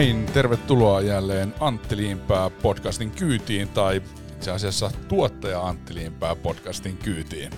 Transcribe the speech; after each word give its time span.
näin, 0.00 0.26
tervetuloa 0.26 1.00
jälleen 1.00 1.54
Antti 1.60 1.96
Liimpää 1.96 2.50
podcastin 2.50 3.10
kyytiin, 3.10 3.68
tai 3.68 4.02
itse 4.36 4.50
asiassa 4.50 4.90
tuottaja 5.08 5.60
Antti 5.60 5.94
Liimpää 5.94 6.36
podcastin 6.36 6.96
kyytiin. 6.96 7.52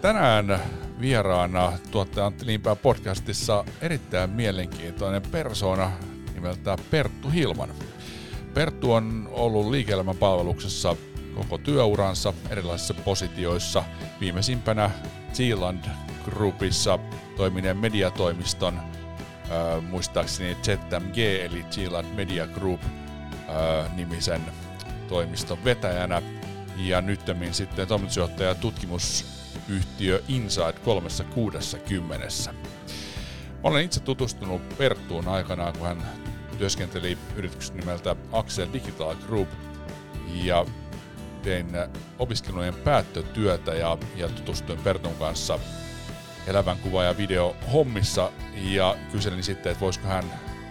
Tänään 0.00 0.60
vieraana 1.00 1.72
tuottaja 1.90 2.26
Antti 2.26 2.46
Liimpää 2.46 2.76
podcastissa 2.76 3.64
erittäin 3.80 4.30
mielenkiintoinen 4.30 5.22
persona 5.22 5.92
nimeltään 6.34 6.78
Perttu 6.90 7.30
Hilman. 7.30 7.70
Perttu 8.54 8.92
on 8.92 9.28
ollut 9.32 9.70
liike-elämän 9.70 10.16
palveluksessa 10.16 10.96
koko 11.34 11.58
työuransa 11.58 12.32
erilaisissa 12.50 12.94
positioissa. 12.94 13.84
Viimeisimpänä 14.20 14.90
Zealand 15.32 15.84
Groupissa 16.24 16.98
toimineen 17.36 17.76
mediatoimiston 17.76 18.80
äh, 19.50 19.82
muistaakseni 19.82 20.56
ZMG 20.62 21.18
eli 21.18 21.64
Zealand 21.70 22.14
Media 22.14 22.46
Group 22.46 22.80
äh, 22.82 23.96
nimisen 23.96 24.42
toimiston 25.08 25.64
vetäjänä 25.64 26.22
ja 26.76 27.00
nyttemmin 27.00 27.54
sitten 27.54 27.88
toimitusjohtaja 27.88 28.54
tutkimusyhtiö 28.54 30.22
Inside 30.28 30.72
360. 30.84 32.28
Mä 33.52 33.70
olen 33.70 33.84
itse 33.84 34.00
tutustunut 34.00 34.78
Perttuun 34.78 35.28
aikanaan, 35.28 35.72
kun 35.78 35.86
hän 35.86 36.02
työskenteli 36.58 37.18
yrityksen 37.36 37.76
nimeltä 37.76 38.16
Axel 38.32 38.68
Digital 38.72 39.14
Group 39.26 39.48
ja 40.44 40.66
tein 41.42 41.66
opiskelujen 42.18 42.74
päättötyötä 42.74 43.74
ja, 43.74 43.98
ja 44.16 44.28
tutustuin 44.28 44.78
Pertun 44.78 45.14
kanssa 45.14 45.58
elävän 46.48 46.78
kuva- 46.78 47.04
ja 47.04 47.16
video 47.16 47.56
hommissa 47.72 48.32
ja 48.54 48.96
kyselin 49.12 49.42
sitten, 49.42 49.72
että 49.72 49.84
voisiko 49.84 50.08
hän 50.08 50.24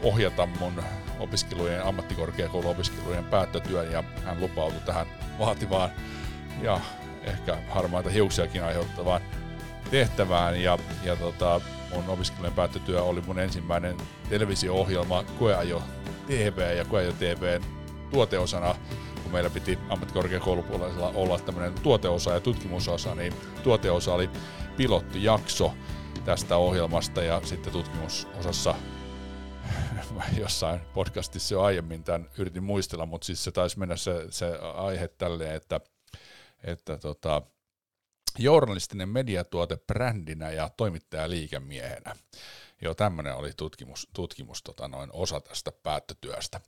ohjata 0.03 0.45
mun 0.45 0.83
opiskelujen, 1.19 1.83
ammattikorkeakouluopiskelujen 1.85 3.23
päättötyön 3.23 3.91
ja 3.91 4.03
hän 4.25 4.39
lupautui 4.39 4.81
tähän 4.85 5.07
vaativaan 5.39 5.89
ja 6.61 6.79
ehkä 7.23 7.57
harmaita 7.69 8.09
hiuksiakin 8.09 8.63
aiheuttavaan 8.63 9.21
tehtävään. 9.91 10.61
Ja, 10.61 10.77
ja 11.03 11.15
tota, 11.15 11.61
mun 11.93 12.09
opiskelujen 12.09 12.53
päättötyö 12.53 13.03
oli 13.03 13.21
mun 13.21 13.39
ensimmäinen 13.39 13.97
televisio-ohjelma 14.29 15.23
Koeajo 15.23 15.83
TV 16.27 16.77
ja 16.77 16.85
Koeajo 16.85 17.11
TVn 17.11 17.63
tuoteosana 18.11 18.75
kun 19.27 19.33
meillä 19.33 19.49
piti 19.49 19.79
ammattikorkeakoulupuolella 19.89 21.11
olla 21.15 21.39
tämmöinen 21.39 21.73
tuoteosa 21.83 22.33
ja 22.33 22.39
tutkimusosa, 22.39 23.15
niin 23.15 23.33
tuoteosa 23.63 24.13
oli 24.13 24.29
pilottijakso 24.77 25.73
tästä 26.25 26.57
ohjelmasta 26.57 27.23
ja 27.23 27.41
sitten 27.43 27.73
tutkimusosassa 27.73 28.75
jossain 30.41 30.79
podcastissa 30.79 31.53
jo 31.55 31.61
aiemmin 31.61 32.03
tämän 32.03 32.29
yritin 32.37 32.63
muistella, 32.63 33.05
mutta 33.05 33.25
siis 33.25 33.43
se 33.43 33.51
taisi 33.51 33.79
mennä 33.79 33.95
se, 33.95 34.25
se 34.29 34.59
aihe 34.75 35.07
tälleen, 35.07 35.55
että, 35.55 35.79
että 36.63 36.97
tota, 36.97 37.41
journalistinen 38.39 39.09
mediatuote 39.09 39.77
brändinä 39.77 40.51
ja 40.51 40.69
toimittaja 40.77 41.29
liikemiehenä. 41.29 42.15
Joo, 42.81 42.95
tämmöinen 42.95 43.35
oli 43.35 43.51
tutkimus, 43.57 44.07
tutkimus 44.13 44.63
tota 44.63 44.87
noin, 44.87 45.09
osa 45.13 45.41
tästä 45.41 45.71
päättötyöstä. 45.71 46.61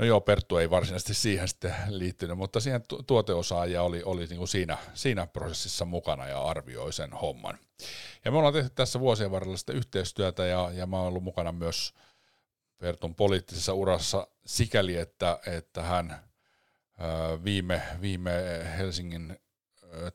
No 0.00 0.06
joo, 0.06 0.20
Perttu 0.20 0.56
ei 0.56 0.70
varsinaisesti 0.70 1.14
siihen 1.14 1.48
sitten 1.48 1.74
liittynyt, 1.88 2.38
mutta 2.38 2.60
siihen 2.60 2.82
tuoteosaaja 3.06 3.82
oli, 3.82 4.02
oli 4.02 4.26
niin 4.26 4.38
kuin 4.38 4.48
siinä, 4.48 4.78
siinä 4.94 5.26
prosessissa 5.26 5.84
mukana 5.84 6.26
ja 6.26 6.44
arvioi 6.44 6.92
sen 6.92 7.12
homman. 7.12 7.58
Ja 8.24 8.30
me 8.30 8.38
ollaan 8.38 8.54
tehty 8.54 8.70
tässä 8.74 9.00
vuosien 9.00 9.30
varrella 9.30 9.56
sitä 9.56 9.72
yhteistyötä 9.72 10.46
ja, 10.46 10.70
ja 10.74 10.86
mä 10.86 10.96
oon 10.96 11.06
ollut 11.06 11.22
mukana 11.22 11.52
myös 11.52 11.94
Pertun 12.78 13.14
poliittisessa 13.14 13.74
urassa 13.74 14.26
sikäli, 14.46 14.96
että, 14.96 15.38
että 15.46 15.82
hän 15.82 16.16
viime, 17.44 17.82
viime 18.00 18.32
Helsingin 18.78 19.38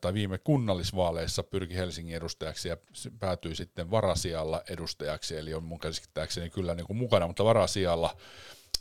tai 0.00 0.14
viime 0.14 0.38
kunnallisvaaleissa 0.38 1.42
pyrki 1.42 1.76
Helsingin 1.76 2.16
edustajaksi 2.16 2.68
ja 2.68 2.76
päätyi 3.18 3.54
sitten 3.54 3.90
varasijalla 3.90 4.62
edustajaksi, 4.70 5.36
eli 5.36 5.54
on 5.54 5.64
mun 5.64 5.78
käsittääkseni 5.78 6.50
kyllä 6.50 6.74
niin 6.74 6.86
kuin 6.86 6.96
mukana, 6.96 7.26
mutta 7.26 7.44
varasijalla 7.44 8.16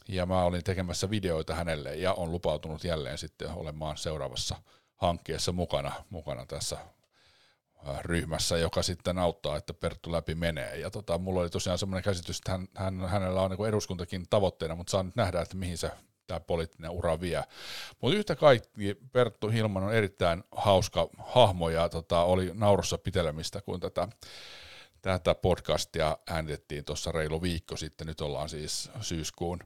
ja 0.08 0.26
mä 0.26 0.44
olin 0.44 0.64
tekemässä 0.64 1.10
videoita 1.10 1.56
hänelle 1.56 1.96
ja 1.96 2.14
on 2.14 2.32
lupautunut 2.32 2.84
jälleen 2.84 3.18
sitten 3.18 3.52
olemaan 3.52 3.98
seuraavassa 3.98 4.56
hankkeessa 4.96 5.52
mukana, 5.52 5.92
mukana 6.10 6.46
tässä 6.46 6.78
ryhmässä, 8.02 8.58
joka 8.58 8.84
sitten 8.84 9.18
auttaa, 9.18 9.58
että 9.58 9.74
Perttu 9.74 10.12
läpi 10.12 10.36
menee. 10.36 10.78
Ja 10.78 10.92
tota, 10.92 11.18
mulla 11.18 11.42
oli 11.42 11.50
tosiaan 11.50 11.78
semmoinen 11.78 12.04
käsitys, 12.04 12.38
että 12.38 12.52
hän, 12.52 12.68
hän, 12.74 13.10
hänellä 13.10 13.42
on 13.42 13.52
niin 13.52 13.68
eduskuntakin 13.68 14.26
tavoitteena, 14.30 14.76
mutta 14.76 14.92
saa 14.92 15.04
nyt 15.04 15.16
nähdä, 15.16 15.42
että 15.42 15.58
mihin 15.58 15.78
se 15.78 15.92
tämä 16.28 16.40
poliittinen 16.40 16.92
ura 16.92 17.22
vie. 17.22 17.44
Mutta 18.02 18.18
yhtä 18.18 18.36
kaikki 18.36 18.96
Perttu 19.12 19.50
Hilman 19.50 19.84
on 19.84 19.94
erittäin 19.94 20.44
hauska 20.52 21.10
hahmo 21.18 21.70
ja 21.70 21.90
tota, 21.90 22.22
oli 22.22 22.52
naurussa 22.54 22.98
pitelemistä, 22.98 23.62
kun 23.62 23.80
tätä, 23.80 24.08
tätä 25.02 25.36
podcastia 25.36 26.18
äänitettiin 26.28 26.86
tuossa 26.86 27.12
reilu 27.12 27.42
viikko 27.42 27.78
sitten. 27.78 28.08
Nyt 28.08 28.22
ollaan 28.22 28.50
siis 28.50 28.92
syyskuun 29.02 29.60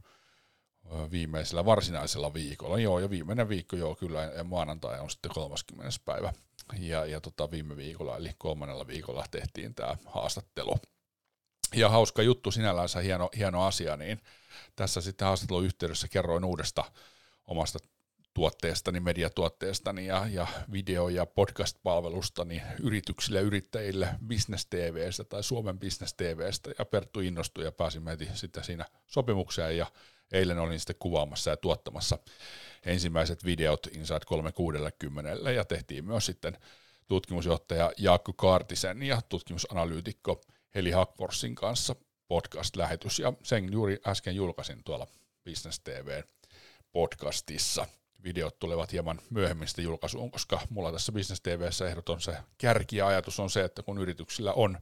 viimeisellä 1.12 1.66
varsinaisella 1.66 2.34
viikolla. 2.34 2.80
Joo, 2.80 3.00
ja 3.00 3.10
viimeinen 3.10 3.50
viikko, 3.50 3.76
joo, 3.76 3.96
kyllä, 3.96 4.22
ja 4.22 4.44
maanantai 4.44 5.00
on 5.00 5.10
sitten 5.10 5.32
30. 5.34 5.90
päivä. 6.06 6.34
Ja, 6.80 7.06
ja 7.06 7.22
tota, 7.22 7.52
viime 7.52 7.76
viikolla, 7.76 8.18
eli 8.18 8.32
kolmannella 8.38 8.88
viikolla 8.88 9.26
tehtiin 9.32 9.76
tämä 9.76 9.98
haastattelu. 10.06 10.76
Ja 11.76 11.90
hauska 11.90 12.22
juttu 12.22 12.52
sinällänsä, 12.52 13.00
hieno, 13.00 13.30
hieno 13.38 13.66
asia, 13.66 13.98
niin 13.98 14.22
tässä 14.76 15.02
sitten 15.02 15.26
haastattelun 15.28 15.66
yhteydessä 15.66 16.08
kerroin 16.08 16.46
uudesta 16.46 16.84
omasta 17.46 17.80
tuotteestani, 18.34 19.00
mediatuotteestani 19.00 20.06
ja, 20.06 20.28
ja 20.32 20.48
video- 20.72 21.10
ja 21.10 21.26
podcast-palvelustani 21.26 22.62
yrityksille, 22.82 23.42
yrittäjille 23.42 24.10
Business 24.28 24.66
TVstä 24.66 25.24
tai 25.24 25.44
Suomen 25.44 25.80
Business 25.80 26.14
TVstä 26.14 26.72
ja 26.80 26.86
Perttu 26.86 27.20
innostui 27.20 27.64
ja 27.64 27.72
pääsimme 27.72 28.12
heti 28.12 28.28
sitten 28.34 28.64
siinä 28.64 28.86
sopimukseen 29.08 29.78
ja 29.78 29.86
eilen 30.32 30.60
olin 30.60 30.80
sitten 30.80 30.96
kuvaamassa 31.00 31.50
ja 31.50 31.58
tuottamassa 31.58 32.20
ensimmäiset 32.86 33.46
videot 33.46 33.88
Inside 33.88 34.26
360 34.26 35.52
ja 35.52 35.66
tehtiin 35.66 36.06
myös 36.06 36.26
sitten 36.26 36.58
tutkimusjohtaja 37.08 37.92
Jaakko 37.98 38.34
Kaartisen 38.34 39.04
ja 39.04 39.22
tutkimusanalyytikko 39.22 40.42
Heli 40.76 40.92
Hackforsin 40.92 41.56
kanssa 41.56 41.96
podcast-lähetys. 42.28 43.20
Ja 43.20 43.34
sen 43.44 43.72
juuri 43.72 44.00
äsken 44.08 44.36
julkaisin 44.36 44.84
tuolla 44.84 45.08
Business 45.46 45.80
TV 45.80 46.22
podcastissa– 46.92 47.86
videot 48.24 48.60
tulevat 48.60 48.92
hieman 48.92 49.22
myöhemmin 49.30 49.68
sitten 49.68 49.86
julkaisuun, 49.86 50.32
koska 50.32 50.60
mulla 50.70 50.92
tässä 50.92 51.12
Business 51.12 51.42
TVssä 51.42 51.88
ehdoton 51.88 52.22
se 52.22 52.38
kärkiajatus 52.58 53.40
on 53.40 53.50
se, 53.50 53.64
että 53.64 53.84
kun 53.84 53.98
yrityksillä 53.98 54.54
on 54.54 54.78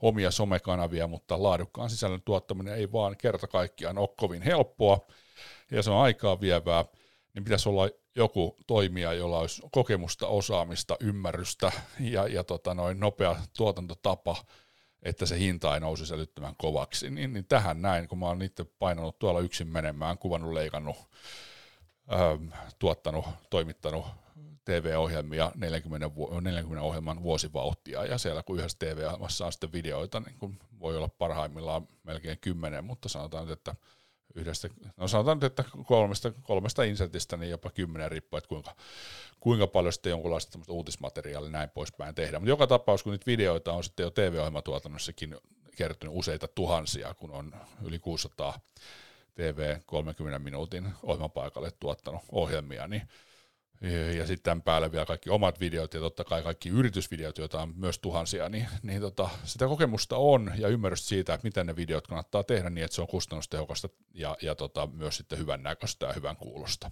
omia 0.00 0.30
somekanavia, 0.30 1.06
mutta 1.06 1.42
laadukkaan 1.42 1.90
sisällön 1.90 2.22
tuottaminen 2.22 2.74
ei 2.74 2.92
vaan 2.92 3.16
kerta 3.16 3.46
kaikkiaan 3.46 3.98
ole 3.98 4.08
kovin 4.16 4.42
helppoa 4.42 5.06
ja 5.70 5.82
se 5.82 5.90
on 5.90 6.02
aikaa 6.02 6.40
vievää, 6.40 6.84
niin 7.34 7.44
pitäisi 7.44 7.68
olla 7.68 7.88
joku 8.16 8.56
toimija, 8.66 9.12
jolla 9.12 9.38
olisi 9.38 9.62
kokemusta, 9.72 10.26
osaamista, 10.26 10.96
ymmärrystä 11.00 11.72
ja, 12.00 12.26
ja 12.26 12.44
tota 12.44 12.74
noin 12.74 13.00
nopea 13.00 13.36
tuotantotapa, 13.56 14.36
että 15.02 15.26
se 15.26 15.38
hinta 15.38 15.74
ei 15.74 15.80
nousisi 15.80 16.14
älyttömän 16.14 16.54
kovaksi. 16.58 17.10
Niin, 17.10 17.32
niin 17.32 17.46
tähän 17.46 17.82
näin, 17.82 18.08
kun 18.08 18.18
mä 18.18 18.26
oon 18.26 18.42
itse 18.42 18.64
painanut 18.64 19.18
tuolla 19.18 19.40
yksin 19.40 19.68
menemään, 19.68 20.18
kuvannut, 20.18 20.52
leikannut, 20.52 20.96
ähm, 22.12 22.48
tuottanut, 22.78 23.24
toimittanut 23.50 24.06
TV-ohjelmia 24.64 25.52
40, 25.54 26.10
40 26.40 26.82
ohjelman 26.82 27.22
vuosivauhtia, 27.22 28.04
ja 28.04 28.18
siellä 28.18 28.42
kun 28.42 28.58
yhdessä 28.58 28.78
TV-ohjelmassa 28.78 29.46
on 29.46 29.52
sitten 29.52 29.72
videoita, 29.72 30.20
niin 30.20 30.38
kun 30.38 30.56
voi 30.80 30.96
olla 30.96 31.08
parhaimmillaan 31.08 31.88
melkein 32.02 32.38
kymmenen, 32.40 32.84
mutta 32.84 33.08
sanotaan 33.08 33.46
nyt, 33.46 33.58
että 33.58 33.74
yhdestä, 34.34 34.68
no 34.96 35.08
sanotaan 35.08 35.36
nyt, 35.36 35.44
että 35.44 35.64
kolmesta, 35.84 36.32
kolmesta 36.42 36.82
insertistä 36.82 37.36
niin 37.36 37.50
jopa 37.50 37.70
kymmenen 37.70 38.10
riippuu, 38.10 38.38
että 38.38 38.48
kuinka, 38.48 38.76
kuinka 39.40 39.66
paljon 39.66 39.92
sitten 39.92 40.10
jonkunlaista 40.10 40.58
uutismateriaalia 40.68 41.50
näin 41.50 41.70
poispäin 41.70 42.14
tehdä. 42.14 42.38
Mutta 42.38 42.50
joka 42.50 42.66
tapauks, 42.66 43.02
kun 43.02 43.12
niitä 43.12 43.26
videoita 43.26 43.72
on 43.72 43.84
sitten 43.84 44.04
jo 44.04 44.10
TV-ohjelmatuotannossakin 44.10 45.36
kertynyt 45.76 46.14
useita 46.16 46.48
tuhansia, 46.48 47.14
kun 47.14 47.30
on 47.30 47.54
yli 47.82 47.98
600 47.98 48.60
TV 49.34 49.76
30 49.86 50.38
minuutin 50.38 50.88
ohjelmapaikalle 51.02 51.70
tuottanut 51.80 52.22
ohjelmia, 52.32 52.86
niin 52.86 53.02
ja 54.16 54.26
sitten 54.26 54.42
tämän 54.42 54.62
päälle 54.62 54.92
vielä 54.92 55.06
kaikki 55.06 55.30
omat 55.30 55.60
videot 55.60 55.94
ja 55.94 56.00
totta 56.00 56.24
kai 56.24 56.42
kaikki 56.42 56.68
yritysvideot, 56.68 57.38
joita 57.38 57.62
on 57.62 57.72
myös 57.76 57.98
tuhansia, 57.98 58.48
niin, 58.48 58.68
niin 58.82 59.00
tota, 59.00 59.28
sitä 59.44 59.66
kokemusta 59.66 60.16
on 60.16 60.52
ja 60.56 60.68
ymmärrystä 60.68 61.08
siitä, 61.08 61.34
että 61.34 61.44
miten 61.46 61.66
ne 61.66 61.76
videot 61.76 62.06
kannattaa 62.06 62.44
tehdä 62.44 62.70
niin, 62.70 62.84
että 62.84 62.94
se 62.94 63.00
on 63.00 63.08
kustannustehokasta 63.08 63.88
ja, 64.14 64.36
ja 64.42 64.54
tota, 64.54 64.86
myös 64.86 65.16
sitten 65.16 65.38
hyvän 65.38 65.62
näköistä 65.62 66.06
ja 66.06 66.12
hyvän 66.12 66.36
kuulosta. 66.36 66.90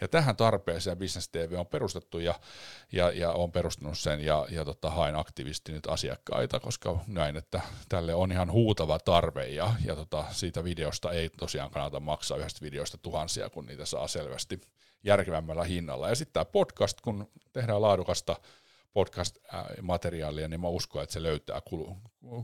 Ja 0.00 0.08
tähän 0.08 0.36
tarpeeseen 0.36 0.98
Business 0.98 1.28
TV 1.28 1.52
on 1.58 1.66
perustettu 1.66 2.18
ja, 2.18 2.34
ja, 2.92 3.10
ja 3.10 3.32
on 3.32 3.52
perustanut 3.52 3.98
sen 3.98 4.20
ja, 4.20 4.46
ja 4.50 4.64
tota, 4.64 4.90
hain 4.90 5.16
aktiivisesti 5.16 5.72
nyt 5.72 5.86
asiakkaita, 5.86 6.60
koska 6.60 6.98
näin, 7.06 7.36
että 7.36 7.60
tälle 7.88 8.14
on 8.14 8.32
ihan 8.32 8.52
huutava 8.52 8.98
tarve 8.98 9.48
ja, 9.48 9.74
ja 9.84 9.96
tota, 9.96 10.24
siitä 10.30 10.64
videosta 10.64 11.12
ei 11.12 11.28
tosiaan 11.28 11.70
kannata 11.70 12.00
maksaa 12.00 12.38
yhdestä 12.38 12.62
videosta 12.62 12.98
tuhansia, 12.98 13.50
kun 13.50 13.66
niitä 13.66 13.86
saa 13.86 14.08
selvästi 14.08 14.60
järkevämmällä 15.06 15.64
hinnalla. 15.64 16.08
Ja 16.08 16.14
sitten 16.14 16.32
tämä 16.32 16.44
podcast, 16.44 17.00
kun 17.00 17.30
tehdään 17.52 17.82
laadukasta 17.82 18.36
podcast-materiaalia, 18.92 20.48
niin 20.48 20.60
mä 20.60 20.68
uskon, 20.68 21.02
että 21.02 21.12
se 21.12 21.22
löytää 21.22 21.62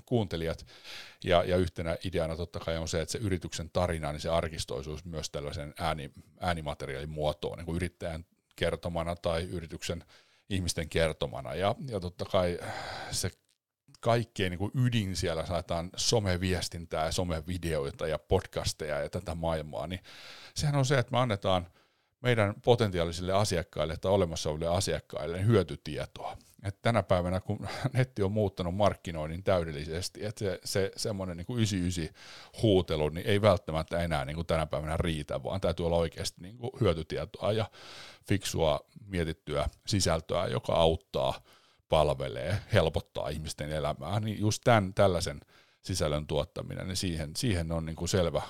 kuuntelijat. 0.06 0.66
Ja, 1.24 1.44
ja 1.44 1.56
yhtenä 1.56 1.96
ideana 2.04 2.36
totta 2.36 2.60
kai 2.60 2.76
on 2.76 2.88
se, 2.88 3.00
että 3.00 3.12
se 3.12 3.18
yrityksen 3.18 3.70
tarina, 3.70 4.12
niin 4.12 4.20
se 4.20 4.28
arkistoisuus 4.28 5.04
myös 5.04 5.30
tällaisen 5.30 5.74
ääni, 5.78 6.10
äänimateriaalin 6.40 7.10
muotoon, 7.10 7.58
niin 7.58 7.66
kuin 7.66 7.76
yrittäjän 7.76 8.24
kertomana 8.56 9.16
tai 9.16 9.42
yrityksen 9.42 10.04
ihmisten 10.50 10.88
kertomana. 10.88 11.54
Ja, 11.54 11.74
ja 11.88 12.00
totta 12.00 12.24
kai 12.24 12.58
se 13.10 13.30
kaikkein 14.00 14.50
niin 14.50 14.58
kuin 14.58 14.72
ydin 14.74 15.16
siellä 15.16 15.46
saadaan 15.46 15.90
someviestintää 15.96 17.12
somevideoita 17.12 18.06
ja 18.06 18.18
podcasteja 18.18 19.00
ja 19.00 19.08
tätä 19.08 19.34
maailmaa, 19.34 19.86
niin 19.86 20.00
sehän 20.54 20.76
on 20.76 20.86
se, 20.86 20.98
että 20.98 21.12
me 21.12 21.18
annetaan– 21.18 21.66
meidän 22.22 22.54
potentiaalisille 22.64 23.32
asiakkaille 23.32 23.96
tai 23.96 24.12
olemassa 24.12 24.50
oleville 24.50 24.76
asiakkaille 24.76 25.46
hyötytietoa. 25.46 26.36
Et 26.62 26.82
tänä 26.82 27.02
päivänä, 27.02 27.40
kun 27.40 27.68
netti 27.92 28.22
on 28.22 28.32
muuttanut 28.32 28.74
markkinoinnin 28.74 29.42
täydellisesti, 29.42 30.24
että 30.24 30.44
se, 30.44 30.60
se 30.64 30.92
semmoinen 30.96 31.36
niin 31.36 31.56
99 31.56 32.14
huutelu 32.62 33.08
niin 33.08 33.26
ei 33.26 33.42
välttämättä 33.42 34.00
enää 34.00 34.24
niin 34.24 34.34
kuin 34.34 34.46
tänä 34.46 34.66
päivänä 34.66 34.96
riitä, 34.96 35.42
vaan 35.42 35.60
täytyy 35.60 35.86
olla 35.86 35.96
oikeasti 35.96 36.42
niin 36.42 36.58
kuin 36.58 36.70
hyötytietoa 36.80 37.52
ja 37.52 37.70
fiksua 38.28 38.80
mietittyä 39.06 39.68
sisältöä, 39.86 40.46
joka 40.46 40.74
auttaa, 40.74 41.40
palvelee, 41.88 42.58
helpottaa 42.72 43.28
ihmisten 43.28 43.72
elämää. 43.72 44.20
Niin 44.20 44.40
just 44.40 44.60
tämän, 44.64 44.94
tällaisen 44.94 45.40
sisällön 45.82 46.26
tuottaminen, 46.26 46.88
niin 46.88 46.96
siihen, 46.96 47.30
siihen 47.36 47.72
on 47.72 47.84
niin 47.84 47.96
kuin 47.96 48.08
selvä 48.08 48.42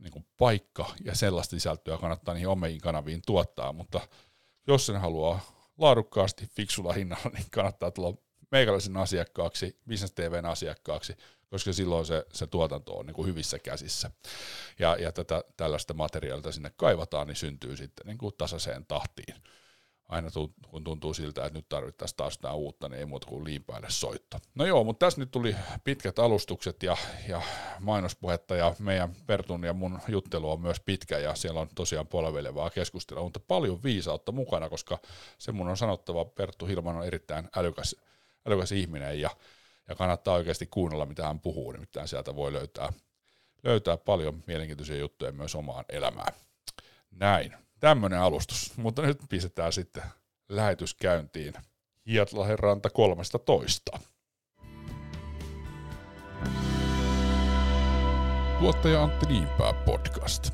niin 0.00 0.12
kuin 0.12 0.26
paikka 0.38 0.94
ja 1.04 1.14
sellaista 1.14 1.50
sisältöä 1.56 1.98
kannattaa 1.98 2.34
niihin 2.34 2.48
omiin 2.48 2.80
kanaviin 2.80 3.22
tuottaa, 3.26 3.72
mutta 3.72 4.00
jos 4.66 4.86
sen 4.86 5.00
haluaa 5.00 5.40
laadukkaasti, 5.78 6.46
fiksulla 6.46 6.92
hinnalla, 6.92 7.30
niin 7.34 7.46
kannattaa 7.50 7.90
tulla 7.90 8.14
meikäläisen 8.50 8.96
asiakkaaksi, 8.96 9.78
Business 9.88 10.14
TVn 10.14 10.46
asiakkaaksi, 10.46 11.16
koska 11.50 11.72
silloin 11.72 12.06
se, 12.06 12.26
se 12.32 12.46
tuotanto 12.46 12.92
on 12.92 13.06
niin 13.06 13.14
kuin 13.14 13.28
hyvissä 13.28 13.58
käsissä. 13.58 14.10
Ja, 14.78 14.96
ja 14.96 15.12
tätä, 15.12 15.44
tällaista 15.56 15.94
materiaalia 15.94 16.52
sinne 16.52 16.72
kaivataan, 16.76 17.26
niin 17.26 17.36
syntyy 17.36 17.76
sitten 17.76 18.06
niin 18.06 18.18
kuin 18.18 18.34
tasaiseen 18.38 18.86
tahtiin 18.86 19.34
aina 20.10 20.28
kun 20.68 20.84
tuntuu 20.84 21.14
siltä, 21.14 21.44
että 21.44 21.58
nyt 21.58 21.68
tarvittaisiin 21.68 22.16
taas 22.16 22.34
jotain 22.34 22.56
uutta, 22.56 22.88
niin 22.88 22.98
ei 22.98 23.06
muuta 23.06 23.26
kuin 23.26 23.44
liimpaille 23.44 23.86
soitto. 23.90 24.38
No 24.54 24.66
joo, 24.66 24.84
mutta 24.84 25.06
tässä 25.06 25.20
nyt 25.20 25.30
tuli 25.30 25.56
pitkät 25.84 26.18
alustukset 26.18 26.82
ja, 26.82 26.96
ja 27.28 27.42
mainospuhetta 27.80 28.56
ja 28.56 28.74
meidän 28.78 29.12
Pertun 29.26 29.64
ja 29.64 29.72
mun 29.72 29.98
juttelu 30.08 30.50
on 30.50 30.60
myös 30.60 30.80
pitkä 30.80 31.18
ja 31.18 31.34
siellä 31.34 31.60
on 31.60 31.68
tosiaan 31.74 32.06
polvelevaa 32.06 32.70
keskustelua, 32.70 33.22
mutta 33.22 33.40
paljon 33.40 33.82
viisautta 33.82 34.32
mukana, 34.32 34.68
koska 34.68 34.98
se 35.38 35.52
mun 35.52 35.68
on 35.68 35.76
sanottava, 35.76 36.24
Perttu 36.24 36.66
Hilman 36.66 36.96
on 36.96 37.06
erittäin 37.06 37.48
älykäs, 37.56 37.96
älykäs 38.46 38.72
ihminen 38.72 39.20
ja, 39.20 39.30
ja 39.88 39.94
kannattaa 39.94 40.34
oikeasti 40.34 40.66
kuunnella, 40.66 41.06
mitä 41.06 41.26
hän 41.26 41.40
puhuu, 41.40 41.72
nimittäin 41.72 42.08
sieltä 42.08 42.36
voi 42.36 42.52
löytää, 42.52 42.92
löytää 43.64 43.96
paljon 43.96 44.42
mielenkiintoisia 44.46 44.96
juttuja 44.96 45.32
myös 45.32 45.54
omaan 45.54 45.84
elämään. 45.88 46.32
Näin. 47.10 47.69
Tämmöinen 47.80 48.20
alustus, 48.20 48.72
mutta 48.76 49.02
nyt 49.02 49.18
pistetään 49.28 49.72
sitten 49.72 50.02
lähetys 50.48 50.94
käyntiin. 50.94 51.54
Hietlahden 52.06 52.58
ranta 52.58 52.90
13. 52.90 53.38
Tuottaja 58.58 59.02
Antti 59.02 59.26
Niinpää 59.26 59.72
podcast. 59.72 60.50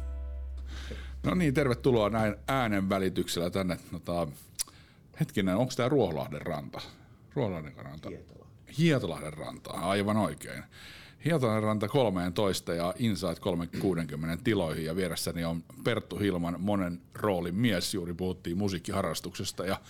No 1.22 1.34
niin, 1.34 1.54
tervetuloa 1.54 2.10
näin 2.10 2.36
äänen 2.48 2.88
välityksellä 2.88 3.50
tänne. 3.50 3.78
Tota, 3.90 4.28
hetkinen, 5.20 5.56
onko 5.56 5.72
tämä 5.76 5.88
Ruoholahden 5.88 6.42
ranta? 6.42 6.80
Ruoholahden 7.34 7.76
ranta? 7.76 8.08
Hietolahden. 8.08 8.74
Hietolahden 8.78 9.32
ranta, 9.32 9.70
aivan 9.70 10.16
oikein. 10.16 10.64
Hietanen 11.26 11.62
ranta 11.62 11.88
13 11.88 12.74
ja 12.74 12.94
Insight 12.98 13.38
360 13.38 14.44
tiloihin 14.44 14.84
ja 14.84 14.96
vieressäni 14.96 15.44
on 15.44 15.64
Perttu 15.84 16.18
Hilman 16.18 16.56
monen 16.58 17.00
roolin 17.14 17.54
mies. 17.54 17.94
Juuri 17.94 18.14
puhuttiin 18.14 18.58
musiikkiharrastuksesta 18.58 19.66
ja, 19.66 19.80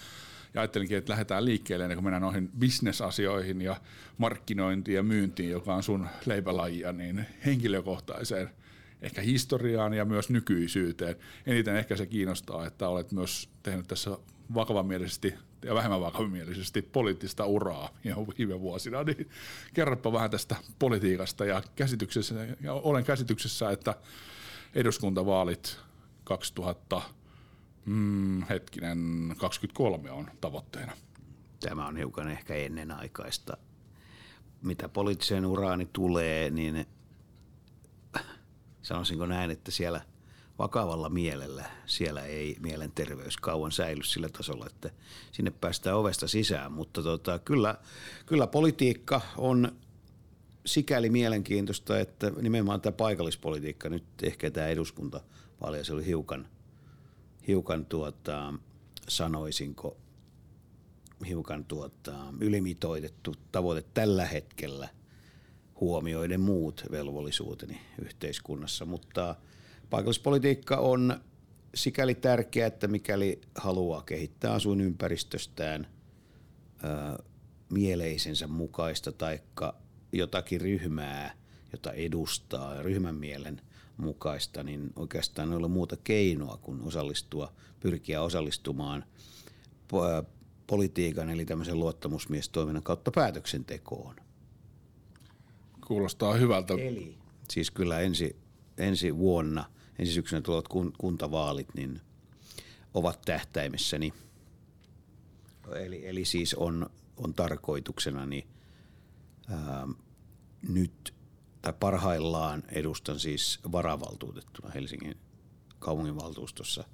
ja 0.54 0.60
ajattelinkin, 0.60 0.98
että 0.98 1.10
lähdetään 1.10 1.44
liikkeelle 1.44 1.84
ennen 1.84 1.96
kuin 1.96 2.04
mennään 2.04 2.22
noihin 2.22 2.50
bisnesasioihin 2.58 3.62
ja 3.62 3.76
markkinointiin 4.18 4.96
ja 4.96 5.02
myyntiin, 5.02 5.50
joka 5.50 5.74
on 5.74 5.82
sun 5.82 6.08
leipälajia, 6.26 6.92
niin 6.92 7.26
henkilökohtaiseen 7.46 8.50
ehkä 9.02 9.20
historiaan 9.20 9.94
ja 9.94 10.04
myös 10.04 10.30
nykyisyyteen. 10.30 11.16
Eniten 11.46 11.76
ehkä 11.76 11.96
se 11.96 12.06
kiinnostaa, 12.06 12.66
että 12.66 12.88
olet 12.88 13.12
myös 13.12 13.48
tehnyt 13.62 13.86
tässä 13.86 14.18
vakavamielisesti 14.54 15.34
ja 15.66 15.74
vähemmän 15.74 16.00
vakavamielisesti 16.00 16.82
poliittista 16.82 17.46
uraa 17.46 17.88
ihan 18.04 18.26
viime 18.26 18.60
vuosina, 18.60 19.02
niin 19.02 19.30
kerropa 19.74 20.12
vähän 20.12 20.30
tästä 20.30 20.56
politiikasta 20.78 21.44
ja 21.44 21.62
käsityksessä, 21.76 22.34
ja 22.60 22.72
olen 22.72 23.04
käsityksessä, 23.04 23.70
että 23.70 23.94
eduskuntavaalit 24.74 25.78
2000, 26.24 27.02
mm, 27.86 28.42
hetkinen, 28.42 28.98
23 29.38 30.10
on 30.10 30.30
tavoitteena. 30.40 30.92
Tämä 31.60 31.86
on 31.86 31.96
hiukan 31.96 32.28
ehkä 32.28 32.54
ennenaikaista. 32.54 33.56
Mitä 34.62 34.88
poliittiseen 34.88 35.46
uraani 35.46 35.88
tulee, 35.92 36.50
niin 36.50 36.86
sanoisinko 38.82 39.26
näin, 39.26 39.50
että 39.50 39.70
siellä– 39.70 40.00
vakavalla 40.58 41.08
mielellä 41.08 41.64
siellä 41.86 42.22
ei 42.22 42.56
mielenterveys 42.60 43.36
kauan 43.36 43.72
säily 43.72 44.02
sillä 44.02 44.28
tasolla, 44.28 44.66
että 44.66 44.90
sinne 45.32 45.50
päästään 45.50 45.96
ovesta 45.96 46.28
sisään. 46.28 46.72
Mutta 46.72 47.02
tota, 47.02 47.38
kyllä, 47.38 47.74
kyllä 48.26 48.46
politiikka 48.46 49.20
on 49.36 49.72
sikäli 50.66 51.10
mielenkiintoista, 51.10 51.98
että 51.98 52.30
nimenomaan 52.30 52.80
tämä 52.80 52.92
paikallispolitiikka, 52.92 53.88
nyt 53.88 54.04
ehkä 54.22 54.50
tämä 54.50 54.66
eduskunta 54.66 55.20
paljon 55.60 55.84
se 55.84 55.92
oli 55.92 56.06
hiukan, 56.06 56.48
hiukan 57.48 57.86
tuota, 57.86 58.54
sanoisinko, 59.08 59.96
hiukan 61.28 61.64
tuota, 61.64 62.14
ylimitoitettu 62.40 63.34
tavoite 63.52 63.84
tällä 63.94 64.24
hetkellä 64.24 64.88
huomioiden 65.80 66.40
muut 66.40 66.84
velvollisuuteni 66.90 67.80
yhteiskunnassa, 68.02 68.84
mutta– 68.84 69.34
Paikallispolitiikka 69.90 70.76
on 70.76 71.20
sikäli 71.74 72.14
tärkeää, 72.14 72.66
että 72.66 72.88
mikäli 72.88 73.40
haluaa 73.54 74.02
kehittää 74.02 74.52
asuinympäristöstään 74.52 75.86
ää, 76.82 77.18
mieleisensä 77.70 78.46
mukaista 78.46 79.12
taikka 79.12 79.74
jotakin 80.12 80.60
ryhmää, 80.60 81.34
jota 81.72 81.92
edustaa, 81.92 82.82
ryhmän 82.82 83.14
mielen 83.14 83.60
mukaista, 83.96 84.62
niin 84.62 84.92
oikeastaan 84.96 85.50
ei 85.50 85.56
ole 85.56 85.68
muuta 85.68 85.96
keinoa 86.04 86.58
kuin 86.62 86.82
osallistua, 86.82 87.52
pyrkiä 87.80 88.22
osallistumaan 88.22 89.04
politiikan 90.66 91.30
eli 91.30 91.44
tämmöisen 91.44 91.80
luottamusmiestoiminnan 91.80 92.82
kautta 92.82 93.10
päätöksentekoon. 93.10 94.16
Kuulostaa 95.86 96.34
hyvältä. 96.34 96.74
Eli 96.74 97.18
siis 97.50 97.70
kyllä 97.70 98.00
ensi, 98.00 98.36
ensi 98.78 99.16
vuonna– 99.16 99.64
ensi 99.98 100.12
syksynä 100.12 100.40
tulevat 100.40 100.68
kuntavaalit, 100.98 101.74
niin 101.74 102.00
ovat 102.94 103.22
tähtäimessäni. 103.24 104.12
Eli, 105.74 106.08
eli 106.08 106.24
siis 106.24 106.54
on, 106.54 106.90
on 107.16 107.34
tarkoituksena 107.34 108.26
niin, 108.26 108.48
ää, 109.50 109.88
nyt 110.68 111.14
tai 111.62 111.72
parhaillaan 111.80 112.62
edustan 112.68 113.18
siis 113.18 113.60
varavaltuutettuna 113.72 114.70
Helsingin 114.70 115.16
kaupunginvaltuustossa 115.78 116.84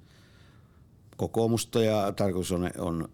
kokoomusta 1.17 1.83
ja 1.83 2.11
tarkoitus 2.11 2.51
on, 2.51 2.71
on 2.77 3.09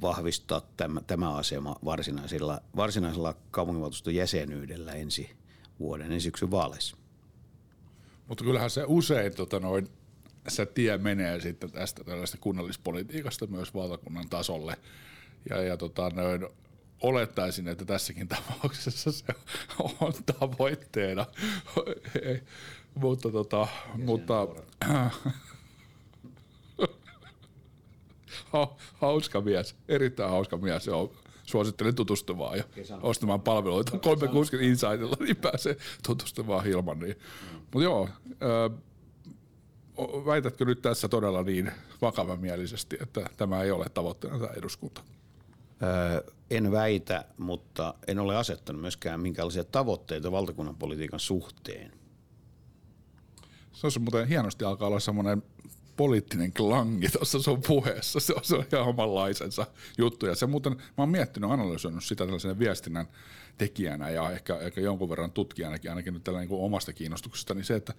vahvistaa 0.00 0.62
tämä, 0.76 1.00
tämä 1.06 1.34
asema 1.34 1.76
varsinaisella, 1.84 2.60
varsinaisella 2.76 3.34
kaupunginvaltuuston 3.50 4.14
jäsenyydellä 4.14 4.92
ensi 4.92 5.30
vuoden 5.80 6.12
ensi 6.12 6.24
syksyn 6.24 6.50
vaaleissa. 6.50 6.96
Mutta 8.28 8.44
kyllähän 8.44 8.70
se 8.70 8.84
usein 8.86 9.34
tota 9.34 9.60
noin, 9.60 9.88
se 10.48 10.66
tie 10.66 10.98
menee 10.98 11.40
sitten 11.40 11.70
tästä 11.70 12.04
tällaista 12.04 12.38
kunnallispolitiikasta 12.40 13.46
myös 13.46 13.74
valtakunnan 13.74 14.28
tasolle. 14.28 14.76
Ja, 15.50 15.62
ja 15.62 15.76
tota, 15.76 16.10
noin, 16.10 16.46
olettaisin, 17.00 17.68
että 17.68 17.84
tässäkin 17.84 18.28
tapauksessa 18.34 19.12
se 19.12 19.24
on 20.00 20.12
tavoitteena. 20.38 21.26
mutta 22.94 23.30
tota, 23.30 23.68
mutta 24.04 24.48
hauska 29.00 29.40
mies, 29.40 29.76
erittäin 29.88 30.30
hauska 30.30 30.56
mies. 30.56 30.86
Joo. 30.86 31.12
Suosittelen 31.44 31.94
tutustumaan 31.94 32.58
ja 32.58 32.64
ostamaan 33.02 33.40
palveluita 33.40 33.98
360 33.98 34.70
Insidella, 34.70 35.16
niin 35.20 35.36
pääsee 35.36 35.76
tutustumaan 36.06 36.64
Hilman. 36.64 36.98
Niin. 36.98 37.16
Mm. 37.16 37.58
Mutta 37.58 37.82
joo, 37.82 38.08
väitätkö 40.26 40.64
nyt 40.64 40.82
tässä 40.82 41.08
todella 41.08 41.42
niin 41.42 41.72
vakavamielisesti, 42.02 42.96
että 43.00 43.30
tämä 43.36 43.62
ei 43.62 43.70
ole 43.70 43.86
tavoitteena 43.94 44.38
tämä 44.38 44.52
eduskunta? 44.52 45.02
Öö, 45.82 46.32
en 46.50 46.72
väitä, 46.72 47.24
mutta 47.38 47.94
en 48.06 48.18
ole 48.18 48.36
asettanut 48.36 48.80
myöskään 48.80 49.20
minkälaisia 49.20 49.64
tavoitteita 49.64 50.32
valtakunnan 50.32 50.76
politiikan 50.76 51.20
suhteen. 51.20 51.92
Se 53.72 53.86
on 53.86 53.92
muuten 53.98 54.28
hienosti 54.28 54.64
alkaa 54.64 54.88
olla 54.88 55.00
semmoinen 55.00 55.42
poliittinen 55.96 56.52
klangi 56.52 57.08
tuossa 57.08 57.42
sun 57.42 57.62
puheessa. 57.66 58.20
Se 58.20 58.32
on, 58.34 58.44
se 58.44 58.56
on 58.56 58.64
ihan 58.72 58.88
omanlaisensa 58.88 59.66
juttu. 59.98 60.26
Ja 60.26 60.34
se 60.34 60.46
muuten, 60.46 60.72
mä 60.72 60.80
oon 60.98 61.08
miettinyt, 61.08 61.50
analysoinut 61.50 62.04
sitä 62.04 62.24
tällaisen 62.24 62.58
viestinnän 62.58 63.06
tekijänä 63.58 64.10
ja 64.10 64.30
ehkä, 64.30 64.58
ehkä 64.58 64.80
jonkun 64.80 65.10
verran 65.10 65.32
tutkijanakin, 65.32 65.90
ainakin 65.90 66.14
nyt 66.14 66.24
tällä 66.24 66.40
niin 66.40 66.48
omasta 66.52 66.92
kiinnostuksesta, 66.92 67.54
niin 67.54 67.64
se, 67.64 67.74
että 67.74 67.94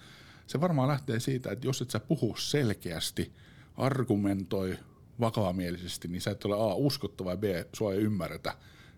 se 0.47 0.61
varmaan 0.61 0.89
lähtee 0.89 1.19
siitä, 1.19 1.51
että 1.51 1.67
jos 1.67 1.81
et 1.81 1.91
sä 1.91 1.99
puhu 1.99 2.35
selkeästi, 2.37 3.31
argumentoi 3.77 4.77
vakavamielisesti, 5.19 6.07
niin 6.07 6.21
sä 6.21 6.31
et 6.31 6.45
ole 6.45 6.55
A, 6.55 6.75
uskottava 6.75 7.31
ja 7.31 7.37
B, 7.37 7.43
sua 7.73 7.93
ei 7.93 7.99
ymmärretä, 7.99 8.53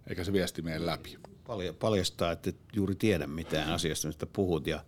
eikä 0.08 0.24
se 0.24 0.34
viesti 0.34 0.62
mene 0.62 0.86
läpi. 0.86 1.18
Paljastaa, 1.80 2.32
että 2.32 2.50
et 2.50 2.58
juuri 2.74 2.96
tiedä 2.96 3.28
mitään 3.28 3.74
asiasta, 3.74 4.08
mistä 4.08 4.26
puhut 4.26 4.68
ja 4.68 4.84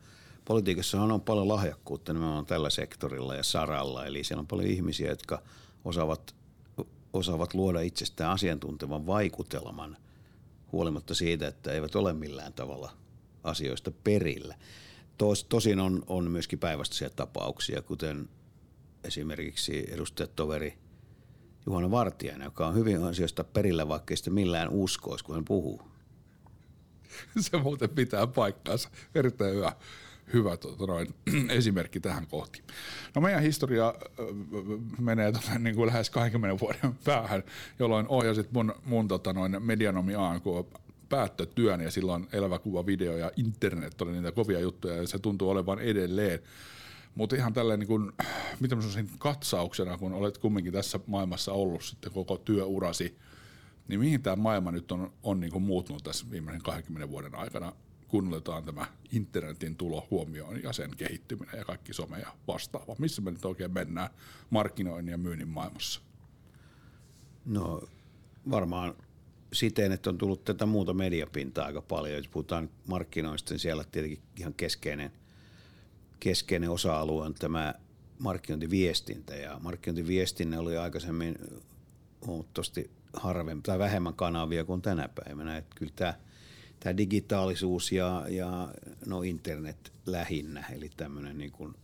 politiikassa 0.50 1.02
on 1.02 1.22
paljon 1.22 1.48
lahjakkuutta 1.48 2.14
nimenomaan 2.14 2.46
tällä 2.46 2.70
sektorilla 2.70 3.36
ja 3.36 3.44
saralla, 3.44 4.06
eli 4.06 4.24
siellä 4.24 4.40
on 4.40 4.48
paljon 4.48 4.70
ihmisiä, 4.70 5.10
jotka 5.10 5.42
osaavat, 5.86 6.36
osaavat 7.14 7.54
luoda 7.54 7.82
itsestään 7.82 8.32
asiantuntevan 8.32 9.08
vaikutelman 9.08 9.98
huolimatta 10.72 11.16
siitä, 11.16 11.48
että 11.48 11.72
eivät 11.72 11.96
ole 11.96 12.14
millään 12.14 12.54
tavalla 12.54 12.92
asioista 13.44 13.92
perillä. 14.04 14.56
Tos, 15.18 15.44
tosin 15.44 15.80
on, 15.80 16.04
on 16.08 16.32
myöskin 16.32 16.60
päinvastaisia 16.60 17.10
tapauksia, 17.10 17.82
kuten 17.82 18.30
esimerkiksi 19.04 19.94
edustajatoveri 19.94 20.78
Juhana 21.66 21.92
Vartiainen, 21.92 22.46
joka 22.46 22.68
on 22.68 22.76
hyvin 22.76 23.04
asioista 23.04 23.44
perillä, 23.44 23.88
vaikka 23.88 24.16
sitä 24.16 24.30
millään 24.30 24.70
uskoisi, 24.70 25.26
kun 25.26 25.36
hän 25.36 25.46
puhuu. 25.46 25.82
Se 27.40 27.58
muuten 27.58 27.90
pitää 27.90 28.28
paikkaansa. 28.28 28.90
Erittäin 29.16 29.56
hyvä 29.56 29.74
hyvä 30.34 30.58
tota 30.58 30.86
noin, 30.86 31.08
esimerkki 31.50 32.00
tähän 32.00 32.28
kohti. 32.28 32.64
No 33.16 33.22
meidän 33.22 33.42
historia 33.42 33.94
menee 35.00 35.32
tota, 35.32 35.60
niin 35.60 35.76
kuin 35.76 35.88
lähes 35.88 36.10
20 36.10 36.60
vuoden 36.60 36.96
päähän, 37.06 37.44
jolloin 37.80 38.06
ohjasit 38.08 38.52
mun, 38.52 38.76
mun 38.86 39.08
tota 39.08 39.34
noin, 39.34 39.64
Medianomi 39.64 40.16
ANK 40.16 40.44
päättötyön 41.10 41.82
ja 41.82 41.92
silloin 41.92 42.28
elävä 42.34 42.60
kuva, 42.60 42.86
video 42.86 43.18
ja 43.18 43.32
internet 43.38 44.02
oli 44.02 44.12
niitä 44.12 44.32
kovia 44.32 44.60
juttuja 44.60 44.96
ja 44.96 45.08
se 45.08 45.20
tuntuu 45.20 45.50
olevan 45.50 45.80
edelleen. 45.80 46.40
Mutta 47.16 47.36
ihan 47.36 47.54
tälleen 47.54 47.80
niin 47.80 47.88
kuin, 47.88 48.12
mitä 48.60 48.76
mä 48.76 48.82
sanoisin, 48.82 49.10
katsauksena, 49.20 49.98
kun 49.98 50.14
olet 50.14 50.38
kumminkin 50.38 50.74
tässä 50.74 51.00
maailmassa 51.08 51.54
ollut 51.54 51.84
sitten 51.84 52.12
koko 52.12 52.38
työurasi, 52.38 53.18
niin 53.88 54.00
mihin 54.00 54.22
tämä 54.22 54.36
maailma 54.36 54.72
nyt 54.72 54.92
on, 54.92 55.14
on 55.24 55.40
niin 55.40 55.62
muuttunut 55.62 56.04
tässä 56.04 56.26
viimeisen 56.32 56.62
20 56.62 57.10
vuoden 57.10 57.36
aikana 57.36 57.74
kun 58.10 58.34
otetaan 58.34 58.64
tämä 58.64 58.86
internetin 59.12 59.76
tulo 59.76 60.08
huomioon 60.12 60.64
ja 60.64 60.74
sen 60.74 60.92
kehittyminen 60.98 61.58
ja 61.58 61.66
kaikki 61.66 61.94
some 61.94 62.20
ja 62.20 62.34
vastaava. 62.48 62.96
Missä 63.00 63.22
me 63.22 63.32
nyt 63.32 63.46
oikein 63.46 63.74
mennään 63.74 64.10
markkinoinnin 64.50 65.12
ja 65.12 65.18
myynnin 65.18 65.48
maailmassa? 65.48 66.02
No 67.46 67.82
varmaan 68.50 68.94
siten, 69.54 69.92
että 69.92 70.10
on 70.10 70.18
tullut 70.18 70.44
tätä 70.44 70.66
muuta 70.66 70.94
mediapintaa 70.94 71.66
aika 71.66 71.82
paljon. 71.82 72.18
Jos 72.18 72.28
puhutaan 72.28 72.70
markkinoista, 72.88 73.54
niin 73.54 73.60
siellä 73.60 73.84
tietenkin 73.84 74.22
ihan 74.40 74.54
keskeinen, 74.54 75.12
keskeinen 76.20 76.70
osa-alue 76.70 77.26
on 77.26 77.34
tämä 77.34 77.74
markkinointiviestintä. 78.20 79.36
Ja 79.36 79.60
markkinointiviestintä 79.60 80.60
oli 80.60 80.78
aikaisemmin 80.78 81.36
huomattavasti 82.26 82.92
harvemmin 83.14 83.64
tai 83.64 83.80
vähemmän 83.80 84.14
kanavia 84.14 84.64
kuin 84.64 84.82
tänä 84.82 85.10
päivänä. 85.26 85.58
Että 85.58 85.76
kyllä 85.76 85.94
tämä 85.96 86.14
tämä 86.80 86.98
digitaalisuus 86.98 87.92
ja, 87.92 88.26
ja 88.30 88.74
no 89.06 89.22
internet 89.22 89.94
lähinnä, 90.06 90.66
eli 90.74 90.90
tämmöinen 90.98 91.38
niin 91.38 91.52
kuin 91.52 91.76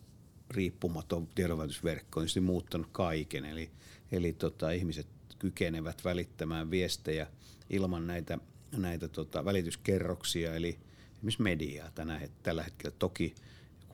riippumaton 0.50 1.28
tiedonvälitysverkko 1.28 2.20
on 2.20 2.44
muuttanut 2.44 2.88
kaiken, 2.92 3.46
eli, 3.46 3.70
eli 4.12 4.34
tota, 4.34 4.72
ihmiset 4.72 5.08
kykenevät 5.40 6.06
välittämään 6.06 6.72
viestejä 6.72 7.28
ilman 7.70 8.08
näitä, 8.08 8.38
näitä 8.78 9.08
tota, 9.08 9.46
välityskerroksia, 9.46 10.56
eli 10.56 10.78
esimerkiksi 11.14 11.42
mediaa 11.42 11.92
tänä, 11.92 12.22
tällä 12.44 12.64
hetkellä. 12.64 12.96
Toki 13.00 13.36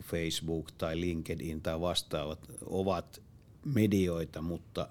Facebook 0.03 0.71
tai 0.71 0.99
LinkedIn 0.99 1.61
tai 1.61 1.81
vastaavat 1.81 2.51
ovat 2.65 3.21
medioita, 3.65 4.41
mutta 4.41 4.89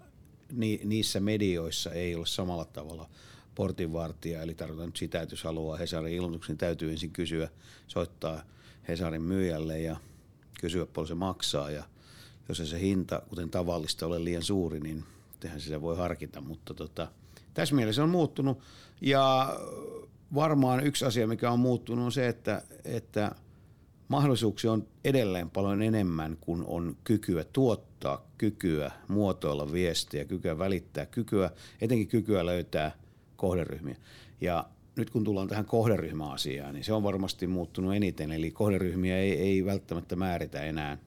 ni, 0.52 0.80
niissä 0.84 1.20
medioissa 1.20 1.92
ei 1.92 2.14
ole 2.14 2.26
samalla 2.26 2.64
tavalla– 2.64 3.10
portinvartija, 3.60 4.42
eli 4.42 4.54
tarkoitan 4.54 4.86
nyt 4.86 4.96
sitä, 4.96 5.20
että 5.20 5.32
jos 5.32 5.44
haluaa 5.44 5.76
Hesarin 5.76 6.14
ilmoituksen, 6.14 6.52
niin 6.52 6.58
täytyy 6.58 6.90
ensin 6.90 7.10
kysyä, 7.10 7.48
soittaa 7.86 8.42
Hesarin 8.88 9.22
myyjälle 9.22 9.80
ja 9.80 9.96
kysyä 10.60 10.86
paljon 10.86 11.08
se 11.08 11.14
maksaa. 11.14 11.70
Ja 11.70 11.84
jos 12.48 12.70
se 12.70 12.80
hinta, 12.80 13.22
kuten 13.28 13.50
tavallista, 13.50 14.06
ole 14.06 14.24
liian 14.24 14.42
suuri, 14.42 14.80
niin 14.80 15.04
tehän 15.40 15.60
sitä 15.60 15.80
voi 15.80 15.96
harkita, 15.96 16.40
mutta 16.40 16.74
tota, 16.74 17.08
tässä 17.54 17.74
mielessä 17.74 18.02
on 18.02 18.08
muuttunut. 18.08 18.58
Ja 19.00 19.56
varmaan 20.34 20.86
yksi 20.86 21.04
asia, 21.04 21.26
mikä 21.26 21.50
on 21.50 21.60
muuttunut 21.60 22.04
on 22.04 22.12
se, 22.12 22.28
että, 22.28 22.62
että 22.84 23.32
mahdollisuuksia 24.08 24.72
on 24.72 24.86
edelleen 25.04 25.50
paljon 25.50 25.82
enemmän 25.82 26.36
kuin 26.40 26.64
on 26.66 26.96
kykyä 27.04 27.44
tuottaa, 27.44 28.26
kykyä 28.38 28.90
muotoilla 29.08 29.72
viestiä, 29.72 30.24
kykyä 30.24 30.58
välittää, 30.58 31.06
kykyä, 31.06 31.50
etenkin 31.80 32.08
kykyä 32.08 32.46
löytää– 32.46 32.92
kohderyhmiä. 33.40 33.96
Ja 34.40 34.64
nyt 34.96 35.10
kun 35.10 35.24
tullaan 35.24 35.48
tähän 35.48 35.64
kohderyhmäasiaan, 35.64 36.74
niin 36.74 36.84
se 36.84 36.92
on 36.92 37.02
varmasti 37.02 37.46
muuttunut 37.46 37.94
eniten. 37.94 38.32
Eli 38.32 38.50
kohderyhmiä 38.50 39.18
ei, 39.18 39.32
ei 39.32 39.64
välttämättä 39.64 40.16
määritä 40.16 40.62
enää, 40.62 40.98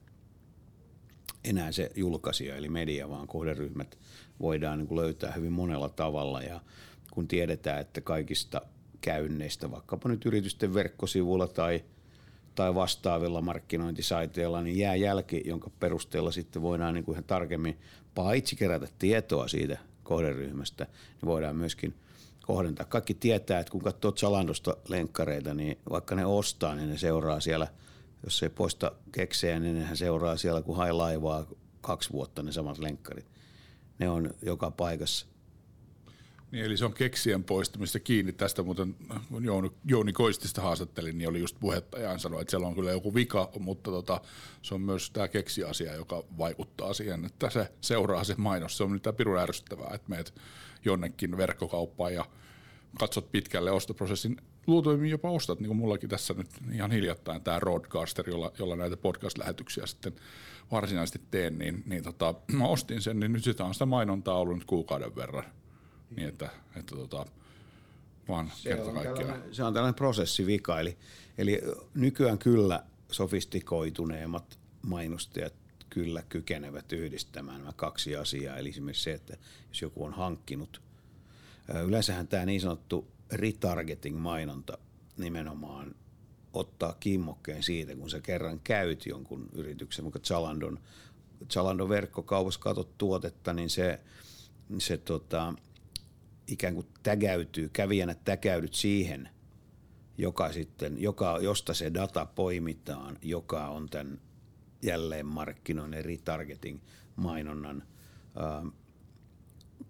enää 1.44 1.72
se 1.72 1.90
julkaisija 1.96 2.56
eli 2.56 2.68
media, 2.68 3.08
vaan 3.08 3.26
kohderyhmät 3.26 3.98
voidaan 4.40 4.78
niin 4.78 4.88
kuin 4.88 5.00
löytää 5.00 5.32
hyvin 5.32 5.52
monella 5.52 5.88
tavalla. 5.88 6.42
Ja 6.42 6.60
kun 7.10 7.28
tiedetään, 7.28 7.80
että 7.80 8.00
kaikista 8.00 8.62
käynneistä, 9.00 9.70
vaikkapa 9.70 10.08
nyt 10.08 10.26
yritysten 10.26 10.74
verkkosivuilla 10.74 11.46
tai, 11.46 11.84
tai 12.54 12.74
vastaavilla 12.74 13.40
markkinointisaiteilla, 13.40 14.62
niin 14.62 14.78
jää 14.78 14.96
jälki, 14.96 15.42
jonka 15.44 15.70
perusteella 15.80 16.30
sitten 16.30 16.62
voidaan 16.62 16.94
niin 16.94 17.04
kuin 17.04 17.14
ihan 17.14 17.24
tarkemmin 17.24 17.78
paitsi 18.14 18.56
kerätä 18.56 18.88
tietoa 18.98 19.48
siitä 19.48 19.78
kohderyhmästä, 20.02 20.84
niin 20.84 21.26
voidaan 21.26 21.56
myöskin 21.56 21.94
kohdentaa. 22.46 22.86
Kaikki 22.86 23.14
tietää, 23.14 23.60
että 23.60 23.70
kun 23.70 23.82
katsoo 23.82 24.12
Zalandosta 24.12 24.76
lenkkareita, 24.88 25.54
niin 25.54 25.78
vaikka 25.90 26.14
ne 26.14 26.26
ostaa, 26.26 26.74
niin 26.74 26.90
ne 26.90 26.98
seuraa 26.98 27.40
siellä, 27.40 27.68
jos 28.24 28.42
ei 28.42 28.48
poista 28.48 28.92
keksejä, 29.12 29.60
niin 29.60 29.78
nehän 29.78 29.96
seuraa 29.96 30.36
siellä, 30.36 30.62
kun 30.62 30.76
hai 30.76 30.92
laivaa 30.92 31.46
kaksi 31.80 32.12
vuotta 32.12 32.42
ne 32.42 32.52
samat 32.52 32.78
lenkkarit. 32.78 33.26
Ne 33.98 34.08
on 34.08 34.34
joka 34.42 34.70
paikassa. 34.70 35.26
Niin, 36.50 36.64
eli 36.64 36.76
se 36.76 36.84
on 36.84 36.94
keksien 36.94 37.44
poistamista 37.44 38.00
kiinni. 38.00 38.32
Tästä 38.32 38.62
muuten, 38.62 38.96
kun 39.28 39.44
Jouni, 39.44 39.70
Jouni 39.84 40.12
Koistista 40.12 40.62
haastattelin, 40.62 41.18
niin 41.18 41.28
oli 41.28 41.40
just 41.40 41.56
puhetta 41.60 41.98
ja 41.98 42.08
hän 42.08 42.20
sanoi, 42.20 42.40
että 42.40 42.50
siellä 42.50 42.66
on 42.66 42.74
kyllä 42.74 42.90
joku 42.90 43.14
vika, 43.14 43.50
mutta 43.58 43.90
tota, 43.90 44.20
se 44.62 44.74
on 44.74 44.80
myös 44.80 45.10
tämä 45.10 45.28
keksiasia, 45.28 45.94
joka 45.94 46.24
vaikuttaa 46.38 46.94
siihen, 46.94 47.24
että 47.24 47.50
se 47.50 47.72
seuraa 47.80 48.24
se 48.24 48.34
mainos. 48.38 48.76
Se 48.76 48.84
on 48.84 48.92
nyt 48.92 49.08
pirun 49.16 49.38
ärsyttävää, 49.38 49.94
että 49.94 50.08
meet 50.08 50.34
jonnekin 50.84 51.36
verkkokauppaan 51.36 52.14
ja 52.14 52.24
katsot 52.98 53.32
pitkälle 53.32 53.70
ostoprosessin. 53.70 54.36
Luultavimmin 54.66 55.10
jopa 55.10 55.30
ostat, 55.30 55.60
niin 55.60 55.68
kuin 55.68 55.76
mullakin 55.76 56.10
tässä 56.10 56.34
nyt 56.34 56.50
ihan 56.72 56.90
hiljattain 56.90 57.42
tämä 57.42 57.60
Roadcaster, 57.60 58.30
jolla, 58.30 58.52
jolla 58.58 58.76
näitä 58.76 58.96
podcast-lähetyksiä 58.96 59.86
sitten 59.86 60.12
varsinaisesti 60.70 61.20
teen, 61.30 61.58
niin, 61.58 61.82
niin 61.86 62.02
tota, 62.02 62.34
mä 62.52 62.66
ostin 62.66 63.02
sen, 63.02 63.20
niin 63.20 63.32
nyt 63.32 63.44
sitä 63.44 63.64
on 63.64 63.74
sitä 63.74 63.86
mainontaa 63.86 64.38
ollut 64.38 64.56
nyt 64.56 64.64
kuukauden 64.64 65.16
verran. 65.16 65.44
Niin 66.16 66.28
että, 66.28 66.50
että 66.76 66.96
tota, 66.96 67.26
vaan 68.28 68.52
se 68.54 68.68
kerta 68.68 68.92
kaikkiaan. 68.92 69.42
Se 69.52 69.64
on 69.64 69.74
tällainen 69.74 69.94
prosessivika, 69.94 70.80
eli, 70.80 70.98
eli 71.38 71.60
nykyään 71.94 72.38
kyllä 72.38 72.84
sofistikoituneemmat 73.10 74.58
mainostajat 74.82 75.54
kyllä 75.90 76.22
kykenevät 76.28 76.92
yhdistämään 76.92 77.60
nämä 77.60 77.72
kaksi 77.76 78.16
asiaa. 78.16 78.56
Eli 78.56 78.68
esimerkiksi 78.68 79.02
se, 79.02 79.12
että 79.12 79.36
jos 79.68 79.82
joku 79.82 80.04
on 80.04 80.12
hankkinut, 80.12 80.82
yleensähän 81.86 82.28
tämä 82.28 82.46
niin 82.46 82.60
sanottu 82.60 83.08
retargeting-mainonta 83.32 84.78
nimenomaan 85.16 85.94
ottaa 86.52 86.96
kimmokkeen 87.00 87.62
siitä, 87.62 87.96
kun 87.96 88.10
sä 88.10 88.20
kerran 88.20 88.60
käyt 88.64 89.06
jonkun 89.06 89.48
yrityksen, 89.52 90.04
vaikka 90.04 90.18
Chalandon, 90.18 90.80
Chalandon 91.50 91.88
verkkokaupassa 91.88 92.60
katot 92.60 92.98
tuotetta, 92.98 93.52
niin 93.52 93.70
se, 93.70 94.00
se 94.78 94.96
tota, 94.96 95.54
ikään 96.46 96.74
kuin 96.74 96.86
tägäytyy, 97.02 97.68
kävijänä 97.68 98.14
täkäydyt 98.14 98.74
siihen, 98.74 99.28
joka 100.18 100.52
sitten, 100.52 101.02
joka, 101.02 101.38
josta 101.42 101.74
se 101.74 101.94
data 101.94 102.26
poimitaan, 102.26 103.18
joka 103.22 103.68
on 103.68 103.88
tämän 103.88 104.20
jälleenmarkkinoinnin, 104.82 106.04
retargeting, 106.04 106.80
mainonnan 107.16 107.82
äh, 108.36 108.72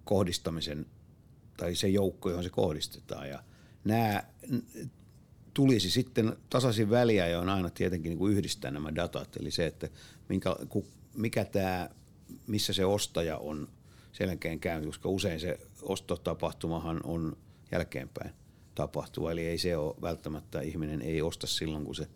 kohdistamisen 0.05 0.87
tai 1.57 1.75
se 1.75 1.89
joukko, 1.89 2.31
johon 2.31 2.45
se 2.45 2.51
kohdistetaan. 2.51 3.29
Ja 3.29 3.43
nämä 3.85 4.23
tulisi 5.55 5.91
sitten 5.91 6.37
tasaisin 6.51 6.91
väliä 6.91 7.29
ja 7.29 7.41
on 7.41 7.49
aina 7.49 7.71
tietenkin 7.71 8.11
niin 8.11 8.19
kuin 8.19 8.33
yhdistää 8.33 8.71
nämä 8.71 8.95
datat. 8.95 9.37
Eli 9.37 9.51
se, 9.51 9.67
että 9.67 9.89
minkä, 10.29 10.57
mikä 11.15 11.45
tämä, 11.45 11.91
missä 12.47 12.73
se 12.73 12.85
ostaja 12.85 13.39
on 13.39 13.69
selkeän 14.13 14.61
käynyt, 14.61 14.87
koska 14.87 15.09
usein 15.09 15.41
se 15.41 15.59
ostotapahtumahan 15.85 17.01
on 17.05 17.37
jälkeenpäin 17.73 18.31
tapahtuva. 18.75 19.33
Eli 19.33 19.47
ei 19.47 19.59
se 19.59 19.77
ole 19.77 19.95
välttämättä, 20.03 20.61
ihminen 20.61 21.03
ei 21.03 21.23
osta 21.23 21.47
silloin, 21.47 21.85
kun 21.85 21.95
se 21.95 22.09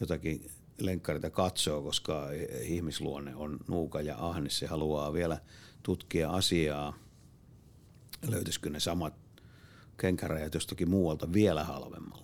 jotakin 0.00 0.50
lenkkarita 0.78 1.30
katsoo, 1.30 1.82
koska 1.82 2.28
ihmisluonne 2.62 3.34
on 3.34 3.58
nuuka 3.68 4.00
ja 4.00 4.16
ahne. 4.18 4.50
Se 4.50 4.66
haluaa 4.66 5.12
vielä 5.12 5.40
tutkia 5.82 6.30
asiaa, 6.30 6.94
löytyisikö 8.28 8.70
ne 8.70 8.80
samat 8.80 9.14
kenkäräjät 9.96 10.54
jostakin 10.54 10.90
muualta 10.90 11.32
vielä 11.32 11.64
halvemmalla. 11.64 12.23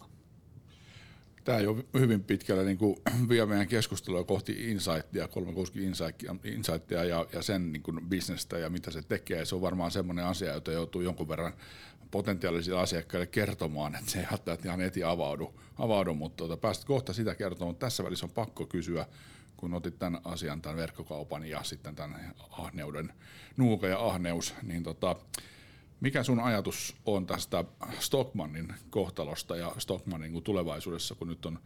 Tämä 1.45 1.61
jo 1.61 1.77
hyvin 1.99 2.25
pitkälle 2.25 2.65
niin 2.65 2.79
kuin 2.79 2.97
vie 3.29 3.47
meidän 3.47 3.69
keskustelua 3.69 4.25
kohti 4.25 4.71
Insightia, 4.71 5.29
360 5.29 6.05
Insightia 6.45 7.05
ja, 7.05 7.27
ja 7.33 7.43
sen 7.43 7.73
niin 7.73 7.83
kuin 7.83 8.09
bisnestä 8.09 8.59
ja 8.59 8.71
mitä 8.71 8.91
se 8.91 9.03
tekee. 9.03 9.45
Se 9.45 9.55
on 9.55 9.61
varmaan 9.61 9.91
semmoinen 9.91 10.25
asia, 10.25 10.53
jota 10.53 10.73
joutuu 10.73 11.01
jonkun 11.01 11.29
verran 11.29 11.53
potentiaalisille 12.11 12.81
asiakkaille 12.81 13.27
kertomaan, 13.27 13.95
että 13.95 14.11
se 14.11 14.19
ei 14.19 14.27
välttämättä 14.31 14.69
ihan 14.69 14.81
heti 14.81 15.05
avaudu, 15.05 15.61
avaudu 15.79 16.15
mutta 16.15 16.37
tuota, 16.37 16.57
päästä 16.57 16.87
kohta 16.87 17.13
sitä 17.13 17.35
kertomaan. 17.35 17.77
Tässä 17.77 18.05
välissä 18.05 18.27
on 18.27 18.31
pakko 18.31 18.67
kysyä, 18.67 19.07
kun 19.57 19.75
otit 19.75 19.99
tämän 19.99 20.21
asian, 20.25 20.63
tämän 20.63 20.77
verkkokaupan 20.77 21.45
ja 21.45 21.63
sitten 21.63 21.95
tämän 21.95 22.35
ahneuden, 22.51 23.13
nuuka 23.57 23.89
ja 23.89 24.07
ahneus, 24.07 24.55
niin 24.63 24.83
tota, 24.83 25.17
mikä 26.01 26.23
sun 26.23 26.41
ajatus 26.41 26.97
on 27.07 27.27
tästä 27.27 27.65
Stockmannin 27.99 28.75
kohtalosta 28.91 29.57
ja 29.57 29.73
Stockmannin 29.79 30.43
tulevaisuudessa, 30.43 31.15
kun 31.15 31.29
nyt 31.29 31.47
on, 31.47 31.59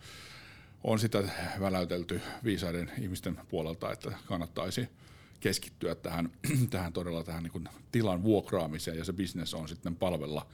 on 0.85 0.99
sitä 0.99 1.23
väläytelty 1.61 2.21
viisaiden 2.45 2.91
ihmisten 3.00 3.41
puolelta, 3.49 3.93
että 3.93 4.12
kannattaisi 4.26 4.88
keskittyä 5.41 5.95
tähän, 5.95 6.31
tähän 6.71 6.93
todella 6.93 7.25
tähän 7.25 7.43
niin 7.43 7.53
kuin 7.53 7.69
tilan 7.93 8.23
vuokraamiseen 8.23 8.99
ja 8.99 9.05
se 9.05 9.12
business 9.12 9.55
on 9.55 9.69
sitten 9.69 9.97
palvella 9.97 10.47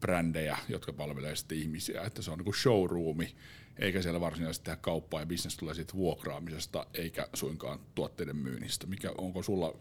brändejä, 0.00 0.58
jotka 0.68 0.92
palvelee 0.92 1.36
sitten 1.36 1.58
ihmisiä, 1.58 2.02
että 2.02 2.22
se 2.22 2.30
on 2.30 2.38
niin 2.38 2.44
kuin 2.44 2.54
showroomi, 2.54 3.34
eikä 3.78 4.02
siellä 4.02 4.20
varsinaisesti 4.20 4.64
tehdä 4.64 4.76
kauppaa 4.76 5.20
ja 5.20 5.26
business 5.26 5.56
tulee 5.56 5.74
sitten 5.74 5.96
vuokraamisesta 5.96 6.86
eikä 6.94 7.28
suinkaan 7.34 7.78
tuotteiden 7.94 8.36
myynnistä. 8.36 8.86
Mikä, 8.86 9.12
onko 9.18 9.42
sulla 9.42 9.74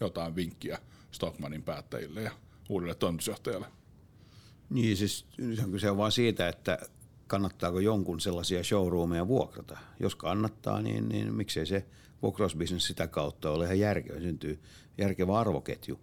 jotain 0.00 0.36
vinkkiä 0.36 0.78
Stockmannin 1.10 1.62
päättäjille 1.62 2.22
ja 2.22 2.30
uudelle 2.68 2.94
toimitusjohtajalle? 2.94 3.66
Niin 4.70 4.96
siis 4.96 5.26
se 5.78 5.90
on 5.90 5.96
vaan 5.96 6.12
siitä, 6.12 6.48
että 6.48 6.78
kannattaako 7.26 7.80
jonkun 7.80 8.20
sellaisia 8.20 8.64
showroomeja 8.64 9.28
vuokrata. 9.28 9.78
Jos 10.00 10.14
kannattaa, 10.14 10.82
niin, 10.82 11.08
niin 11.08 11.34
miksei 11.34 11.66
se 11.66 11.86
vuokrausbisnes 12.22 12.86
sitä 12.86 13.06
kautta 13.06 13.50
ole 13.50 13.64
ihan 13.64 13.78
järkevä, 13.78 14.20
syntyy 14.20 14.62
järkevä 14.98 15.38
arvoketju. 15.38 16.00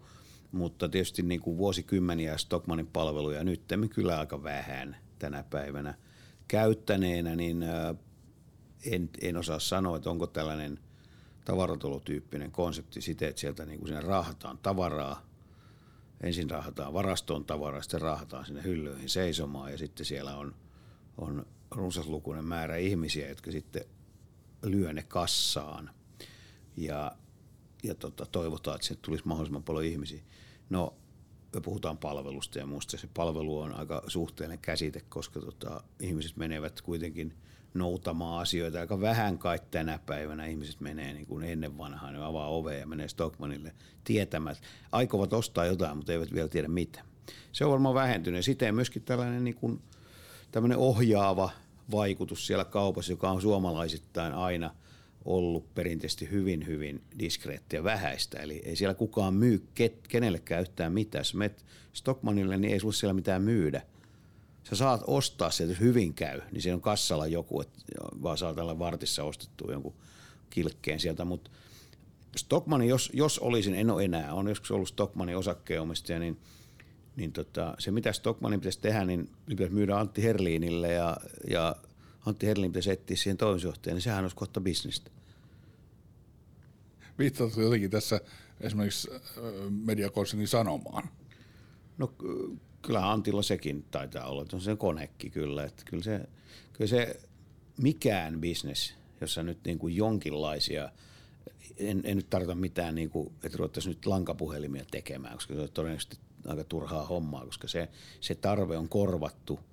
Mutta 0.51 0.89
tietysti 0.89 1.22
niin 1.22 1.42
kuin 1.42 1.57
vuosikymmeniä 1.57 2.37
Stockmanin 2.37 2.87
palveluja 2.87 3.44
nyt 3.44 3.61
kyllä 3.96 4.20
aika 4.20 4.44
vähän 4.44 4.98
tänä 5.20 5.44
päivänä 5.44 5.94
käyttäneenä, 6.48 7.35
niin 7.35 7.66
en, 8.85 9.09
en 9.22 9.37
osaa 9.37 9.59
sanoa, 9.59 9.98
että 9.98 10.09
onko 10.09 10.27
tällainen 10.27 10.79
tavaratolotyyppinen 11.46 12.51
konsepti 12.51 13.01
siten, 13.01 13.29
että 13.29 13.39
sieltä 13.39 13.66
niin 13.66 13.79
kuin 13.79 13.87
sinne 13.87 14.01
raahataan 14.01 14.57
tavaraa, 14.57 15.25
ensin 16.25 16.50
raahataan 16.50 16.94
varastoon 16.94 17.46
tavaraa, 17.46 17.81
sitten 17.81 18.01
raahataan 18.01 18.46
sinne 18.46 18.64
hyllyihin 18.64 19.09
seisomaan 19.09 19.72
ja 19.72 19.77
sitten 19.77 20.05
siellä 20.05 20.35
on, 20.35 20.55
on 21.18 21.46
runsaslukuinen 21.72 22.46
määrä 22.46 22.75
ihmisiä, 22.75 23.29
jotka 23.29 23.51
sitten 23.51 23.85
lyö 24.64 24.94
ne 24.94 25.03
kassaan 25.03 25.90
ja, 26.77 27.11
ja 27.83 27.96
tota, 27.96 28.25
toivotaan, 28.25 28.75
että 28.75 28.88
sinne 28.88 29.01
tulisi 29.01 29.27
mahdollisimman 29.27 29.64
paljon 29.64 29.85
ihmisiä. 29.85 30.22
No, 30.70 30.94
me 31.53 31.61
puhutaan 31.61 31.98
palvelusta 31.98 32.59
ja 32.59 32.66
muusta 32.66 32.98
se 32.98 33.09
palvelu 33.14 33.59
on 33.59 33.74
aika 33.74 34.03
suhteellinen 34.07 34.59
käsite, 34.59 35.01
koska 35.09 35.40
tota, 35.40 35.83
ihmiset 36.00 36.38
menevät 36.38 36.81
kuitenkin 36.81 37.33
noutamaan 37.75 38.42
asioita 38.42 38.79
aika 38.79 39.01
vähän 39.01 39.38
kai 39.38 39.59
tänä 39.72 40.00
päivänä. 40.05 40.46
Ihmiset 40.46 40.81
menee 40.81 41.14
niin 41.14 41.25
kuin 41.25 41.44
ennen 41.44 41.77
vanhaa, 41.77 42.11
ne 42.11 42.25
avaa 42.25 42.50
ovea 42.50 42.77
ja 42.77 42.88
menee 42.88 43.07
Stockmanille 43.07 43.74
tietämät. 44.03 44.61
Aikovat 44.92 45.33
ostaa 45.33 45.66
jotain, 45.66 45.98
mutta 45.98 46.11
eivät 46.11 46.33
vielä 46.33 46.48
tiedä 46.48 46.68
mitä. 46.68 47.01
Se 47.51 47.66
on 47.66 47.72
varmaan 47.72 47.96
vähentynyt. 47.96 48.46
Siten 48.46 48.75
myöskin 48.75 49.01
tällainen 49.01 49.44
niin 49.44 49.55
kuin, 49.55 49.81
tämmöinen 50.51 50.77
ohjaava 50.77 51.50
vaikutus 51.92 52.48
siellä 52.48 52.66
kaupassa, 52.66 53.14
joka 53.14 53.31
on 53.31 53.42
suomalaisittain 53.42 54.33
aina– 54.33 54.72
ollut 55.25 55.75
perinteisesti 55.75 56.31
hyvin, 56.31 56.68
hyvin 56.68 57.01
diskreettiä 57.20 57.83
vähäistä. 57.83 58.40
Eli 58.40 58.61
ei 58.66 58.75
siellä 58.75 58.94
kukaan 58.94 59.33
myy 59.33 59.68
ket, 59.75 60.07
kenellekään 60.07 60.61
yhtään 60.61 60.94
mitään. 60.94 61.20
Jos 61.20 61.33
menet 61.33 61.66
Stockmanille, 61.94 62.57
niin 62.57 62.74
ei 62.74 62.79
sulle 62.79 62.94
siellä 62.94 63.14
mitään 63.14 63.42
myydä. 63.42 63.81
Sä 64.69 64.75
saat 64.75 65.01
ostaa 65.07 65.51
sieltä, 65.51 65.71
jos 65.71 65.79
hyvin 65.79 66.13
käy, 66.13 66.41
niin 66.51 66.61
siellä 66.61 66.75
on 66.75 66.81
kassalla 66.81 67.27
joku, 67.27 67.61
että 67.61 67.79
vaan 68.23 68.37
saa 68.37 68.53
tällä 68.53 68.79
vartissa 68.79 69.23
ostettua 69.23 69.71
jonkun 69.71 69.95
kilkkeen 70.49 70.99
sieltä. 70.99 71.25
Mutta 71.25 71.51
Stockmanin, 72.37 72.89
jos, 72.89 73.11
jos 73.13 73.39
olisin, 73.39 73.75
en 73.75 73.89
ole 73.89 74.03
enää, 74.03 74.33
on 74.33 74.47
joskus 74.47 74.71
ollut 74.71 74.87
Stockmanin 74.87 75.37
osakkeenomistaja, 75.37 76.19
niin, 76.19 76.39
niin 77.15 77.31
tota, 77.31 77.75
se 77.79 77.91
mitä 77.91 78.13
Stockmanin 78.13 78.59
pitäisi 78.59 78.79
tehdä, 78.79 79.05
niin 79.05 79.29
pitäisi 79.45 79.73
myydä 79.73 79.97
Antti 79.97 80.23
Herliinille 80.23 80.91
ja, 80.93 81.17
ja 81.49 81.75
Antti 82.25 82.47
Herlin 82.47 82.71
pitäisi 82.71 82.91
etsiä 82.91 83.17
siihen 83.17 83.37
toimitusjohtajan, 83.37 83.95
niin 83.95 84.01
sehän 84.01 84.23
olisi 84.23 84.35
kohta 84.35 84.61
bisnestä. 84.61 85.11
Viittaatko 87.19 87.61
jotenkin 87.61 87.91
tässä 87.91 88.21
esimerkiksi 88.61 89.09
mediakonsernin 89.69 90.47
sanomaan? 90.47 91.09
No 91.97 92.13
kyllä 92.85 93.11
Antilla 93.11 93.41
sekin 93.41 93.85
taitaa 93.91 94.27
olla, 94.27 94.41
että 94.41 94.55
on 94.55 94.61
se 94.61 94.75
konekki 94.75 95.29
kyllä. 95.29 95.63
Että 95.63 95.83
kyllä, 95.85 96.03
se, 96.03 96.21
kyllä 96.74 96.89
se 96.89 97.19
mikään 97.81 98.41
bisnes, 98.41 98.95
jossa 99.21 99.43
nyt 99.43 99.57
niin 99.65 99.79
kuin 99.79 99.95
jonkinlaisia, 99.95 100.89
en, 101.77 102.01
en 102.03 102.17
nyt 102.17 102.29
tarkoita 102.29 102.55
mitään, 102.55 102.95
niin 102.95 103.09
kuin, 103.09 103.33
että 103.43 103.57
ruvettaisiin 103.57 103.95
nyt 103.95 104.05
lankapuhelimia 104.05 104.85
tekemään, 104.91 105.33
koska 105.33 105.53
se 105.53 105.61
on 105.61 105.69
todennäköisesti 105.74 106.17
aika 106.45 106.63
turhaa 106.63 107.05
hommaa, 107.05 107.45
koska 107.45 107.67
se, 107.67 107.89
se 108.21 108.35
tarve 108.35 108.77
on 108.77 108.89
korvattu– 108.89 109.59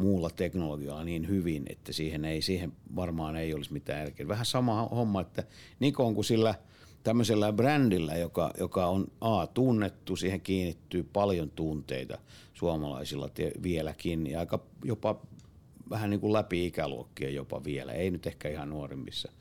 muulla 0.00 0.30
teknologialla 0.30 1.04
niin 1.04 1.28
hyvin, 1.28 1.62
että 1.68 1.92
siihen, 1.92 2.24
ei, 2.24 2.42
siihen 2.42 2.72
varmaan 2.96 3.36
ei 3.36 3.54
olisi 3.54 3.72
mitään 3.72 3.98
järkeä. 3.98 4.28
Vähän 4.28 4.46
sama 4.46 4.82
homma, 4.82 5.20
että 5.20 5.44
Nikon 5.80 6.14
kuin 6.14 6.24
sillä 6.24 6.54
tämmöisellä 7.02 7.52
brändillä, 7.52 8.14
joka, 8.14 8.50
joka 8.58 8.86
on 8.86 9.06
A, 9.20 9.46
tunnettu, 9.46 10.16
siihen 10.16 10.40
kiinnittyy 10.40 11.02
paljon 11.02 11.50
tunteita 11.50 12.18
suomalaisilla 12.54 13.30
vieläkin 13.62 14.26
ja 14.26 14.40
aika 14.40 14.58
jopa 14.84 15.20
vähän 15.90 16.10
niin 16.10 16.20
kuin 16.20 16.32
läpi 16.32 16.66
ikäluokkia 16.66 17.30
jopa 17.30 17.64
vielä, 17.64 17.92
ei 17.92 18.10
nyt 18.10 18.26
ehkä 18.26 18.48
ihan 18.48 18.70
nuorimmissa, 18.70 19.32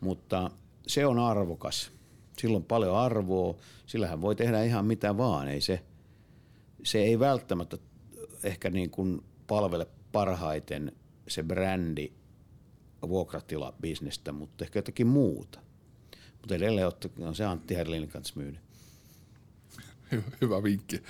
mutta 0.00 0.50
se 0.86 1.06
on 1.06 1.18
arvokas. 1.18 1.92
Sillä 2.38 2.56
on 2.56 2.64
paljon 2.64 2.96
arvoa, 2.96 3.56
sillähän 3.86 4.20
voi 4.20 4.36
tehdä 4.36 4.62
ihan 4.62 4.84
mitä 4.84 5.16
vaan, 5.16 5.48
ei 5.48 5.60
se, 5.60 5.82
se 6.84 6.98
ei 6.98 7.18
välttämättä 7.18 7.78
ehkä 8.42 8.70
niin 8.70 8.90
kuin 8.90 9.22
palvele 9.46 9.86
parhaiten 10.12 10.92
se 11.28 11.42
brändi 11.42 12.12
vuokratila-bisnestä, 13.08 14.32
mutta 14.32 14.64
ehkä 14.64 14.78
jotakin 14.78 15.06
muuta. 15.06 15.60
Mutta 16.40 16.54
edelleen 16.54 16.86
on 17.18 17.34
se 17.34 17.44
Antti 17.44 17.76
Herlinin 17.76 18.08
kanssa 18.08 18.34
myydä. 18.36 18.58
Hyvä, 20.40 20.62
vinkki. 20.62 21.02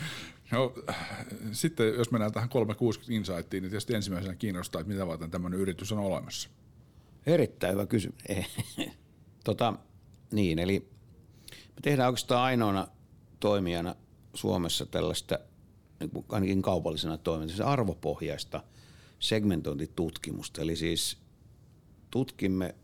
No, 0.51 0.75
sitten 1.53 1.95
jos 1.95 2.11
mennään 2.11 2.33
tähän 2.33 2.49
360 2.49 3.13
Insightiin, 3.15 3.63
niin 3.63 3.71
tietysti 3.71 3.95
ensimmäisenä 3.95 4.35
kiinnostaa, 4.35 4.81
että 4.81 4.93
mitä 4.93 5.07
varten 5.07 5.31
tämmöinen 5.31 5.61
yritys 5.61 5.93
on 5.93 5.99
olemassa. 5.99 6.51
Erittäin 7.27 7.73
hyvä 7.73 7.87
kysymys. 7.87 8.23
Tota, 9.45 9.75
niin, 10.33 10.59
eli 10.59 10.89
me 11.51 11.81
tehdään 11.83 12.09
oikeastaan 12.09 12.45
ainoana 12.45 12.89
toimijana 13.41 13.95
Suomessa 14.35 14.87
tällaista, 14.87 15.39
niin 16.01 16.11
ainakin 16.29 16.63
kaupallisena 16.63 17.19
toimintana, 17.19 17.71
arvopohjaista 17.71 18.63
segmentointitutkimusta. 19.19 20.63
Eli 20.63 20.77
siis 20.77 21.19
tutkimme 22.11 22.75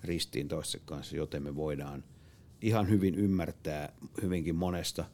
ristiin 0.04 0.48
toisten 0.48 0.82
kanssa, 0.86 1.16
joten 1.16 1.44
me 1.44 1.56
voidaan 1.56 2.04
ihan 2.62 2.90
hyvin 2.90 3.16
ymmärtää 3.16 3.94
hyvinkin 4.22 4.56
monesta, 4.56 5.06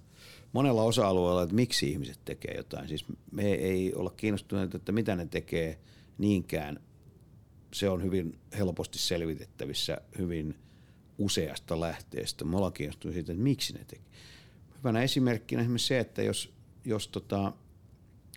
monella 0.54 0.84
osa-alueella, 0.84 1.44
että 1.44 1.56
miksi 1.56 1.92
ihmiset 1.92 2.20
tekee 2.26 2.54
jotain. 2.58 2.88
Siis 2.88 3.06
me 3.32 3.54
ei 3.54 3.94
olla 3.94 4.10
kiinnostuneita, 4.10 4.78
että 4.78 4.92
mitä 4.92 5.16
ne 5.16 5.26
tekee 5.26 5.80
niinkään. 6.18 6.80
Se 7.74 7.90
on 7.90 8.04
hyvin 8.04 8.40
helposti 8.58 9.00
selvitettävissä 9.00 10.02
hyvin 10.18 10.56
useasta 11.18 11.80
lähteestä. 11.80 12.46
Me 12.46 12.56
ollaan 12.56 12.74
kiinnostuneita 12.74 13.16
siitä, 13.16 13.32
että 13.32 13.44
miksi 13.44 13.74
ne 13.74 13.80
tekee. 13.80 14.06
Hyvänä 14.78 15.02
esimerkkinä 15.02 15.62
esimerkiksi 15.62 15.88
se, 15.88 16.00
että 16.00 16.24
jos, 16.24 16.54
jos 16.86 17.08
tota, 17.08 17.54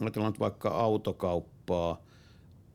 ajatellaan 0.00 0.34
vaikka 0.38 0.68
autokauppaa, 0.68 2.02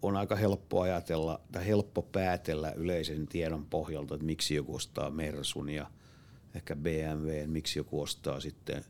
on 0.07 0.17
aika 0.17 0.35
helppo 0.35 0.81
ajatella 0.81 1.39
tai 1.51 1.67
helppo 1.67 2.01
päätellä 2.01 2.71
yleisen 2.71 3.27
tiedon 3.27 3.65
pohjalta, 3.65 4.15
että 4.15 4.25
miksi 4.25 4.55
joku 4.55 4.75
ostaa 4.75 5.11
Mersun 5.11 5.69
ja 5.69 5.91
ehkä 6.55 6.75
BMW, 6.75 7.47
miksi 7.47 7.79
joku 7.79 8.01
ostaa 8.01 8.39
sitten 8.39 8.85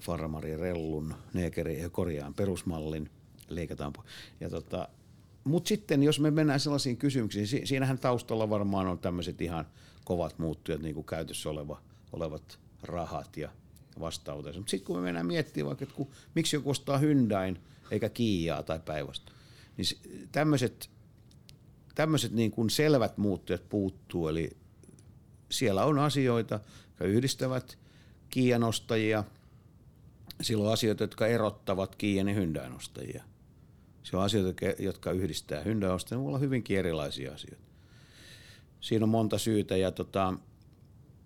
Farmari 0.00 0.56
Rellun, 0.56 1.14
Neekeri 1.34 1.80
ja 1.80 1.90
korjaan 1.90 2.34
perusmallin, 2.34 3.10
leikataan 3.48 3.92
ja 4.40 4.50
tota, 4.50 4.88
mutta 5.44 5.68
sitten 5.68 6.02
jos 6.02 6.20
me 6.20 6.30
mennään 6.30 6.60
sellaisiin 6.60 6.96
kysymyksiin, 6.96 7.66
siinähän 7.66 7.98
taustalla 7.98 8.50
varmaan 8.50 8.86
on 8.86 8.98
tämmöiset 8.98 9.40
ihan 9.40 9.66
kovat 10.04 10.38
muuttujat, 10.38 10.82
niin 10.82 10.94
kuin 10.94 11.06
käytössä 11.06 11.50
oleva, 11.50 11.80
olevat 12.12 12.58
rahat 12.82 13.36
ja 13.36 13.50
vastautensa. 14.00 14.60
Mutta 14.60 14.70
sitten 14.70 14.86
kun 14.86 14.96
me 14.96 15.02
mennään 15.02 15.26
miettimään 15.26 15.66
vaikka, 15.66 15.84
että 15.84 16.16
miksi 16.34 16.56
joku 16.56 16.70
ostaa 16.70 16.98
Hyundain 16.98 17.58
eikä 17.90 18.08
Kiiaa 18.08 18.62
tai 18.62 18.80
päivästä, 18.84 19.32
niin 19.76 19.86
tämmöiset 20.32 20.90
tämmöiset 21.94 22.32
niin 22.32 22.50
kuin 22.50 22.70
selvät 22.70 23.18
muuttujat 23.18 23.68
puuttuu, 23.68 24.28
eli 24.28 24.56
siellä 25.50 25.84
on 25.84 25.98
asioita, 25.98 26.60
jotka 26.86 27.04
yhdistävät 27.04 27.78
Kiian 28.30 28.64
ostajia, 28.64 29.24
siellä 30.40 30.66
on 30.66 30.72
asioita, 30.72 31.02
jotka 31.02 31.26
erottavat 31.26 31.96
Kiian 31.96 32.28
ja 32.28 32.34
Hyundai 32.34 32.70
ostajia. 32.76 33.24
Siellä 34.02 34.20
on 34.20 34.24
asioita, 34.24 34.64
jotka 34.78 35.12
yhdistää 35.12 35.62
Hyundai 35.62 35.90
ostajia, 35.90 36.18
ne 36.18 36.22
voi 36.22 36.28
olla 36.28 36.38
hyvinkin 36.38 36.78
erilaisia 36.78 37.32
asioita. 37.34 37.70
Siinä 38.80 39.04
on 39.04 39.08
monta 39.08 39.38
syytä 39.38 39.76
ja 39.76 39.92
tota, 39.92 40.34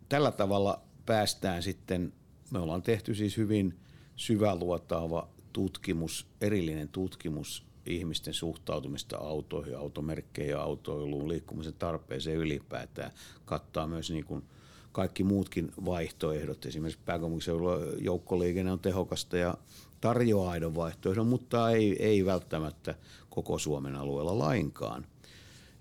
tällä 0.08 0.30
tavalla 0.30 0.82
päästään 1.06 1.62
sitten, 1.62 2.12
me 2.50 2.58
ollaan 2.58 2.82
tehty 2.82 3.14
siis 3.14 3.36
hyvin 3.36 3.78
syväluotaava 4.16 5.28
tutkimus, 5.52 6.26
erillinen 6.40 6.88
tutkimus 6.88 7.66
ihmisten 7.86 8.34
suhtautumista 8.34 9.16
autoihin, 9.16 9.78
automerkkeihin 9.78 10.50
ja 10.50 10.62
autoiluun, 10.62 11.28
liikkumisen 11.28 11.74
tarpeeseen 11.78 12.36
ylipäätään. 12.36 13.10
Kattaa 13.44 13.86
myös 13.86 14.10
niin 14.10 14.24
kuin 14.24 14.44
kaikki 14.92 15.24
muutkin 15.24 15.72
vaihtoehdot. 15.84 16.66
Esimerkiksi 16.66 17.02
pääkaupunkiseudulla 17.04 17.78
joukkoliikenne 18.00 18.72
on 18.72 18.78
tehokasta 18.78 19.36
ja 19.36 19.54
tarjoaa 20.00 20.50
aidon 20.50 20.74
vaihtoehdon, 20.74 21.26
mutta 21.26 21.70
ei, 21.70 22.02
ei 22.02 22.24
välttämättä 22.24 22.94
koko 23.30 23.58
Suomen 23.58 23.96
alueella 23.96 24.38
lainkaan. 24.38 25.06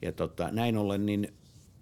Ja 0.01 0.11
tota, 0.11 0.51
näin 0.51 0.77
ollen 0.77 1.05
niin 1.05 1.33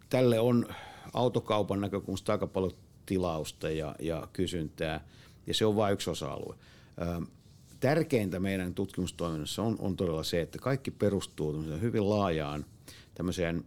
tälle 0.10 0.40
on 0.40 0.68
autokaupan 1.14 1.82
näkökulmasta 1.82 2.32
aika 2.32 2.48
paljon 2.48 2.72
tilausta 3.06 3.70
ja, 3.70 3.96
ja 4.00 4.28
kysyntää, 4.34 5.08
ja 5.48 5.54
se 5.54 5.66
on 5.66 5.76
vain 5.76 5.94
yksi 5.94 6.10
osa-alue 6.10 6.56
tärkeintä 7.82 8.40
meidän 8.40 8.74
tutkimustoiminnassa 8.74 9.64
on, 9.64 9.76
on 9.80 9.96
todella 9.96 10.24
se, 10.24 10.42
että 10.42 10.60
kaikki 10.60 10.92
perustuu 10.92 11.64
hyvin 11.82 12.10
laajaan 12.10 12.66
tämmöiseen 13.16 13.64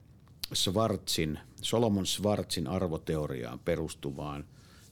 Schwarzin, 0.54 1.38
Solomon 1.62 2.06
Schwarzin 2.06 2.66
arvoteoriaan 2.66 3.58
perustuvaan 3.58 4.44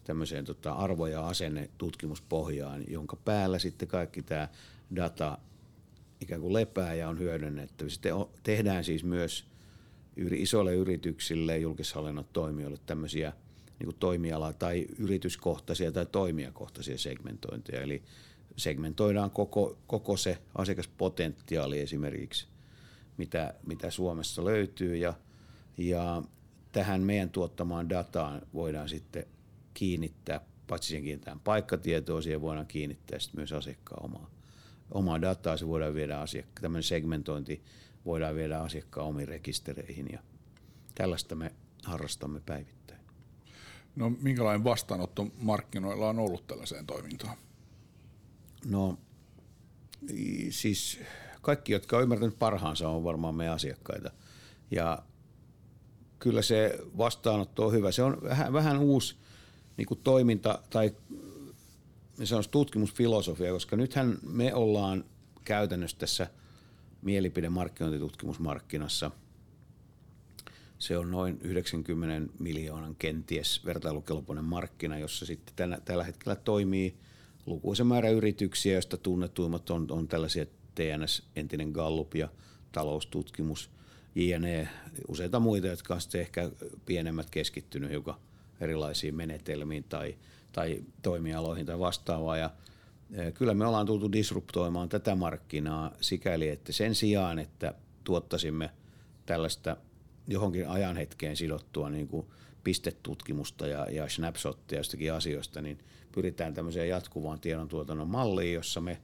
tämmöiseen 0.04 0.44
tota, 0.44 0.72
arvo- 0.72 1.06
ja 1.06 1.28
asennetutkimuspohjaan, 1.28 2.84
jonka 2.88 3.16
päällä 3.16 3.58
sitten 3.58 3.88
kaikki 3.88 4.22
tämä 4.22 4.48
data 4.96 5.38
ikään 6.20 6.40
kuin 6.40 6.52
lepää 6.52 6.94
ja 6.94 7.08
on 7.08 7.18
hyödynnetty. 7.18 7.90
Sitten 7.90 8.14
tehdään 8.42 8.84
siis 8.84 9.04
myös 9.04 9.44
isoille 10.16 10.74
yrityksille, 10.74 11.58
julkishallinnon 11.58 12.24
toimijoille 12.32 12.78
tämmöisiä 12.86 13.32
niin 13.78 13.94
toimiala- 13.98 14.52
tai 14.52 14.86
yrityskohtaisia 14.98 15.92
tai 15.92 16.06
toimijakohtaisia 16.06 16.98
segmentointeja. 16.98 17.82
Eli 17.82 18.02
segmentoidaan 18.56 19.30
koko, 19.30 19.78
koko 19.86 20.16
se 20.16 20.38
asiakaspotentiaali 20.54 21.80
esimerkiksi, 21.80 22.46
mitä, 23.16 23.54
mitä 23.66 23.90
Suomessa 23.90 24.44
löytyy 24.44 24.96
ja, 24.96 25.14
ja 25.76 26.22
tähän 26.72 27.00
meidän 27.00 27.30
tuottamaan 27.30 27.88
dataan 27.88 28.42
voidaan 28.54 28.88
sitten 28.88 29.26
kiinnittää, 29.74 30.40
paitsi 30.66 30.88
siihen 30.88 31.04
kiinnitetään 31.04 31.40
paikkatietoa, 31.40 32.22
siihen 32.22 32.40
voidaan 32.40 32.66
kiinnittää 32.66 33.18
sitten 33.18 33.40
myös 33.40 33.52
asiakkaan 33.52 34.04
omaa, 34.04 34.30
omaa 34.90 35.20
dataa, 35.20 35.56
se 35.56 35.68
voidaan 35.68 35.94
viedä 35.94 36.20
asiakkaan, 36.20 36.62
tämmöinen 36.62 36.82
segmentointi 36.82 37.62
voidaan 38.04 38.34
viedä 38.34 38.58
asiakkaan 38.58 39.06
omiin 39.06 39.28
rekistereihin 39.28 40.08
ja 40.12 40.18
tällaista 40.94 41.34
me 41.34 41.52
harrastamme 41.84 42.40
päivittäin. 42.46 43.00
No 43.96 44.10
minkälainen 44.10 44.64
vastaanotto 44.64 45.26
markkinoilla 45.38 46.08
on 46.08 46.18
ollut 46.18 46.46
tällaiseen 46.46 46.86
toimintaan? 46.86 47.36
No 48.66 48.98
siis 50.50 51.00
kaikki, 51.40 51.72
jotka 51.72 51.96
on 51.96 52.02
ymmärtänyt 52.02 52.38
parhaansa, 52.38 52.88
on 52.88 53.04
varmaan 53.04 53.34
meidän 53.34 53.54
asiakkaita. 53.54 54.10
Ja 54.70 55.02
kyllä 56.18 56.42
se 56.42 56.78
vastaanotto 56.98 57.66
on 57.66 57.72
hyvä. 57.72 57.92
Se 57.92 58.02
on 58.02 58.22
vähän, 58.22 58.52
vähän 58.52 58.78
uusi 58.78 59.16
niin 59.76 59.86
kuin 59.86 60.00
toiminta 60.04 60.62
tai 60.70 60.94
se 62.24 62.36
on 62.36 62.44
tutkimusfilosofia, 62.50 63.52
koska 63.52 63.76
nythän 63.76 64.18
me 64.22 64.54
ollaan 64.54 65.04
käytännössä 65.44 65.98
tässä 65.98 66.26
mielipidemarkkinointitutkimusmarkkinassa. 67.02 69.10
Se 70.78 70.98
on 70.98 71.10
noin 71.10 71.38
90 71.42 72.32
miljoonan 72.38 72.94
kenties 72.94 73.64
vertailukelpoinen 73.64 74.44
markkina, 74.44 74.98
jossa 74.98 75.26
sitten 75.26 75.80
tällä 75.84 76.04
hetkellä 76.04 76.36
toimii– 76.36 76.94
lukuisen 77.46 77.86
määrä 77.86 78.08
yrityksiä, 78.08 78.72
joista 78.72 78.96
tunnetuimmat 78.96 79.70
on, 79.70 79.86
on 79.90 80.08
tällaisia 80.08 80.46
TNS, 80.74 81.22
entinen 81.36 81.68
Gallup 81.68 82.14
ja 82.14 82.28
taloustutkimus, 82.72 83.70
JNE, 84.14 84.68
useita 85.08 85.40
muita, 85.40 85.66
jotka 85.66 85.94
on 85.94 86.00
ehkä 86.20 86.50
pienemmät 86.86 87.30
keskittynyt 87.30 87.90
hiukan 87.90 88.14
erilaisiin 88.60 89.14
menetelmiin 89.14 89.84
tai, 89.84 90.14
tai 90.52 90.84
toimialoihin 91.02 91.66
tai 91.66 91.78
vastaavaa. 91.78 92.36
Ja 92.36 92.50
e, 93.12 93.32
kyllä 93.32 93.54
me 93.54 93.66
ollaan 93.66 93.86
tultu 93.86 94.12
disruptoimaan 94.12 94.88
tätä 94.88 95.14
markkinaa 95.14 95.92
sikäli, 96.00 96.48
että 96.48 96.72
sen 96.72 96.94
sijaan, 96.94 97.38
että 97.38 97.74
tuottaisimme 98.04 98.70
tällaista 99.26 99.76
johonkin 100.28 100.68
ajanhetkeen 100.68 101.36
sidottua 101.36 101.90
niin 101.90 102.08
kuin 102.08 102.26
pistetutkimusta 102.64 103.66
ja, 103.66 103.86
ja 103.90 104.08
snapshotteja 104.08 104.80
jostakin 104.80 105.12
asioista, 105.12 105.62
niin 105.62 105.78
pyritään 106.12 106.54
tämmöiseen 106.54 106.88
jatkuvaan 106.88 107.40
tiedontuotannon 107.40 108.08
malliin, 108.08 108.54
jossa 108.54 108.80
me, 108.80 109.00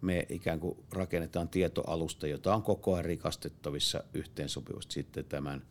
me 0.00 0.26
ikään 0.28 0.60
kuin 0.60 0.78
rakennetaan 0.92 1.48
tietoalusta, 1.48 2.26
jota 2.26 2.54
on 2.54 2.62
koko 2.62 2.94
ajan 2.94 3.04
rikastettavissa 3.04 4.04
yhteensopivasti 4.14 4.94
sitten 4.94 5.24
tämän, 5.24 5.62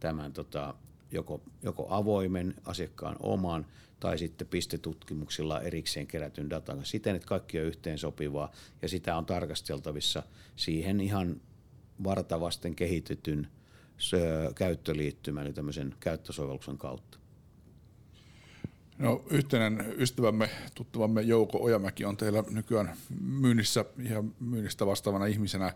tämän 0.00 0.32
tota, 0.32 0.74
joko, 1.10 1.42
joko 1.62 1.86
avoimen 1.90 2.54
asiakkaan 2.64 3.16
oman 3.20 3.66
tai 4.00 4.18
sitten 4.18 4.46
pistetutkimuksilla 4.46 5.60
erikseen 5.60 6.06
kerätyn 6.06 6.50
datan 6.50 6.84
siten, 6.84 7.16
että 7.16 7.28
kaikki 7.28 7.60
on 7.60 7.66
yhteensopivaa 7.66 8.52
ja 8.82 8.88
sitä 8.88 9.16
on 9.16 9.26
tarkasteltavissa 9.26 10.22
siihen 10.56 11.00
ihan 11.00 11.40
vartavasten 12.04 12.74
kehitetyn 12.74 13.48
käyttöliittymän, 14.54 15.46
eli 15.46 15.52
tämmöisen 15.52 15.94
käyttösovelluksen 16.00 16.78
kautta. 16.78 17.18
No, 19.02 19.24
yhteinen 19.30 19.94
ystävämme, 19.98 20.50
tuttavamme 20.74 21.22
Jouko 21.22 21.62
Ojamäki 21.62 22.04
on 22.04 22.16
teillä 22.16 22.44
nykyään 22.50 22.96
myynnissä 23.20 23.84
ja 23.98 24.24
myynnistä 24.40 24.86
vastaavana 24.86 25.26
ihmisenä. 25.26 25.72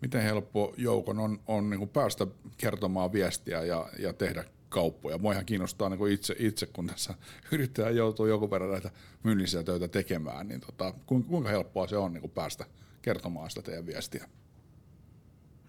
Miten 0.00 0.22
helppo 0.22 0.74
Joukon 0.76 1.18
on, 1.18 1.40
on 1.46 1.70
niin 1.70 1.88
päästä 1.88 2.26
kertomaan 2.56 3.12
viestiä 3.12 3.62
ja, 3.62 3.88
ja 3.98 4.12
tehdä 4.12 4.44
kauppoja. 4.68 5.18
Mua 5.18 5.32
ihan 5.32 5.46
kiinnostaa 5.46 5.88
niin 5.88 6.12
itse, 6.12 6.36
itse, 6.38 6.66
kun 6.66 6.86
tässä 6.86 7.14
yrittäjä 7.52 7.90
joutuu 7.90 8.26
joku 8.26 8.50
verran 8.50 8.70
näitä 8.70 8.90
myynnisiä 9.22 9.62
töitä 9.62 9.88
tekemään, 9.88 10.48
niin 10.48 10.60
tota, 10.60 10.94
kuinka 11.06 11.48
helppoa 11.48 11.86
se 11.86 11.96
on 11.96 12.12
niin 12.12 12.30
päästä 12.30 12.66
kertomaan 13.02 13.50
sitä 13.50 13.62
teidän 13.62 13.86
viestiä? 13.86 14.28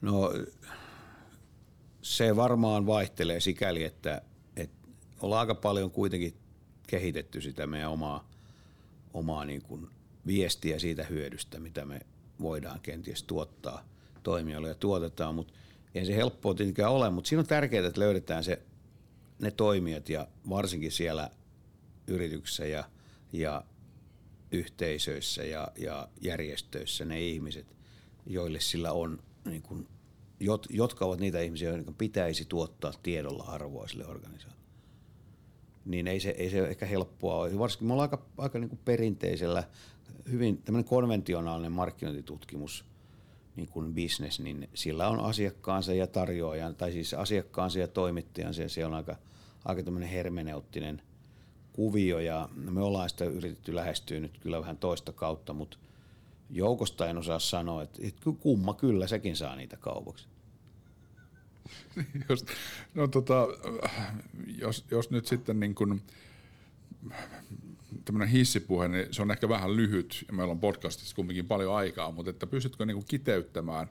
No 0.02 0.34
se 2.02 2.36
varmaan 2.36 2.86
vaihtelee 2.86 3.40
sikäli, 3.40 3.84
että, 3.84 4.22
että 4.56 4.88
ollaan 5.22 5.40
aika 5.40 5.56
paljon 5.56 5.92
kuitenkin 5.92 6.47
kehitetty 6.88 7.41
sitä 7.41 7.67
meidän 7.67 7.91
omaa, 7.91 8.30
omaa 9.13 9.45
niin 9.45 9.62
kuin 9.62 9.88
viestiä 10.28 10.80
siitä 10.80 11.04
hyödystä, 11.04 11.60
mitä 11.60 11.86
me 11.86 12.00
voidaan 12.41 12.80
kenties 12.80 13.23
tuottaa 13.23 13.84
toimijoille 14.23 14.67
ja 14.67 14.76
tuotetaan, 14.76 15.36
mutta 15.36 15.54
ei 15.95 16.06
se 16.06 16.15
helppoa 16.15 16.54
tietenkään 16.54 16.91
ole, 16.91 17.10
mutta 17.10 17.28
siinä 17.28 17.39
on 17.39 17.47
tärkeää, 17.47 17.88
että 17.88 18.02
löydetään 18.02 18.43
se, 18.43 18.62
ne 19.39 19.52
toimijat 19.52 20.10
ja 20.10 20.28
varsinkin 20.50 20.91
siellä 20.91 21.30
yrityksissä 22.08 22.65
ja, 22.65 22.84
ja 23.34 23.63
yhteisöissä 24.52 25.43
ja, 25.43 25.71
ja 25.78 26.08
järjestöissä 26.21 27.06
ne 27.06 27.21
ihmiset, 27.21 27.76
joille 28.26 28.60
sillä 28.60 28.91
on, 28.91 29.23
niin 29.45 29.62
kuin, 29.62 29.88
jot, 30.39 30.67
jotka 30.69 31.06
ovat 31.06 31.19
niitä 31.19 31.41
ihmisiä, 31.41 31.69
joiden 31.69 31.93
pitäisi 31.93 32.45
tuottaa 32.45 32.93
tiedolla 33.04 33.43
arvoa 33.43 33.88
sille 33.88 34.06
organisaatiolle 34.06 34.57
niin 35.88 36.08
ei 36.08 36.19
se, 36.19 36.30
ei 36.30 36.50
se 36.50 36.67
ehkä 36.67 36.86
helppoa 36.86 37.36
ole. 37.36 37.60
Varsinkin 37.60 37.88
me 37.88 37.93
ollaan 37.93 38.10
aika, 38.12 38.26
aika 38.38 38.60
niin 38.60 38.69
kuin 38.69 38.80
perinteisellä, 38.86 39.63
hyvin 40.32 40.58
tämmöinen 40.58 40.89
konventionaalinen 40.89 41.71
markkinointitutkimus, 41.71 42.86
niin 43.56 43.67
kuin 43.67 43.95
business, 43.95 44.39
niin 44.39 44.69
sillä 44.73 45.08
on 45.08 45.19
asiakkaansa 45.19 45.93
ja 45.93 46.08
tarjoajan, 46.08 46.76
tai 46.76 46.91
siis 46.91 47.13
asiakkaansa 47.13 47.80
ja 47.80 47.88
toimittajansa, 47.88 48.62
ja 48.62 48.69
se 48.69 48.86
on 48.86 48.93
aika, 48.93 49.15
aika 49.65 49.84
tämmöinen 49.84 50.10
hermeneuttinen 50.10 51.02
kuvio, 51.73 52.19
ja 52.19 52.50
me 52.56 52.82
ollaan 52.82 53.10
sitä 53.10 53.26
yritetty 53.26 53.76
lähestyä 53.76 54.19
nyt 54.19 54.38
kyllä 54.38 54.60
vähän 54.60 54.78
toista 54.78 55.12
kautta, 55.12 55.54
mutta 55.54 55.78
joukosta 56.50 57.10
en 57.10 57.17
osaa 57.17 57.39
sanoa, 57.39 57.84
että, 57.84 58.00
että 58.04 58.32
kumma 58.39 58.73
kyllä, 58.73 59.08
sekin 59.08 59.36
saa 59.36 59.56
niitä 59.56 59.78
kaupaksi. 59.78 60.28
Just, 62.30 62.48
no 62.94 63.08
tota, 63.08 63.48
jos, 64.62 64.86
jos 64.92 65.10
nyt 65.10 65.28
sitten 65.28 65.60
niin 65.60 65.76
kuin, 65.76 66.02
tämmöinen 68.06 68.30
hissipuhe, 68.30 68.88
niin 68.88 69.08
se 69.12 69.22
on 69.22 69.32
ehkä 69.32 69.50
vähän 69.50 69.76
lyhyt 69.76 70.26
ja 70.28 70.34
meillä 70.34 70.52
on 70.52 70.60
podcastissa 70.60 71.16
kumminkin 71.16 71.48
paljon 71.48 71.76
aikaa, 71.76 72.12
mutta 72.12 72.30
että 72.30 72.48
pystytkö 72.48 72.86
niin 72.86 72.96
kuin 72.96 73.06
kiteyttämään 73.08 73.90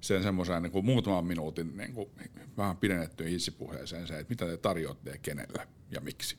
sen 0.00 0.22
semmoisen 0.22 0.62
niin 0.62 0.72
kuin 0.72 0.84
muutaman 0.84 1.24
minuutin 1.24 1.76
niin 1.76 1.94
kuin 1.94 2.10
vähän 2.56 2.76
pidennettyyn 2.76 3.30
hissipuheeseen 3.30 4.06
se, 4.06 4.18
että 4.18 4.30
mitä 4.30 4.46
te 4.46 4.56
tarjoatte 4.56 5.10
ja 5.10 5.18
kenelle 5.18 5.68
ja 5.90 6.00
miksi? 6.00 6.36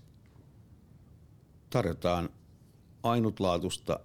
Tarjotaan 1.69 2.29
ainutlaatuista 3.03 3.99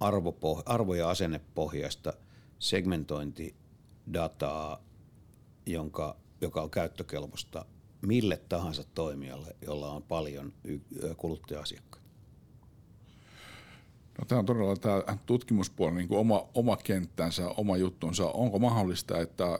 arvopoh- 0.00 0.62
arvo- 0.66 0.94
ja 0.94 1.10
asennepohjaista 1.10 2.12
segmentointidataa 2.58 4.82
jonka, 5.66 6.16
joka 6.40 6.62
on 6.62 6.70
käyttökelpoista 6.70 7.64
mille 8.02 8.36
tahansa 8.48 8.84
toimijalle, 8.94 9.56
jolla 9.66 9.90
on 9.92 10.02
paljon 10.02 10.52
kuluttaja-asiakkaita? 11.16 12.08
No, 14.18 14.24
tämä 14.28 14.38
on 14.38 14.46
todella 14.46 14.76
tämä 14.76 15.02
tutkimuspuoli 15.26 15.94
niin 15.94 16.08
kuin 16.08 16.18
oma, 16.18 16.48
oma 16.54 16.76
kenttänsä, 16.76 17.48
oma 17.48 17.76
juttunsa. 17.76 18.26
Onko 18.26 18.58
mahdollista, 18.58 19.20
että 19.20 19.58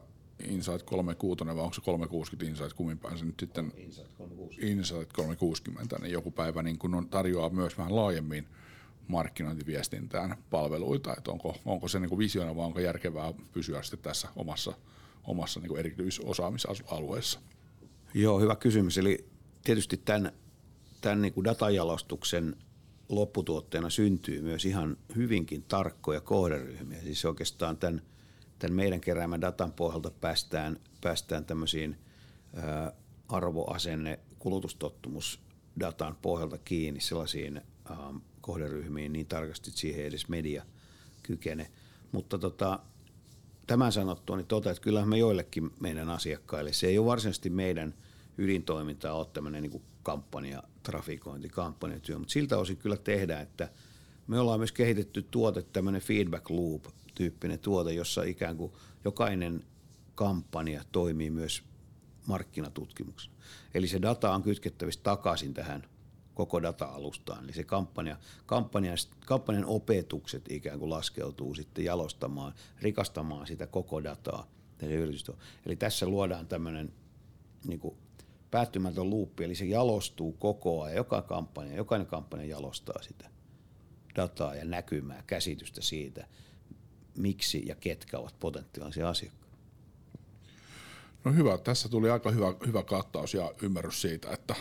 Insight 0.49 0.83
36 0.83 1.47
vai 1.47 1.55
onko 1.55 1.75
se 1.75 1.81
360 1.81 2.51
Insight, 2.51 2.77
kummin 2.77 2.99
päin 2.99 3.19
se 3.19 3.25
nyt 3.25 3.41
sitten 3.41 3.73
Insight 3.77 4.13
360, 4.19 4.67
Insight 4.67 5.13
360 5.13 5.99
niin 5.99 6.13
joku 6.13 6.31
päivä 6.31 6.63
niin 6.63 6.79
kun 6.79 6.95
on, 6.95 7.09
tarjoaa 7.09 7.51
myös 7.51 7.79
vähän 7.79 7.97
laajemmin 7.97 8.49
markkinointiviestintään 9.09 10.37
palveluita, 10.51 11.15
että 11.19 11.31
onko, 11.31 11.57
onko 11.65 11.89
se 11.89 12.01
niin 12.01 12.19
visiona 12.19 12.57
vai 12.57 12.65
onko 12.65 12.81
järkevää 12.81 13.35
pysyä 13.53 13.83
sitten 13.83 14.01
tässä 14.01 14.29
omassa 14.37 14.73
omassa 15.25 15.61
niin 15.61 15.79
erityisosaamisalueessa? 15.79 17.41
Joo, 18.15 18.41
hyvä 18.41 18.57
kysymys. 18.57 18.99
Eli 18.99 19.29
tietysti 19.65 19.97
tämän, 19.97 20.33
tämän 21.01 21.23
niin 21.23 21.33
kuin 21.33 21.45
datajalostuksen 21.45 22.57
lopputuotteena 23.09 23.91
syntyy 23.91 24.43
myös 24.43 24.65
ihan 24.65 24.97
hyvinkin 25.17 25.63
tarkkoja 25.63 26.21
kohderyhmiä. 26.21 27.01
Siis 27.01 27.25
oikeastaan 27.25 27.77
tämän, 27.77 28.03
tämän 28.59 28.77
meidän 28.77 29.01
keräämän 29.01 29.41
datan 29.41 29.73
pohjalta 29.73 30.11
päästään, 30.11 30.81
päästään 31.01 31.45
tämmöisiin 31.45 31.99
ää, 32.55 32.93
arvoasenne, 33.29 34.19
kulutustottumusdatan 34.39 36.17
pohjalta 36.23 36.59
kiinni 36.59 37.01
sellaisiin 37.01 37.57
ää, 37.57 38.15
kohderyhmiin 38.41 39.13
niin 39.13 39.27
tarkasti, 39.27 39.71
siihen 39.71 40.05
edes 40.05 40.29
media 40.29 40.67
kykene. 41.23 41.71
Mutta 42.13 42.39
tota, 42.39 42.79
tämän 43.73 43.93
sanottua, 43.93 44.37
niin 44.37 44.47
totean, 44.47 44.73
että 44.73 44.83
kyllähän 44.83 45.09
me 45.09 45.19
joillekin 45.19 45.71
meidän 45.81 46.11
asiakkaille, 46.11 46.73
se 46.73 46.87
ei 46.87 46.99
ole 46.99 47.07
varsinaisesti 47.07 47.51
meidän 47.51 47.95
ydintoimintaa 48.39 49.13
ole 49.13 49.27
tämmöinen 49.33 49.63
niin 49.63 49.83
kampanja, 50.03 50.63
trafikointi, 50.83 51.49
kampanjatyö, 51.49 52.19
mutta 52.19 52.33
siltä 52.33 52.59
osin 52.59 52.77
kyllä 52.77 52.97
tehdään, 52.97 53.43
että 53.43 53.69
me 54.27 54.41
ollaan 54.41 54.61
myös 54.61 54.73
kehitetty 54.73 55.23
tuote, 55.23 55.63
tämmöinen 55.63 56.03
feedback 56.03 56.51
loop-tyyppinen 56.51 57.59
tuote, 57.59 57.93
jossa 57.93 58.23
ikään 58.23 58.57
kuin 58.57 58.73
jokainen 59.05 59.65
kampanja 60.15 60.85
toimii 60.93 61.31
myös 61.31 61.63
markkinatutkimuksena. 62.27 63.35
Eli 63.75 63.89
se 63.89 64.03
data 64.03 64.35
on 64.35 64.43
kytkettävissä 64.43 65.01
takaisin 65.03 65.55
tähän 65.55 65.85
koko 66.35 66.63
data-alustaan. 66.63 67.45
Eli 67.45 67.53
se 67.53 67.65
kampanja, 67.65 68.17
kampanjan, 68.47 68.99
kampanjan 69.27 69.65
opetukset 69.65 70.51
ikään 70.51 70.79
kuin 70.79 70.91
laskeutuu 70.91 71.55
sitten 71.55 71.85
jalostamaan, 71.85 72.55
rikastamaan 72.81 73.47
sitä 73.47 73.67
koko 73.67 74.05
dataa. 74.05 74.47
Eli 75.67 75.77
tässä 75.77 76.07
luodaan 76.07 76.47
tämmöinen 76.47 76.93
niin 77.65 77.81
kuin 77.81 77.97
päättymätön 78.51 79.11
luuppi, 79.11 79.45
eli 79.45 79.55
se 79.55 79.65
jalostuu 79.65 80.33
koko 80.33 80.83
ajan. 80.83 80.97
Joka 80.97 81.23
kampanja, 81.23 81.77
jokainen 81.77 82.07
kampanja 82.07 82.47
jalostaa 82.47 83.03
sitä 83.03 83.31
dataa 84.17 84.55
ja 84.55 84.65
näkymää, 84.65 85.23
käsitystä 85.27 85.81
siitä, 85.81 86.27
miksi 87.17 87.63
ja 87.67 87.75
ketkä 87.75 88.19
ovat 88.19 88.35
potentiaalisia 88.41 89.09
asiakkaita. 89.09 89.57
No 91.25 91.33
hyvä, 91.33 91.59
tässä 91.59 91.89
tuli 91.89 92.11
aika 92.11 92.31
hyvä, 92.31 92.55
hyvä 92.67 92.83
kattaus 92.83 93.35
ja 93.35 93.53
ymmärrys 93.63 94.03
siitä, 94.03 94.31
että 94.31 94.55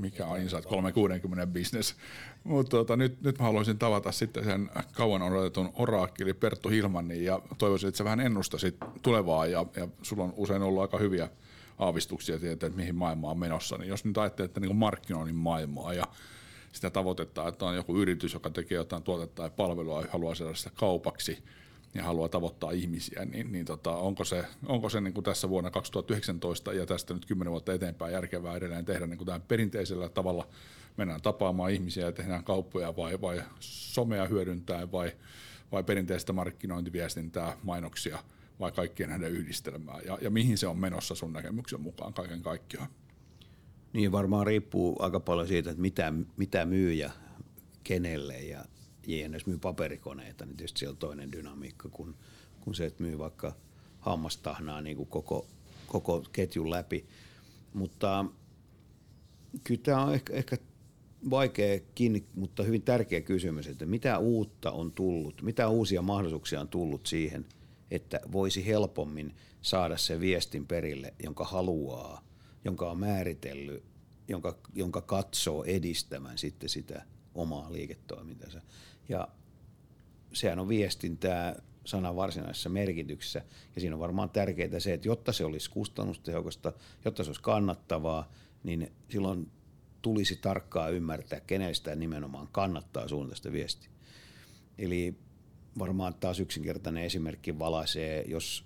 mikä 0.00 0.26
on 0.26 0.40
Insight 0.40 0.66
360 0.66 1.46
business. 1.46 1.94
Mutta 2.44 2.70
tota, 2.70 2.96
nyt, 2.96 3.22
nyt 3.22 3.38
mä 3.38 3.44
haluaisin 3.44 3.78
tavata 3.78 4.12
sitten 4.12 4.44
sen 4.44 4.70
kauan 4.92 5.22
odotetun 5.22 5.72
oraakkeli 5.74 6.34
Perttu 6.34 6.68
Hilmanin 6.68 7.24
ja 7.24 7.40
toivoisin, 7.58 7.88
että 7.88 7.98
sä 7.98 8.04
vähän 8.04 8.20
ennustasit 8.20 8.76
tulevaa 9.02 9.46
ja, 9.46 9.66
ja 9.76 9.88
sulla 10.02 10.24
on 10.24 10.34
usein 10.36 10.62
ollut 10.62 10.82
aika 10.82 10.98
hyviä 10.98 11.28
aavistuksia 11.78 12.38
siitä, 12.38 12.66
että 12.66 12.78
mihin 12.78 12.94
maailma 12.94 13.30
on 13.30 13.38
menossa. 13.38 13.78
Niin 13.78 13.88
jos 13.88 14.04
nyt 14.04 14.18
ajattelet 14.18 14.58
niin 14.60 14.76
markkinoinnin 14.76 15.36
maailmaa 15.36 15.94
ja 15.94 16.04
sitä 16.72 16.90
tavoitetta, 16.90 17.48
että 17.48 17.64
on 17.64 17.76
joku 17.76 17.96
yritys, 17.96 18.34
joka 18.34 18.50
tekee 18.50 18.76
jotain 18.76 19.02
tuotetta 19.02 19.42
tai 19.42 19.50
palvelua 19.56 20.00
ja 20.00 20.06
haluaa 20.10 20.34
saada 20.34 20.54
sitä 20.54 20.70
kaupaksi– 20.74 21.38
ja 21.94 22.04
haluaa 22.04 22.28
tavoittaa 22.28 22.70
ihmisiä, 22.70 23.24
niin, 23.24 23.52
niin 23.52 23.66
tota, 23.66 23.90
onko 23.90 24.24
se, 24.24 24.44
onko 24.66 24.88
se 24.88 25.00
niin 25.00 25.14
kuin 25.14 25.24
tässä 25.24 25.48
vuonna 25.48 25.70
2019 25.70 26.72
ja 26.72 26.86
tästä 26.86 27.14
nyt 27.14 27.26
10 27.26 27.50
vuotta 27.50 27.72
eteenpäin 27.72 28.12
järkevää 28.12 28.56
edelleen 28.56 28.84
tehdä 28.84 29.06
niin 29.06 29.18
kuin 29.18 29.42
perinteisellä 29.48 30.08
tavalla, 30.08 30.48
mennään 30.96 31.22
tapaamaan 31.22 31.70
ihmisiä 31.70 32.06
ja 32.06 32.12
tehdään 32.12 32.44
kauppoja 32.44 32.96
vai, 32.96 33.20
vai 33.20 33.42
somea 33.60 34.26
hyödyntää 34.26 34.92
vai, 34.92 35.12
vai 35.72 35.84
perinteistä 35.84 36.32
markkinointiviestintää, 36.32 37.56
mainoksia 37.62 38.18
vai 38.60 38.72
kaikkien 38.72 39.08
näiden 39.08 39.32
yhdistelmää 39.32 40.00
ja, 40.04 40.18
ja 40.20 40.30
mihin 40.30 40.58
se 40.58 40.66
on 40.66 40.78
menossa 40.78 41.14
sun 41.14 41.32
näkemyksen 41.32 41.80
mukaan 41.80 42.14
kaiken 42.14 42.42
kaikkiaan? 42.42 42.88
Niin 43.92 44.12
varmaan 44.12 44.46
riippuu 44.46 44.96
aika 44.98 45.20
paljon 45.20 45.48
siitä, 45.48 45.70
että 45.70 45.82
mitä, 45.82 46.12
mitä 46.36 46.64
myy 46.64 46.92
ja 46.92 47.10
kenelle 47.84 48.40
ja 48.40 48.64
JNS 49.06 49.46
myy 49.46 49.58
paperikoneita, 49.58 50.46
niin 50.46 50.56
tietysti 50.56 50.78
siellä 50.78 50.92
on 50.92 50.98
toinen 50.98 51.32
dynamiikka 51.32 51.88
kuin, 51.88 52.14
kuin 52.60 52.74
se, 52.74 52.86
että 52.86 53.02
myy 53.02 53.18
vaikka 53.18 53.56
hammastahnaa 54.00 54.80
niin 54.80 54.96
kuin 54.96 55.08
koko, 55.08 55.46
koko 55.86 56.24
ketjun 56.32 56.70
läpi. 56.70 57.06
Mutta 57.74 58.24
kyllä 59.64 59.80
tämä 59.82 60.04
on 60.04 60.14
ehkä, 60.14 60.32
ehkä 60.32 60.56
vaikea 61.30 61.80
kiinni, 61.94 62.24
mutta 62.34 62.62
hyvin 62.62 62.82
tärkeä 62.82 63.20
kysymys, 63.20 63.66
että 63.66 63.86
mitä 63.86 64.18
uutta 64.18 64.70
on 64.70 64.92
tullut, 64.92 65.42
mitä 65.42 65.68
uusia 65.68 66.02
mahdollisuuksia 66.02 66.60
on 66.60 66.68
tullut 66.68 67.06
siihen, 67.06 67.46
että 67.90 68.20
voisi 68.32 68.66
helpommin 68.66 69.34
saada 69.62 69.96
se 69.96 70.20
viestin 70.20 70.66
perille, 70.66 71.14
jonka 71.22 71.44
haluaa, 71.44 72.24
jonka 72.64 72.90
on 72.90 72.98
määritellyt, 72.98 73.84
jonka, 74.28 74.58
jonka 74.74 75.00
katsoo 75.00 75.64
edistämään 75.64 76.38
sitten 76.38 76.68
sitä 76.68 77.06
omaa 77.34 77.72
liiketoimintansa. 77.72 78.60
Ja 79.08 79.28
sehän 80.32 80.58
on 80.58 80.68
viestintää 80.68 81.62
sanan 81.84 82.16
varsinaisessa 82.16 82.68
merkityksessä. 82.68 83.42
Ja 83.74 83.80
siinä 83.80 83.96
on 83.96 84.00
varmaan 84.00 84.30
tärkeää 84.30 84.80
se, 84.80 84.92
että 84.92 85.08
jotta 85.08 85.32
se 85.32 85.44
olisi 85.44 85.70
kustannustehokasta, 85.70 86.72
jotta 87.04 87.24
se 87.24 87.28
olisi 87.28 87.42
kannattavaa, 87.42 88.32
niin 88.62 88.92
silloin 89.08 89.50
tulisi 90.02 90.36
tarkkaan 90.36 90.94
ymmärtää, 90.94 91.40
kenelle 91.40 91.74
sitä 91.74 91.94
nimenomaan 91.94 92.48
kannattaa 92.52 93.08
suunnata 93.08 93.36
sitä 93.36 93.52
viestiä. 93.52 93.90
Eli 94.78 95.14
varmaan 95.78 96.14
taas 96.14 96.40
yksinkertainen 96.40 97.04
esimerkki 97.04 97.58
valaisee, 97.58 98.24
jos 98.28 98.64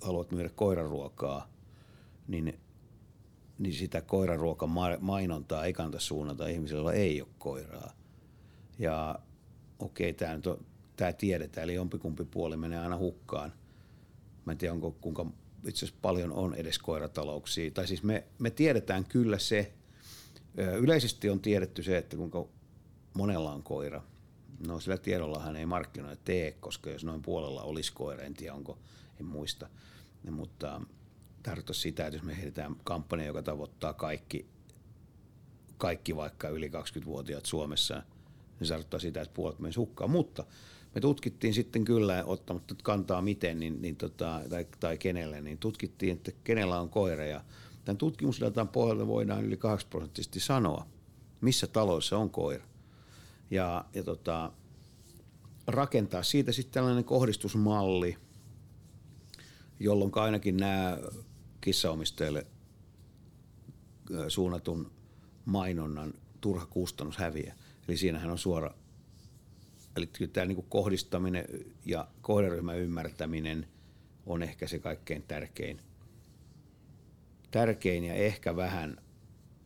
haluat 0.00 0.30
myydä 0.30 0.48
koiraruokaa, 0.48 1.50
niin, 2.28 2.60
niin 3.58 3.74
sitä 3.74 4.00
koiraruokan 4.00 4.70
mainontaa 5.00 5.64
ei 5.64 5.72
kannata 5.72 6.00
suunnata 6.00 6.46
ihmisille, 6.46 6.78
joilla 6.78 6.92
ei 6.92 7.20
ole 7.20 7.28
koiraa. 7.38 7.92
Ja 8.78 9.18
okei, 9.78 10.10
okay, 10.10 10.18
tämä 10.18 10.56
tämä 10.96 11.12
tiedetään, 11.12 11.64
eli 11.64 11.74
jompikumpi 11.74 12.24
puoli 12.24 12.56
menee 12.56 12.78
aina 12.78 12.96
hukkaan. 12.96 13.52
Mä 14.44 14.52
en 14.52 14.58
tiedä, 14.58 14.74
onko, 14.74 14.90
kuinka 15.00 15.26
itse 15.66 15.84
asiassa 15.84 16.00
paljon 16.02 16.32
on 16.32 16.54
edes 16.54 16.78
koiratalouksia. 16.78 17.70
Tai 17.70 17.86
siis 17.86 18.02
me, 18.02 18.24
me 18.38 18.50
tiedetään 18.50 19.04
kyllä 19.04 19.38
se, 19.38 19.72
yleisesti 20.78 21.30
on 21.30 21.40
tiedetty 21.40 21.82
se, 21.82 21.98
että 21.98 22.16
kuinka 22.16 22.46
monella 23.14 23.52
on 23.52 23.62
koira. 23.62 24.02
No 24.66 24.80
sillä 24.80 24.98
tiedollahan 24.98 25.56
ei 25.56 25.66
markkinoida 25.66 26.16
tee, 26.24 26.52
koska 26.52 26.90
jos 26.90 27.04
noin 27.04 27.22
puolella 27.22 27.62
olisi 27.62 27.92
koira, 27.92 28.22
en 28.22 28.34
tiedä 28.34 28.54
onko, 28.54 28.78
en 29.20 29.26
muista. 29.26 29.68
Mutta 30.30 30.80
tarkoittaa 31.46 31.74
sitä, 31.74 32.06
että 32.06 32.16
jos 32.16 32.24
me 32.24 32.36
heitetään 32.36 32.76
kampanja, 32.84 33.26
joka 33.26 33.42
tavoittaa 33.42 33.92
kaikki, 33.92 34.46
kaikki 35.78 36.16
vaikka 36.16 36.48
yli 36.48 36.68
20-vuotiaat 36.68 37.46
Suomessa, 37.46 37.94
niin 38.60 38.66
se 38.66 38.74
tarkoittaa 38.74 39.00
sitä, 39.00 39.22
että 39.22 39.34
puolet 39.34 39.58
menisi 39.58 39.80
hukkaan. 39.80 40.10
Mutta 40.10 40.44
me 40.94 41.00
tutkittiin 41.00 41.54
sitten 41.54 41.84
kyllä, 41.84 42.24
ottamatta 42.24 42.74
kantaa 42.82 43.22
miten 43.22 43.60
niin, 43.60 43.82
niin 43.82 43.96
tota, 43.96 44.40
tai, 44.50 44.66
tai 44.80 44.98
kenelle, 44.98 45.40
niin 45.40 45.58
tutkittiin, 45.58 46.16
että 46.16 46.32
kenellä 46.44 46.80
on 46.80 46.88
koira. 46.88 47.24
Ja 47.24 47.44
tämän 47.84 47.98
tutkimusdatan 47.98 48.68
pohjalta 48.68 49.06
voidaan 49.06 49.44
yli 49.44 49.56
8 49.56 49.90
prosenttisesti 49.90 50.40
sanoa, 50.40 50.86
missä 51.40 51.66
taloissa 51.66 52.18
on 52.18 52.30
koira. 52.30 52.64
Ja, 53.50 53.84
ja 53.94 54.02
tota, 54.02 54.52
rakentaa 55.66 56.22
siitä 56.22 56.52
sitten 56.52 56.72
tällainen 56.72 57.04
kohdistusmalli, 57.04 58.16
jolloin 59.80 60.12
ainakin 60.14 60.56
nämä 60.56 60.98
kissaomistajille 61.66 62.46
suunnatun 64.28 64.90
mainonnan 65.44 66.14
turha 66.40 66.66
kustannus 66.66 67.16
häviää. 67.16 67.56
Eli 67.88 67.96
siinähän 67.96 68.30
on 68.30 68.38
suora 68.38 68.74
Eli 69.96 70.06
tämä 70.32 70.46
niin 70.46 70.66
kohdistaminen 70.68 71.44
ja 71.84 72.08
kohderyhmän 72.22 72.78
ymmärtäminen 72.78 73.66
on 74.26 74.42
ehkä 74.42 74.66
se 74.66 74.78
kaikkein 74.78 75.22
tärkein, 75.22 75.80
tärkein 77.50 78.04
ja 78.04 78.14
ehkä 78.14 78.56
vähän 78.56 78.96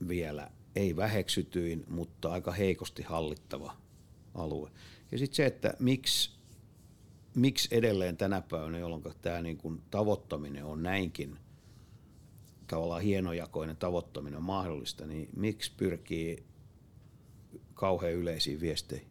vielä 0.08 0.50
ei 0.76 0.96
väheksytyin, 0.96 1.84
mutta 1.88 2.32
aika 2.32 2.52
heikosti 2.52 3.02
hallittava 3.02 3.76
alue. 4.34 4.70
Ja 5.12 5.18
sitten 5.18 5.36
se, 5.36 5.46
että 5.46 5.74
miksi, 5.78 6.30
miksi 7.34 7.68
edelleen 7.70 8.16
tänä 8.16 8.40
päivänä, 8.40 8.78
jolloin 8.78 9.02
tämä 9.22 9.42
niin 9.42 9.56
kuin 9.56 9.82
tavoittaminen 9.90 10.64
on 10.64 10.82
näinkin 10.82 11.38
tavallaan 12.70 13.02
hienojakoinen 13.02 13.76
tavoittaminen 13.76 14.36
on 14.36 14.42
mahdollista, 14.42 15.06
niin 15.06 15.28
miksi 15.36 15.72
pyrkii 15.76 16.44
kauhean 17.74 18.12
yleisiin 18.12 18.60
viesteihin? 18.60 19.10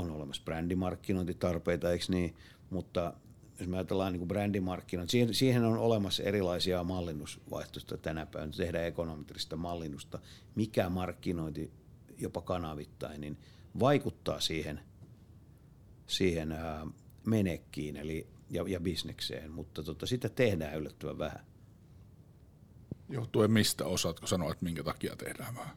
on 0.00 0.10
olemassa 0.10 0.42
brändimarkkinointitarpeita, 0.44 1.90
eikö 1.90 2.04
niin? 2.08 2.34
Mutta 2.70 3.14
jos 3.58 3.68
me 3.68 3.76
ajatellaan 3.76 4.12
niin 4.12 4.28
brändimarkkinointia, 4.28 5.10
siihen, 5.10 5.34
siihen 5.34 5.64
on 5.64 5.78
olemassa 5.78 6.22
erilaisia 6.22 6.84
mallinnusvaihtoehtoja 6.84 7.98
tänä 7.98 8.26
päivänä. 8.26 8.52
Tehdään 8.56 8.84
ekonometrista 8.84 9.56
mallinnusta, 9.56 10.18
mikä 10.54 10.88
markkinointi 10.88 11.72
jopa 12.18 12.40
kanavittain, 12.40 13.20
niin 13.20 13.38
vaikuttaa 13.80 14.40
siihen, 14.40 14.80
siihen 16.06 16.52
ää, 16.52 16.86
menekkiin 17.26 17.96
eli, 17.96 18.26
ja, 18.50 18.64
ja 18.68 18.80
bisnekseen, 18.80 19.50
mutta 19.50 19.82
tota, 19.82 20.06
sitä 20.06 20.28
tehdään 20.28 20.78
yllättävän 20.78 21.18
vähän. 21.18 21.49
Johtuen 23.10 23.50
mistä 23.50 23.84
osaatko 23.84 24.26
sanoa, 24.26 24.52
että 24.52 24.64
minkä 24.64 24.82
takia 24.82 25.16
tehdään 25.16 25.54
vähän? 25.54 25.76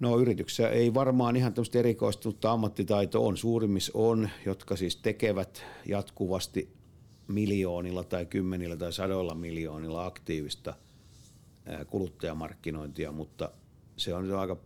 No 0.00 0.18
yrityksessä 0.18 0.68
ei 0.68 0.94
varmaan 0.94 1.36
ihan 1.36 1.54
tämmöistä 1.54 1.78
erikoistunutta 1.78 2.52
ammattitaito 2.52 3.26
on. 3.26 3.36
Suurimmissa 3.36 3.92
on, 3.94 4.30
jotka 4.46 4.76
siis 4.76 4.96
tekevät 4.96 5.64
jatkuvasti 5.86 6.68
miljoonilla 7.28 8.04
tai 8.04 8.26
kymmenillä 8.26 8.76
tai 8.76 8.92
sadoilla 8.92 9.34
miljoonilla 9.34 10.06
aktiivista 10.06 10.74
kuluttajamarkkinointia, 11.86 13.12
mutta 13.12 13.50
se 13.96 14.14
on 14.14 14.32
aika 14.32 14.56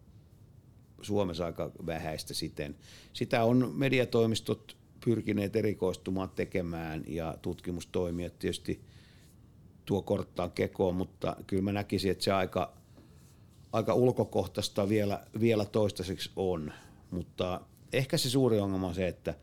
Suomessa 1.03 1.47
aika 1.47 1.71
vähäistä 1.87 2.35
siten. 2.35 2.77
Sitä 3.13 3.45
on 3.45 3.73
mediatoimistot 3.77 4.77
pyrkineet 5.05 5.57
erikoistumaan 5.57 6.31
tekemään 6.31 7.05
ja 7.07 7.37
tutkimustoimijat 7.43 8.39
tietysti 8.39 8.81
tuo 9.89 10.03
korttaan 10.03 10.51
kekoon, 10.51 10.95
mutta 10.95 11.37
kyllä 11.47 11.63
mä 11.63 11.73
näkisin, 11.73 12.11
että 12.11 12.25
se 12.25 12.33
aika 12.33 12.79
aika 13.73 13.95
ulkokohtaista 13.95 14.89
vielä, 14.89 15.27
vielä 15.41 15.65
toistaiseksi 15.65 16.31
on, 16.37 16.73
mutta 17.11 17.61
ehkä 17.93 18.19
se 18.19 18.31
suuri 18.31 18.61
ongelma 18.61 18.87
on 18.87 18.95
se, 18.95 19.09
että 19.09 19.35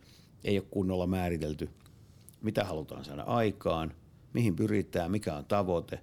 ei 0.44 0.60
ole 0.60 0.68
kunnolla 0.72 1.08
määritelty, 1.08 1.70
mitä 2.42 2.64
halutaan 2.64 3.06
saada 3.06 3.24
aikaan, 3.24 3.94
mihin 4.34 4.56
pyritään, 4.56 5.12
mikä 5.12 5.36
on 5.36 5.46
tavoite. 5.46 6.00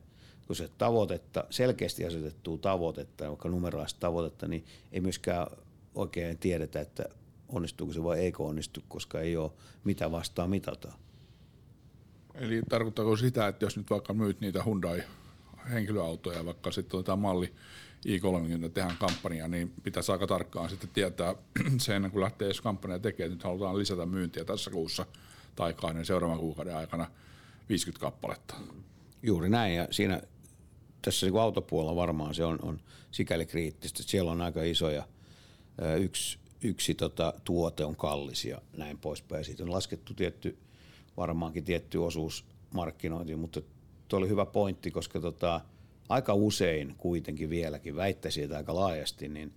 Kun 0.46 0.56
se 0.56 0.70
tavoitetta, 0.78 1.44
selkeästi 1.50 2.06
asetettua 2.06 2.58
tavoitetta, 2.58 3.28
vaikka 3.28 3.48
numeroista 3.48 4.00
tavoitetta, 4.00 4.48
niin 4.48 4.64
ei 4.92 5.00
myöskään 5.00 5.46
oikein 5.94 6.38
tiedetä, 6.38 6.80
että 6.80 7.04
onnistuuko 7.48 7.92
se 7.92 8.04
vai 8.04 8.18
eikö 8.18 8.42
onnistu, 8.42 8.80
koska 8.88 9.20
ei 9.20 9.36
ole 9.36 9.50
mitä 9.84 10.10
vastaan 10.10 10.50
mitataan. 10.50 10.94
Eli 12.34 12.62
tarkoittaako 12.68 13.16
sitä, 13.16 13.48
että 13.48 13.64
jos 13.64 13.76
nyt 13.76 13.90
vaikka 13.90 14.14
myyt 14.14 14.40
niitä 14.40 14.62
Hyundai 14.62 15.02
henkilöautoja, 15.70 16.44
vaikka 16.44 16.70
sitten 16.70 16.98
otetaan 16.98 17.18
malli 17.18 17.52
i30 18.06 18.68
tehdään 18.74 18.96
kampanja, 18.96 19.48
niin 19.48 19.72
pitäisi 19.82 20.12
aika 20.12 20.26
tarkkaan 20.26 20.70
sitten 20.70 20.90
tietää 20.94 21.34
se 21.78 21.96
ennen 21.96 22.10
kuin 22.10 22.22
lähtee 22.22 22.46
edes 22.46 22.60
kampanja 22.60 22.98
tekemään, 22.98 23.32
että 23.32 23.36
nyt 23.36 23.44
halutaan 23.44 23.78
lisätä 23.78 24.06
myyntiä 24.06 24.44
tässä 24.44 24.70
kuussa 24.70 25.06
tai 25.56 25.74
kahden 25.74 26.04
seuraavan 26.04 26.38
kuukauden 26.38 26.76
aikana 26.76 27.10
50 27.68 28.00
kappaletta. 28.00 28.54
Juuri 29.22 29.48
näin 29.48 29.74
ja 29.74 29.88
siinä 29.90 30.22
tässä 31.02 31.26
niin 31.26 31.40
autopuolella 31.40 31.96
varmaan 31.96 32.34
se 32.34 32.44
on, 32.44 32.58
on 32.62 32.80
sikäli 33.10 33.46
kriittistä, 33.46 34.02
että 34.02 34.10
siellä 34.10 34.30
on 34.30 34.40
aika 34.40 34.62
isoja, 34.62 35.08
yksi, 36.00 36.38
yksi 36.62 36.94
tota, 36.94 37.34
tuote 37.44 37.84
on 37.84 37.96
kallis 37.96 38.44
ja 38.44 38.58
näin 38.76 38.98
poispäin. 38.98 39.44
Siitä 39.44 39.62
on 39.62 39.72
laskettu 39.72 40.14
tietty, 40.14 40.58
varmaankin 41.16 41.64
tietty 41.64 41.98
osuus 41.98 42.44
markkinointiin, 42.74 43.38
mutta 43.38 43.62
tuo 44.08 44.18
oli 44.18 44.28
hyvä 44.28 44.46
pointti, 44.46 44.90
koska 44.90 45.20
tota, 45.20 45.60
aika 46.08 46.34
usein 46.34 46.94
kuitenkin 46.98 47.50
vieläkin 47.50 47.96
väittäisin, 47.96 48.44
että 48.44 48.56
aika 48.56 48.74
laajasti, 48.74 49.28
niin 49.28 49.52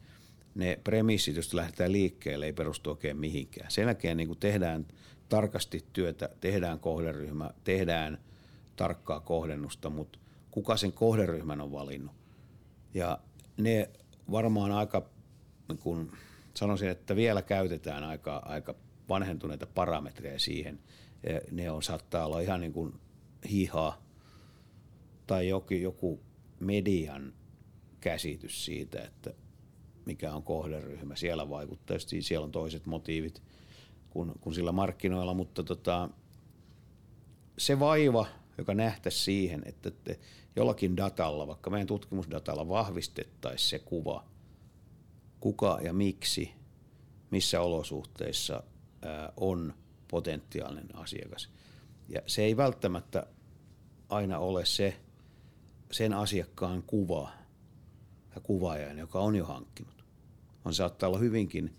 ne 0.56 0.80
premissit, 0.84 1.36
joista 1.36 1.58
lähdetään 1.58 1.92
liikkeelle, 1.92 2.46
ei 2.46 2.54
perustu 2.54 2.90
oikein 2.90 3.18
mihinkään. 3.18 3.72
Sen 3.72 3.86
jälkeen 3.86 4.18
niin 4.18 4.38
tehdään 4.40 4.86
tarkasti 5.30 5.86
työtä, 5.94 6.30
tehdään 6.42 6.80
kohderyhmä, 6.80 7.50
tehdään 7.64 8.18
tarkkaa 8.76 9.20
kohdennusta, 9.20 9.90
mutta 9.90 10.20
kuka 10.52 10.78
sen 10.78 10.92
kohderyhmän 10.92 11.62
on 11.62 11.72
valinnut. 11.72 12.16
Ja 12.94 13.20
ne 13.58 13.90
varmaan 14.32 14.72
aika, 14.72 15.10
niin 15.68 15.78
kun 15.78 16.12
sanoisin, 16.54 16.90
että 16.90 17.16
vielä 17.16 17.42
käytetään 17.42 18.04
aika, 18.04 18.38
aika 18.38 18.76
vanhentuneita 19.10 19.68
parametreja 19.68 20.40
siihen. 20.40 20.80
Ne 21.52 21.72
on, 21.72 21.84
saattaa 21.84 22.26
olla 22.26 22.40
ihan 22.40 22.62
niin 22.62 22.74
kuin 22.74 22.94
hihaa 23.52 24.02
tai 25.28 25.48
joku, 25.48 25.74
joku 25.74 26.20
median 26.60 27.34
käsitys 28.02 28.66
siitä, 28.66 29.04
että 29.04 29.34
mikä 30.06 30.34
on 30.34 30.44
kohderyhmä. 30.44 31.16
Siellä 31.16 31.50
vaikuttaa, 31.50 31.98
siellä 32.20 32.46
on 32.46 32.52
toiset 32.52 32.86
motiivit 32.86 33.42
kuin, 34.10 34.32
kuin 34.42 34.54
sillä 34.54 34.72
markkinoilla, 34.72 35.34
mutta 35.34 35.64
tota, 35.64 36.10
se 37.58 37.80
vaiva, 37.80 38.26
joka 38.58 38.74
nähtäisi 38.74 39.24
siihen, 39.24 39.62
että 39.66 39.92
te 39.92 40.20
jollakin 40.56 40.98
datalla, 40.98 41.48
vaikka 41.48 41.70
meidän 41.70 41.88
tutkimusdatalla 41.88 42.68
vahvistettaisiin 42.68 43.70
se 43.70 43.80
kuva, 43.80 44.26
kuka 45.40 45.80
ja 45.84 45.94
miksi, 45.94 46.52
missä 47.32 47.62
olosuhteissa 47.62 48.64
on 49.38 49.74
potentiaalinen 50.16 50.96
asiakas. 50.96 51.50
Ja 52.10 52.22
se 52.28 52.44
ei 52.44 52.58
välttämättä 52.58 53.28
aina 54.10 54.40
ole 54.40 54.66
se 54.66 54.96
sen 55.92 56.14
asiakkaan 56.14 56.84
kuva 56.84 57.32
ja 58.36 58.42
kuvaajan, 58.42 58.98
joka 58.98 59.20
on 59.20 59.36
jo 59.36 59.46
hankkinut. 59.46 60.06
On 60.66 60.74
saattaa 60.74 61.10
olla 61.10 61.20
hyvinkin 61.20 61.76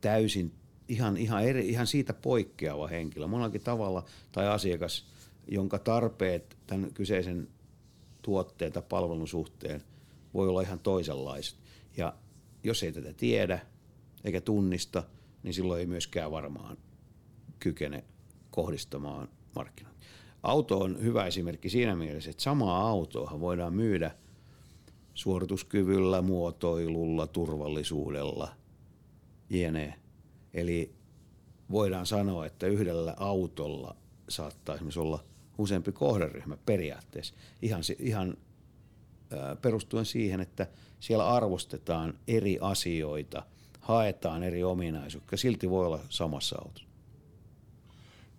täysin 0.00 0.52
ihan, 0.88 1.16
ihan, 1.16 1.44
eri, 1.44 1.68
ihan 1.68 1.86
siitä 1.86 2.12
poikkeava 2.12 2.86
henkilö 2.86 3.26
monellakin 3.26 3.60
tavalla 3.60 4.04
tai 4.32 4.48
asiakas, 4.48 5.06
jonka 5.48 5.78
tarpeet 5.78 6.56
tämän 6.66 6.92
kyseisen 6.94 7.48
tuotteen 8.22 8.72
tai 8.72 8.82
palvelun 8.88 9.28
suhteen 9.28 9.82
voi 10.34 10.48
olla 10.48 10.62
ihan 10.62 10.80
toisenlaiset. 10.80 11.58
Ja 11.96 12.14
jos 12.64 12.82
ei 12.82 12.92
tätä 12.92 13.12
tiedä 13.12 13.58
eikä 14.24 14.40
tunnista, 14.40 15.02
niin 15.42 15.54
silloin 15.54 15.80
ei 15.80 15.86
myöskään 15.86 16.30
varmaan 16.30 16.76
kykene 17.60 18.04
kohdistamaan 18.50 19.28
markkinoita. 19.54 20.00
Auto 20.42 20.78
on 20.78 21.02
hyvä 21.02 21.26
esimerkki 21.26 21.70
siinä 21.70 21.96
mielessä, 21.96 22.30
että 22.30 22.42
samaa 22.42 22.88
autoa 22.88 23.40
voidaan 23.40 23.74
myydä 23.74 24.10
suorituskyvyllä, 25.14 26.22
muotoilulla, 26.22 27.26
turvallisuudella, 27.26 28.48
jne. 29.50 29.94
Eli 30.54 30.94
voidaan 31.70 32.06
sanoa, 32.06 32.46
että 32.46 32.66
yhdellä 32.66 33.14
autolla 33.16 33.96
saattaa 34.28 34.74
esimerkiksi 34.74 35.00
olla 35.00 35.24
useampi 35.58 35.92
kohderyhmä 35.92 36.56
periaatteessa. 36.66 37.34
Ihan, 37.62 37.82
ihan 37.98 38.36
perustuen 39.62 40.04
siihen, 40.04 40.40
että 40.40 40.66
siellä 41.00 41.28
arvostetaan 41.28 42.14
eri 42.28 42.58
asioita, 42.60 43.42
haetaan 43.80 44.42
eri 44.42 44.64
ominaisuuksia, 44.64 45.38
silti 45.38 45.70
voi 45.70 45.86
olla 45.86 46.00
samassa 46.08 46.56
autossa. 46.58 46.85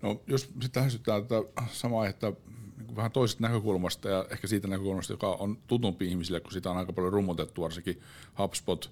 No 0.02 0.22
jos 0.28 0.41
sitten 0.41 0.82
lähestytään 0.82 1.28
tätä 1.28 1.50
samaa 1.72 2.02
aihetta 2.02 2.34
niin 2.78 2.95
vähän 2.95 3.12
toisesta 3.12 3.43
näkökulmasta 3.43 4.10
ja 4.10 4.26
ehkä 4.30 4.48
siitä 4.48 4.68
näkökulmasta, 4.68 5.14
joka 5.14 5.28
on 5.28 5.58
tutumpi 5.68 6.08
ihmisille, 6.08 6.39
kun 6.39 6.52
sitä 6.52 6.72
on 6.72 6.78
aika 6.78 6.93
paljon 6.93 7.14
rummutettu, 7.14 7.62
varsinkin 7.62 8.02
HubSpot 8.39 8.91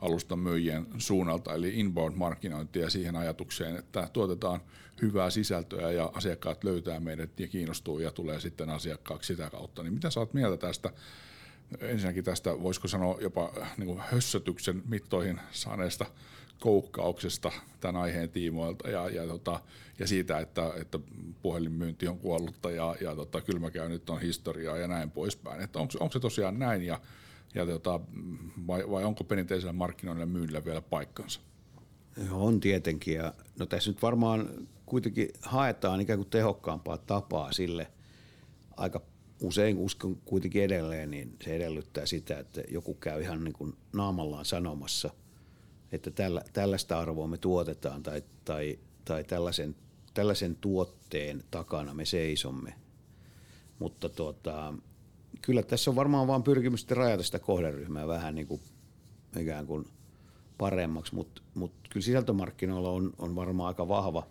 alustan 0.00 0.38
myyjien 0.38 0.86
suunnalta, 0.98 1.54
eli 1.54 1.80
inbound-markkinointia 1.80 2.90
siihen 2.90 3.16
ajatukseen, 3.16 3.76
että 3.76 4.10
tuotetaan 4.12 4.60
hyvää 5.02 5.30
sisältöä 5.30 5.90
ja 5.90 6.10
asiakkaat 6.14 6.64
löytää 6.64 7.00
meidät 7.00 7.40
ja 7.40 7.48
kiinnostuu 7.48 7.98
ja 7.98 8.10
tulee 8.10 8.40
sitten 8.40 8.70
asiakkaaksi 8.70 9.34
sitä 9.34 9.50
kautta. 9.50 9.82
Niin 9.82 9.94
mitä 9.94 10.10
sä 10.10 10.20
oot 10.20 10.34
mieltä 10.34 10.56
tästä 10.56 10.92
ensinnäkin 11.80 12.24
tästä, 12.24 12.62
voisiko 12.62 12.88
sanoa 12.88 13.18
jopa 13.20 13.52
niin 13.76 13.86
kuin 13.86 14.00
hössötyksen 14.00 14.82
mittoihin 14.88 15.40
saaneesta 15.50 16.06
koukkauksesta 16.60 17.52
tämän 17.80 18.02
aiheen 18.02 18.30
tiimoilta 18.30 18.90
ja, 18.90 19.08
ja, 19.08 19.26
tota, 19.26 19.60
ja 19.98 20.06
siitä, 20.06 20.38
että, 20.38 20.72
että 20.80 20.98
puhelinmyynti 21.42 22.08
on 22.08 22.18
kuollutta 22.18 22.70
ja, 22.70 22.96
ja 23.00 23.16
tota, 23.16 23.40
kylmäkäynnit 23.40 24.10
on 24.10 24.20
historiaa 24.20 24.76
ja 24.76 24.88
näin 24.88 25.10
poispäin. 25.10 25.68
Onko, 25.74 25.92
onko 26.00 26.12
se 26.12 26.20
tosiaan 26.20 26.58
näin 26.58 26.82
ja, 26.82 27.00
ja 27.54 27.66
tota, 27.66 28.00
vai, 28.66 28.90
vai 28.90 29.04
onko 29.04 29.24
perinteisellä 29.24 29.72
markkinoilla 29.72 30.26
myynnillä 30.26 30.64
vielä 30.64 30.82
paikkansa? 30.82 31.40
On 32.30 32.60
tietenkin 32.60 33.14
ja 33.14 33.34
no 33.58 33.66
tässä 33.66 33.90
nyt 33.90 34.02
varmaan 34.02 34.68
kuitenkin 34.86 35.28
haetaan 35.42 36.00
ikään 36.00 36.18
kuin 36.18 36.30
tehokkaampaa 36.30 36.98
tapaa 36.98 37.52
sille 37.52 37.86
aika 38.76 39.00
usein 39.40 39.78
uskon 39.78 40.16
kuitenkin 40.16 40.62
edelleen, 40.62 41.10
niin 41.10 41.36
se 41.44 41.56
edellyttää 41.56 42.06
sitä, 42.06 42.38
että 42.38 42.62
joku 42.68 42.94
käy 42.94 43.22
ihan 43.22 43.44
niin 43.44 43.52
kuin 43.52 43.76
naamallaan 43.92 44.44
sanomassa, 44.44 45.10
että 45.96 46.10
tällä, 46.10 46.42
tällaista 46.52 46.98
arvoa 46.98 47.26
me 47.26 47.38
tuotetaan 47.38 48.02
tai, 48.02 48.22
tai, 48.44 48.78
tai 49.04 49.24
tällaisen, 49.24 49.76
tällaisen 50.14 50.56
tuotteen 50.56 51.44
takana 51.50 51.94
me 51.94 52.04
seisomme. 52.04 52.74
Mutta 53.78 54.08
tuota, 54.08 54.74
kyllä 55.42 55.62
tässä 55.62 55.90
on 55.90 55.96
varmaan 55.96 56.26
vain 56.26 56.42
pyrkimys 56.42 56.90
rajata 56.90 57.22
sitä 57.22 57.38
kohderyhmää 57.38 58.08
vähän 58.08 58.34
niin 58.34 58.46
kuin 58.46 58.60
ikään 59.40 59.66
kuin 59.66 59.88
paremmaksi, 60.58 61.14
mutta, 61.14 61.42
mutta 61.54 61.88
kyllä 61.90 62.04
sisältömarkkinoilla 62.04 62.90
on, 62.90 63.12
on 63.18 63.34
varmaan 63.34 63.68
aika 63.68 63.88
vahva, 63.88 64.26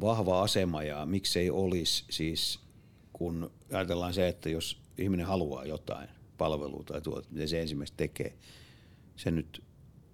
vahva 0.00 0.42
asema 0.42 0.82
ja 0.82 1.06
miksei 1.06 1.50
olisi 1.50 2.04
siis 2.10 2.60
kun 3.12 3.50
ajatellaan 3.72 4.14
se, 4.14 4.28
että 4.28 4.48
jos 4.48 4.80
ihminen 4.98 5.26
haluaa 5.26 5.64
jotain 5.64 6.08
palvelua 6.38 6.82
tai 6.86 7.00
tuota, 7.00 7.28
miten 7.30 7.48
se 7.48 7.60
ensimmäistä 7.60 7.96
tekee, 7.96 8.34
se 9.16 9.30
nyt 9.30 9.62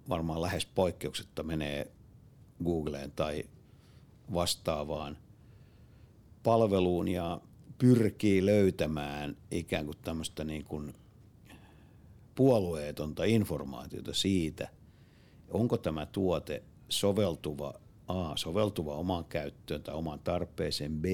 varmaan 0.09 0.41
lähes 0.41 0.65
poikkeuksetta 0.65 1.43
menee 1.43 1.91
Googleen 2.63 3.11
tai 3.11 3.43
vastaavaan 4.33 5.17
palveluun 6.43 7.07
ja 7.07 7.41
pyrkii 7.77 8.45
löytämään 8.45 9.37
ikään 9.51 9.85
kuin 9.85 9.97
tämmöistä 10.01 10.43
niin 10.43 10.63
kuin 10.63 10.93
puolueetonta 12.35 13.23
informaatiota 13.23 14.13
siitä, 14.13 14.69
onko 15.49 15.77
tämä 15.77 16.05
tuote 16.05 16.63
soveltuva 16.89 17.73
A, 18.07 18.35
soveltuva 18.35 18.95
omaan 18.95 19.25
käyttöön 19.25 19.83
tai 19.83 19.95
omaan 19.95 20.19
tarpeeseen 20.19 21.01
B, 21.01 21.05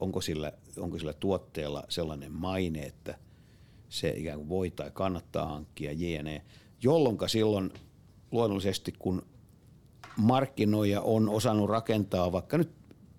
onko 0.00 0.20
sillä, 0.20 0.52
onko 0.78 0.98
sillä 0.98 1.12
tuotteella 1.12 1.84
sellainen 1.88 2.32
maine, 2.32 2.82
että 2.82 3.18
se 3.88 4.10
ikään 4.10 4.38
kuin 4.38 4.48
voi 4.48 4.70
tai 4.70 4.90
kannattaa 4.90 5.46
hankkia 5.46 5.92
jne. 5.92 6.42
Jolloin 6.82 7.18
silloin 7.26 7.72
luonnollisesti, 8.30 8.92
kun 8.98 9.22
markkinoija 10.16 11.00
on 11.00 11.28
osannut 11.28 11.70
rakentaa, 11.70 12.32
vaikka 12.32 12.58
nyt 12.58 12.70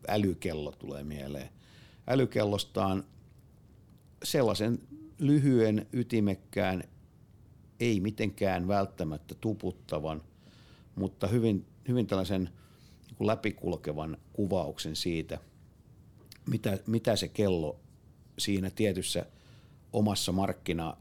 älykello 0.07 0.71
tulee 0.71 1.03
mieleen, 1.03 1.49
älykellostaan 2.07 3.03
sellaisen 4.23 4.79
lyhyen, 5.19 5.87
ytimekkään, 5.93 6.83
ei 7.79 7.99
mitenkään 7.99 8.67
välttämättä 8.67 9.35
tuputtavan, 9.41 10.21
mutta 10.95 11.27
hyvin, 11.27 11.65
hyvin 11.87 12.07
tällaisen 12.07 12.49
läpikulkevan 13.19 14.17
kuvauksen 14.33 14.95
siitä– 14.95 15.39
mitä, 16.45 16.77
mitä 16.87 17.15
se 17.15 17.27
kello 17.27 17.79
siinä 18.39 18.69
tietyssä 18.69 19.25
omassa 19.93 20.31
markkina 20.31 20.97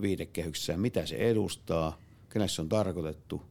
viitekehyksessä, 0.00 0.76
mitä 0.76 1.06
se 1.06 1.16
edustaa, 1.16 1.98
kenelle 2.28 2.48
se 2.48 2.62
on 2.62 2.68
tarkoitettu, 2.68 3.42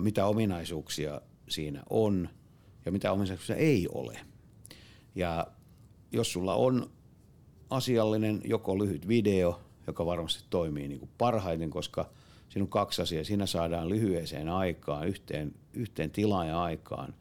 mitä 0.00 0.26
ominaisuuksia 0.26 1.20
siinä 1.48 1.82
on 1.90 2.28
ja 2.86 2.92
mitä 2.92 3.12
ominaisuuksia 3.12 3.56
ei 3.56 3.88
ole. 3.92 4.20
Ja 5.14 5.46
jos 6.12 6.32
sulla 6.32 6.54
on 6.54 6.90
asiallinen 7.70 8.40
joko 8.44 8.78
lyhyt 8.78 9.08
video, 9.08 9.60
joka 9.86 10.06
varmasti 10.06 10.44
toimii 10.50 10.88
niin 10.88 10.98
kuin 10.98 11.10
parhaiten, 11.18 11.70
koska 11.70 12.10
siinä 12.48 12.64
on 12.64 12.68
kaksi 12.68 13.02
asiaa. 13.02 13.24
Siinä 13.24 13.46
saadaan 13.46 13.88
lyhyeseen 13.88 14.48
aikaan, 14.48 15.08
yhteen, 15.08 15.54
yhteen 15.72 16.10
tilaan 16.10 16.48
ja 16.48 16.62
aikaan 16.62 17.14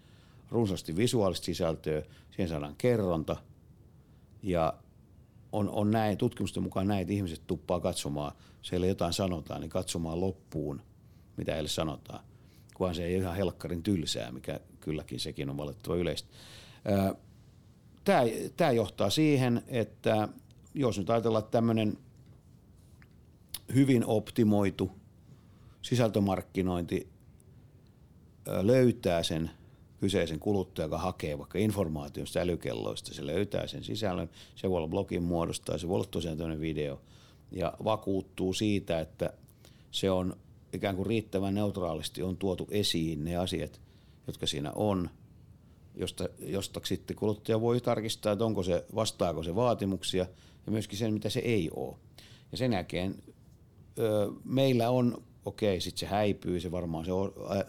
runsaasti 0.50 0.96
visuaalista 0.96 1.46
sisältöä, 1.46 2.04
siihen 2.32 2.50
saadaan 2.50 2.76
kerronta 2.78 3.38
ja 4.44 4.74
on, 5.54 5.70
on 5.70 5.92
näin, 5.92 6.18
tutkimusten 6.18 6.64
mukaan 6.64 6.88
näin, 6.88 7.02
että 7.02 7.14
ihmiset 7.14 7.42
tuppaa 7.48 7.80
katsomaan, 7.80 8.32
siellä 8.62 8.88
jotain 8.88 9.14
sanotaan, 9.14 9.62
niin 9.62 9.70
katsomaan 9.70 10.22
loppuun, 10.22 10.82
mitä 11.38 11.54
heille 11.54 11.70
sanotaan, 11.70 12.24
kunhan 12.74 12.96
se 12.96 13.06
ei 13.06 13.16
ihan 13.16 13.36
helkkarin 13.36 13.84
tylsää, 13.84 14.32
mikä 14.32 14.60
kylläkin 14.80 15.20
sekin 15.20 15.50
on 15.50 15.58
valitettava 15.58 15.96
yleistä. 15.96 16.30
Tämä, 18.04 18.22
tämä 18.58 18.72
johtaa 18.72 19.10
siihen, 19.10 19.64
että 19.68 20.28
jos 20.74 20.98
nyt 20.98 21.10
ajatellaan, 21.10 21.44
tämmöinen 21.44 21.98
hyvin 23.74 24.06
optimoitu 24.06 24.92
sisältömarkkinointi 25.82 27.08
löytää 28.46 29.24
sen– 29.24 29.52
kyseisen 30.04 30.40
kuluttaja, 30.40 30.86
joka 30.86 30.98
hakee 30.98 31.38
vaikka 31.38 31.60
informaatiosta 31.60 32.40
älykelloista, 32.40 33.14
se 33.14 33.26
löytää 33.26 33.68
sen 33.68 33.84
sisällön, 33.84 34.30
se 34.56 34.70
voi 34.70 34.78
olla 34.78 34.88
blogin 34.88 35.24
muodosta 35.24 35.66
tai 35.66 35.80
se 35.80 35.88
voi 35.88 35.96
olla 35.96 36.06
tosiaan 36.12 36.38
tämmöinen 36.38 36.62
video 36.62 37.02
ja 37.52 37.74
vakuuttuu 37.84 38.54
siitä, 38.54 39.00
että 39.00 39.34
se 39.92 40.12
on 40.12 40.38
ikään 40.74 40.96
kuin 40.96 41.06
riittävän 41.06 41.56
neutraalisti 41.56 42.24
on 42.24 42.38
tuotu 42.38 42.68
esiin 42.72 43.24
ne 43.24 43.36
asiat, 43.36 43.82
jotka 44.28 44.48
siinä 44.48 44.72
on, 44.72 45.10
josta, 45.96 46.30
josta 46.40 46.82
sitten 46.84 47.16
kuluttaja 47.16 47.62
voi 47.62 47.82
tarkistaa, 47.82 48.32
että 48.32 48.46
onko 48.46 48.64
se, 48.64 48.86
vastaako 48.96 49.44
se 49.44 49.56
vaatimuksia 49.56 50.26
ja 50.66 50.72
myöskin 50.72 50.98
sen, 50.98 51.14
mitä 51.14 51.30
se 51.30 51.40
ei 51.40 51.70
ole. 51.76 51.96
Ja 52.52 52.58
sen 52.58 52.74
jälkeen 52.74 53.24
ö, 54.00 54.32
meillä 54.44 54.90
on, 54.90 55.24
okei, 55.46 55.82
sitten 55.82 56.00
se 56.00 56.06
häipyy, 56.06 56.60
se 56.60 56.72
varmaan 56.72 57.06
se 57.06 57.12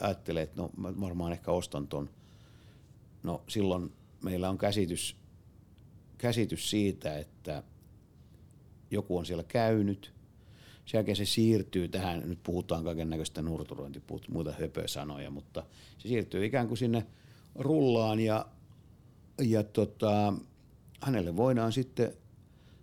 ajattelee, 0.01 0.43
että 0.43 0.63
no 0.63 0.71
mä 0.77 1.01
varmaan 1.01 1.33
ehkä 1.33 1.51
ostan 1.51 1.89
ton– 1.89 2.11
No 3.25 3.43
silloin 3.49 3.93
meillä 4.25 4.51
on 4.51 4.59
käsitys, 4.59 5.17
käsitys 6.19 6.71
siitä, 6.71 7.19
että 7.19 7.63
joku 8.91 9.17
on 9.17 9.27
siellä 9.27 9.45
käynyt. 9.45 10.15
Sen 10.85 10.99
jälkeen 10.99 11.17
se 11.17 11.25
siirtyy 11.25 11.89
tähän, 11.89 12.29
nyt 12.29 12.43
puhutaan 12.43 12.85
kaiken 12.85 13.11
näköistä 13.11 13.43
nurturointia, 13.43 14.03
muuta 14.29 14.55
höpösanoja, 14.61 15.31
mutta 15.31 15.67
se 15.99 16.09
siirtyy 16.09 16.45
ikään 16.45 16.69
kuin 16.69 16.79
sinne 16.79 17.07
rullaan 17.55 18.21
ja, 18.21 18.47
ja 19.43 19.63
tota, 19.63 20.35
hänelle 21.01 21.37
voidaan 21.37 21.73
sitten 21.73 22.13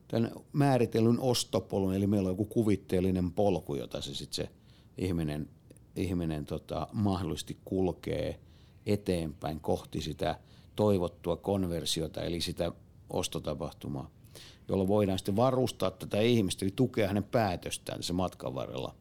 tämän 0.08 0.32
määritellyn 0.54 1.20
ostopolun, 1.20 1.94
eli 1.94 2.08
meillä 2.08 2.28
on 2.28 2.34
joku 2.34 2.46
kuvitteellinen 2.46 3.32
polku, 3.32 3.76
jota 3.76 4.02
se 4.02 4.16
sitten 4.16 4.36
se 4.36 4.52
ihminen, 4.98 5.50
ihminen 5.96 6.46
tota, 6.46 6.88
mahdollisesti 6.94 7.58
kulkee 7.66 8.40
eteenpäin 8.86 9.60
kohti 9.60 10.02
sitä 10.02 10.40
toivottua 10.76 11.36
konversiota, 11.36 12.24
eli 12.24 12.42
sitä 12.42 12.72
ostotapahtumaa, 13.10 14.10
jolla 14.68 14.88
voidaan 14.88 15.20
sitten 15.20 15.36
varustaa 15.36 15.92
tätä 15.92 16.20
ihmistä, 16.20 16.66
eli 16.66 16.74
tukea 16.76 17.08
hänen 17.08 17.24
päätöstään 17.24 18.00
tässä 18.00 18.14
matkan 18.14 18.56
varrella 18.56 18.96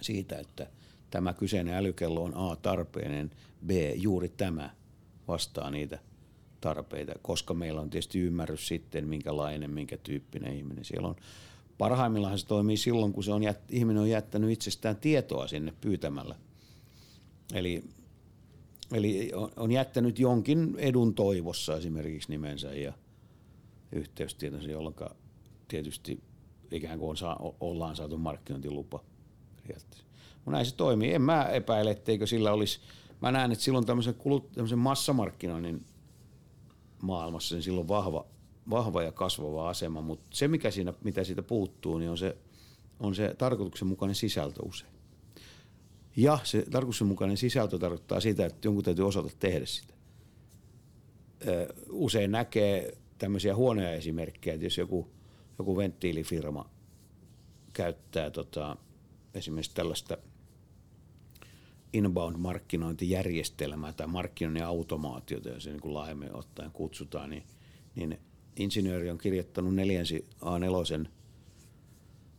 siitä, 0.00 0.38
että 0.38 0.70
tämä 1.10 1.32
kyseinen 1.32 1.74
älykello 1.74 2.24
on 2.24 2.36
A 2.36 2.56
tarpeinen, 2.56 3.30
B 3.66 3.70
juuri 3.94 4.28
tämä 4.28 4.70
vastaa 5.28 5.70
niitä 5.70 5.98
tarpeita, 6.60 7.12
koska 7.22 7.54
meillä 7.54 7.80
on 7.80 7.90
tietysti 7.90 8.20
ymmärrys 8.20 8.68
sitten, 8.68 9.08
minkälainen, 9.08 9.70
minkä 9.70 9.96
tyyppinen 9.96 10.56
ihminen 10.56 10.84
siellä 10.84 11.08
on. 11.08 11.16
Parhaimmillaan 11.78 12.38
se 12.38 12.46
toimii 12.46 12.76
silloin, 12.76 13.12
kun 13.12 13.24
se 13.24 13.32
on 13.32 13.42
jät, 13.42 13.60
ihminen 13.68 14.02
on 14.02 14.10
jättänyt 14.10 14.50
itsestään 14.50 14.96
tietoa 14.96 15.48
sinne 15.48 15.72
pyytämällä. 15.80 16.34
Eli, 17.54 17.84
eli 18.92 19.30
on 19.56 19.72
jättänyt 19.72 20.18
jonkin 20.18 20.74
edun 20.78 21.14
toivossa 21.14 21.76
esimerkiksi 21.76 22.30
nimensä 22.30 22.74
ja 22.74 22.92
yhteystietonsa, 23.92 24.70
jolloin 24.70 24.94
tietysti 25.68 26.22
ikään 26.70 26.98
kuin 26.98 27.10
on 27.10 27.16
saa, 27.16 27.52
ollaan 27.60 27.96
saatu 27.96 28.18
markkinointilupa. 28.18 29.04
Mutta 30.34 30.50
näin 30.50 30.66
se 30.66 30.74
toimii. 30.74 31.14
En 31.14 31.22
mä 31.22 31.44
epäile, 31.44 31.90
etteikö 31.90 32.26
sillä 32.26 32.52
olisi, 32.52 32.80
mä 33.22 33.32
näen, 33.32 33.52
että 33.52 33.64
silloin 33.64 33.86
tämmöisen, 33.86 34.14
kulut, 34.14 34.52
tämmöisen 34.52 34.78
massamarkkinoinnin 34.78 35.84
maailmassa, 37.02 37.54
niin 37.54 37.62
silloin 37.62 37.88
vahva, 37.88 38.26
vahva 38.70 39.02
ja 39.02 39.12
kasvava 39.12 39.68
asema, 39.68 40.00
mutta 40.00 40.26
se 40.30 40.48
mikä 40.48 40.70
siinä, 40.70 40.94
mitä 41.04 41.24
siitä 41.24 41.42
puuttuu, 41.42 41.98
niin 41.98 42.10
on 42.10 42.18
se, 42.18 42.36
on 43.00 43.14
se 43.14 43.34
tarkoituksenmukainen 43.38 44.14
sisältö 44.14 44.62
usein. 44.62 44.92
Ja 46.20 46.38
se 46.44 46.64
tarkoituksenmukainen 46.70 47.36
sisältö 47.36 47.78
tarkoittaa 47.78 48.20
sitä, 48.20 48.46
että 48.46 48.68
jonkun 48.68 48.84
täytyy 48.84 49.06
osata 49.06 49.28
tehdä 49.38 49.66
sitä. 49.66 49.94
Usein 51.90 52.30
näkee 52.30 52.98
tämmöisiä 53.18 53.56
huonoja 53.56 53.92
esimerkkejä, 53.92 54.54
että 54.54 54.66
jos 54.66 54.78
joku, 54.78 55.08
joku 55.58 55.76
venttiilifirma 55.76 56.70
käyttää 57.72 58.30
tota, 58.30 58.76
esimerkiksi 59.34 59.74
tällaista 59.74 60.18
inbound-markkinointijärjestelmää 61.92 63.92
tai 63.92 64.06
markkinoinnin 64.06 64.64
automaatiota, 64.64 65.48
jos 65.48 65.64
se 65.64 65.70
niin 65.70 65.80
kuin 65.80 65.94
laajemmin 65.94 66.36
ottaen 66.36 66.70
kutsutaan, 66.70 67.30
niin, 67.30 67.42
niin 67.94 68.18
insinööri 68.56 69.10
on 69.10 69.18
kirjoittanut 69.18 69.74
neljänsi 69.74 70.26
A4 70.40 71.08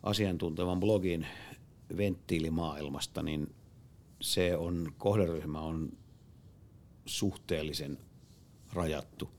asiantuntevan 0.03 0.79
blogin 0.79 1.27
venttiilimaailmasta, 1.97 3.23
niin 3.23 3.55
se 4.21 4.57
on, 4.57 4.93
kohderyhmä 4.97 5.61
on 5.61 5.91
suhteellisen 7.05 7.97
rajattu, 8.73 9.29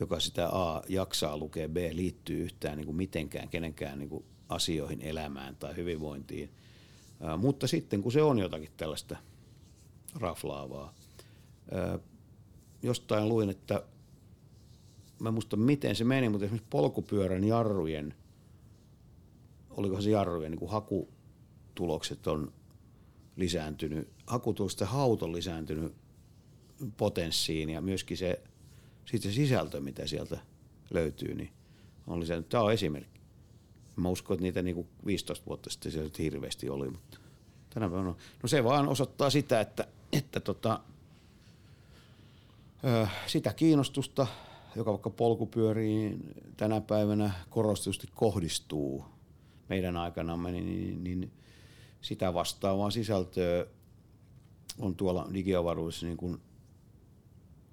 joka 0.00 0.20
sitä 0.20 0.48
A 0.48 0.82
jaksaa 0.88 1.36
lukea, 1.36 1.68
B 1.68 1.76
liittyy 1.92 2.42
yhtään 2.42 2.76
niin 2.76 2.86
kuin 2.86 2.96
mitenkään 2.96 3.48
kenenkään 3.48 3.98
niin 3.98 4.08
kuin 4.08 4.24
asioihin, 4.48 5.00
elämään 5.00 5.56
tai 5.56 5.76
hyvinvointiin. 5.76 6.50
mutta 7.38 7.66
sitten 7.66 8.02
kun 8.02 8.12
se 8.12 8.22
on 8.22 8.38
jotakin 8.38 8.70
tällaista– 8.76 9.16
raflaavaa. 10.14 10.94
jostain 12.82 13.28
luin, 13.28 13.50
että 13.50 13.82
mä 15.18 15.30
muista 15.30 15.56
miten 15.56 15.96
se 15.96 16.04
meni, 16.04 16.28
mutta 16.28 16.44
esimerkiksi 16.44 16.68
polkupyörän 16.70 17.44
jarrujen, 17.44 18.14
oliko 19.70 20.00
se 20.00 20.10
jarrujen 20.10 20.50
niin 20.50 20.58
kuin 20.58 20.70
hakutulokset 20.70 22.26
on 22.26 22.52
lisääntynyt, 23.36 24.08
hakutulokset 24.26 24.88
hauto 24.88 25.24
on 25.24 25.32
lisääntynyt 25.32 25.94
potenssiin 26.96 27.70
ja 27.70 27.80
myöskin 27.80 28.16
se, 28.16 28.40
sitten 29.04 29.32
se 29.32 29.36
sisältö, 29.36 29.80
mitä 29.80 30.06
sieltä 30.06 30.38
löytyy, 30.90 31.34
niin 31.34 31.50
on 32.06 32.20
lisääntynyt. 32.20 32.48
Tämä 32.48 32.62
on 32.62 32.72
esimerkki. 32.72 33.20
Mä 33.96 34.08
uskon, 34.08 34.34
että 34.34 34.42
niitä 34.42 34.62
niin 34.62 34.74
kuin 34.74 34.88
15 35.06 35.46
vuotta 35.46 35.70
sitten 35.70 35.92
siellä 35.92 36.10
hirveästi 36.18 36.68
oli, 36.68 36.90
mutta 36.90 37.18
tänä 37.74 37.88
päivänä 37.88 38.08
on. 38.08 38.16
No 38.42 38.48
se 38.48 38.64
vaan 38.64 38.88
osoittaa 38.88 39.30
sitä, 39.30 39.60
että 39.60 39.88
että 40.12 40.40
tota, 40.40 40.80
sitä 43.26 43.52
kiinnostusta, 43.52 44.26
joka 44.76 44.90
vaikka 44.90 45.10
polkupyöriin 45.10 46.34
tänä 46.56 46.80
päivänä 46.80 47.32
korostusti 47.50 48.08
kohdistuu 48.14 49.04
meidän 49.68 49.96
aikanamme, 49.96 50.52
niin, 50.52 50.66
niin, 50.66 51.04
niin 51.04 51.32
sitä 52.02 52.34
vastaavaa 52.34 52.90
sisältöä 52.90 53.66
on 54.78 54.96
tuolla 54.96 55.28
digiavaruudessa 55.34 56.06
niin 56.06 56.16
kuin 56.16 56.40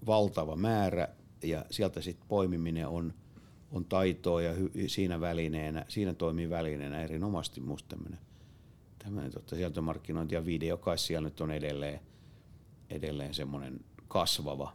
valtava 0.05 0.55
määrä 0.55 1.07
ja 1.43 1.65
sieltä 1.71 2.01
sitten 2.01 2.27
poimiminen 2.27 2.87
on, 2.87 3.13
on 3.71 3.85
taitoa 3.85 4.41
ja 4.41 4.53
hy, 4.53 4.71
siinä 4.87 5.21
välineenä, 5.21 5.85
siinä 5.87 6.13
toimii 6.13 6.49
välineenä 6.49 7.03
erinomaisesti 7.03 7.61
musta 7.61 7.89
tämmöinen 7.89 8.19
tämmöinen 9.03 9.31
tota, 9.31 9.55
sieltömarkkinointi 9.55 10.35
ja 10.35 10.45
video, 10.45 10.77
kai 10.77 10.97
siellä 10.97 11.27
nyt 11.27 11.41
on 11.41 11.51
edelleen 11.51 11.99
edelleen 12.89 13.33
semmoinen 13.33 13.79
kasvava. 14.07 14.73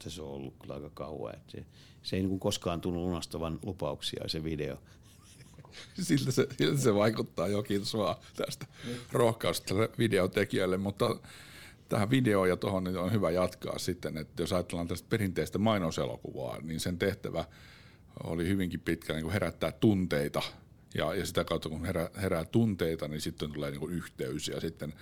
Se 0.00 0.22
on 0.22 0.28
ollut 0.28 0.70
aika 0.70 0.90
kauan. 0.90 1.34
Se, 1.46 1.66
se 2.02 2.16
ei 2.16 2.22
niin 2.22 2.40
koskaan 2.40 2.80
tunnu 2.80 3.00
lunastavan 3.00 3.58
lupauksia 3.62 4.28
se 4.28 4.44
video. 4.44 4.76
Siltä 6.00 6.30
se, 6.30 6.46
siltä 6.58 6.80
se 6.80 6.94
vaikuttaa 6.94 7.48
jo, 7.48 7.62
kiitos 7.62 7.94
vaan 7.96 8.16
tästä 8.36 8.66
rohkausta 9.12 9.74
videotekijälle, 9.98 10.76
mutta 10.76 11.16
tähän 11.88 12.10
videoon 12.10 12.48
ja 12.48 12.56
tuohon 12.56 12.84
niin 12.84 12.96
on 12.96 13.12
hyvä 13.12 13.30
jatkaa 13.30 13.78
sitten, 13.78 14.18
että 14.18 14.42
jos 14.42 14.52
ajatellaan 14.52 14.88
tästä 14.88 15.08
perinteistä 15.10 15.58
mainoselokuvaa, 15.58 16.58
niin 16.62 16.80
sen 16.80 16.98
tehtävä 16.98 17.44
oli 18.24 18.48
hyvinkin 18.48 18.80
pitkä 18.80 19.12
niin 19.12 19.22
kuin 19.22 19.32
herättää 19.32 19.72
tunteita 19.72 20.42
ja, 20.94 21.14
ja 21.14 21.26
sitä 21.26 21.44
kautta 21.44 21.68
kun 21.68 21.84
herää, 21.84 22.10
herää 22.16 22.44
tunteita, 22.44 23.08
niin 23.08 23.20
sitten 23.20 23.52
tulee 23.52 23.70
niin 23.70 23.80
kuin 23.80 23.94
yhteys 23.94 24.48
ja 24.48 24.60
sitten 24.60 24.94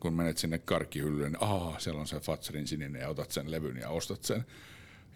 kun 0.00 0.14
menet 0.14 0.38
sinne 0.38 0.58
karkkihyllyyn, 0.58 1.32
niin 1.32 1.42
aah, 1.42 1.80
siellä 1.80 2.00
on 2.00 2.06
se 2.06 2.20
Fatserin 2.20 2.66
sininen 2.66 3.02
ja 3.02 3.08
otat 3.08 3.30
sen 3.30 3.50
levyn 3.50 3.76
ja 3.76 3.88
ostat 3.88 4.24
sen. 4.24 4.44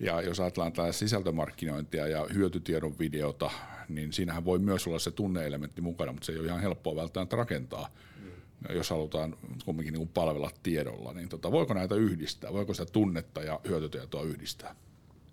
Ja 0.00 0.20
jos 0.20 0.40
ajatellaan 0.40 0.72
tätä 0.72 0.92
sisältömarkkinointia 0.92 2.06
ja 2.06 2.26
hyötytiedon 2.34 2.98
videota, 2.98 3.50
niin 3.88 4.12
siinähän 4.12 4.44
voi 4.44 4.58
myös 4.58 4.86
olla 4.86 4.98
se 4.98 5.10
tunneelementti 5.10 5.80
mukana, 5.80 6.12
mutta 6.12 6.26
se 6.26 6.32
ei 6.32 6.38
ole 6.38 6.46
ihan 6.46 6.60
helppoa 6.60 6.96
välttämättä 6.96 7.36
rakentaa, 7.36 7.88
mm. 8.24 8.76
jos 8.76 8.90
halutaan 8.90 9.36
kumminkin 9.64 9.94
niin 9.94 10.08
palvella 10.08 10.50
tiedolla. 10.62 11.12
Niin 11.12 11.28
tota, 11.28 11.52
voiko 11.52 11.74
näitä 11.74 11.94
yhdistää? 11.94 12.52
Voiko 12.52 12.74
sitä 12.74 12.92
tunnetta 12.92 13.42
ja 13.42 13.60
hyötytietoa 13.68 14.22
yhdistää? 14.22 14.76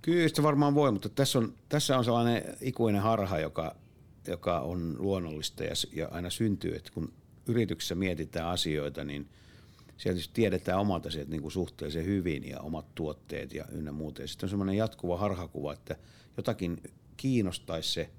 Kyllä 0.02 0.28
sitä 0.28 0.44
varmaan 0.44 0.76
voi, 0.76 0.92
mutta 0.92 1.10
tässä 1.10 1.40
on, 1.40 1.54
tässä 1.70 1.98
on 1.98 2.06
sellainen 2.06 2.44
ikuinen 2.62 3.02
harha, 3.02 3.40
joka, 3.40 3.76
joka 4.28 4.60
on 4.60 4.96
luonnollista 5.00 5.64
ja, 5.64 5.74
ja 5.94 6.08
aina 6.12 6.30
syntyy, 6.30 6.76
että 6.76 6.92
kun 6.94 7.14
yrityksessä 7.48 7.96
mietitään 7.96 8.48
asioita, 8.48 9.04
niin– 9.04 9.28
sieltä 10.02 10.22
tiedetään 10.34 10.80
omat 10.80 11.06
asiat 11.06 11.28
niin 11.28 11.42
kuin 11.42 11.52
suhteellisen 11.52 12.06
hyvin 12.06 12.50
ja 12.50 12.60
omat 12.60 12.96
tuotteet 12.96 13.54
ja 13.54 13.66
ynnä 13.72 13.92
muuta. 13.92 14.28
Sitten 14.28 14.46
on 14.46 14.50
semmoinen 14.50 14.78
jatkuva 14.78 15.18
harhakuva, 15.18 15.74
että 15.74 15.96
jotakin 16.38 16.84
kiinnostaisi 17.18 17.92
se 17.92 18.10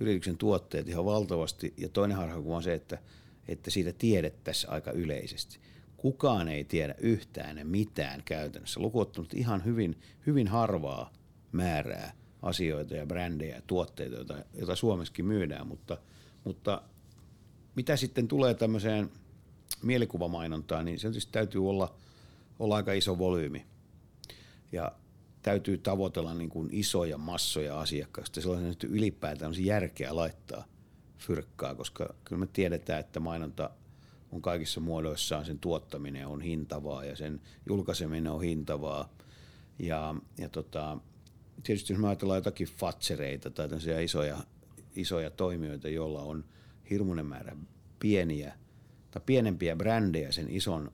yrityksen 0.00 0.38
tuotteet 0.38 0.88
ihan 0.88 1.04
valtavasti. 1.04 1.74
Ja 1.76 1.88
toinen 1.88 2.16
harhakuva 2.16 2.56
on 2.56 2.62
se, 2.62 2.74
että, 2.74 2.98
että 3.48 3.70
siitä 3.70 3.92
tiedettäisiin 3.92 4.70
aika 4.70 4.90
yleisesti. 4.90 5.58
Kukaan 5.96 6.48
ei 6.48 6.64
tiedä 6.64 6.94
yhtään 6.98 7.66
mitään 7.66 8.22
käytännössä, 8.24 8.80
lukuottamatta 8.80 9.36
ihan 9.36 9.64
hyvin, 9.64 10.00
hyvin 10.26 10.48
harvaa 10.48 11.12
määrää 11.52 12.12
asioita 12.42 12.96
ja 12.96 13.06
brändejä 13.06 13.56
ja 13.56 13.62
tuotteita, 13.66 14.16
joita, 14.16 14.44
joita 14.54 14.76
Suomessakin 14.76 15.24
myydään, 15.24 15.66
mutta, 15.66 15.98
mutta 16.44 16.82
mitä 17.74 17.96
sitten 17.96 18.28
tulee 18.28 18.54
tämmöiseen– 18.54 19.10
mielikuvamainontaa, 19.82 20.82
niin 20.82 20.98
se 20.98 21.08
täytyy 21.32 21.68
olla, 21.68 21.94
olla 22.58 22.76
aika 22.76 22.92
iso 22.92 23.18
volyymi. 23.18 23.66
Ja 24.72 24.92
täytyy 25.42 25.78
tavoitella 25.78 26.34
niin 26.34 26.50
kuin 26.50 26.68
isoja 26.72 27.18
massoja 27.18 27.80
asiakkaista. 27.80 28.40
Sellaisen 28.40 28.70
että 28.70 28.86
ylipäätään 28.86 29.52
on 29.52 29.64
järkeä 29.64 30.16
laittaa 30.16 30.64
fyrkkaa, 31.18 31.74
koska 31.74 32.14
kyllä 32.24 32.40
me 32.40 32.46
tiedetään, 32.46 33.00
että 33.00 33.20
mainonta 33.20 33.70
on 34.32 34.42
kaikissa 34.42 34.80
muodoissaan, 34.80 35.44
sen 35.44 35.58
tuottaminen 35.58 36.26
on 36.26 36.40
hintavaa 36.40 37.04
ja 37.04 37.16
sen 37.16 37.40
julkaiseminen 37.68 38.32
on 38.32 38.42
hintavaa. 38.42 39.08
Ja, 39.78 40.14
ja 40.38 40.48
tota, 40.48 40.98
tietysti 41.62 41.92
jos 41.92 42.00
me 42.00 42.08
ajatellaan 42.08 42.38
jotakin 42.38 42.68
fatsereita 42.68 43.50
tai 43.50 43.68
isoja, 44.04 44.38
isoja 44.96 45.30
toimijoita, 45.30 45.88
joilla 45.88 46.22
on 46.22 46.44
hirmuinen 46.90 47.26
määrä 47.26 47.56
pieniä 47.98 48.54
tai 49.16 49.22
pienempiä 49.26 49.76
brändejä 49.76 50.32
sen 50.32 50.50
ison 50.50 50.92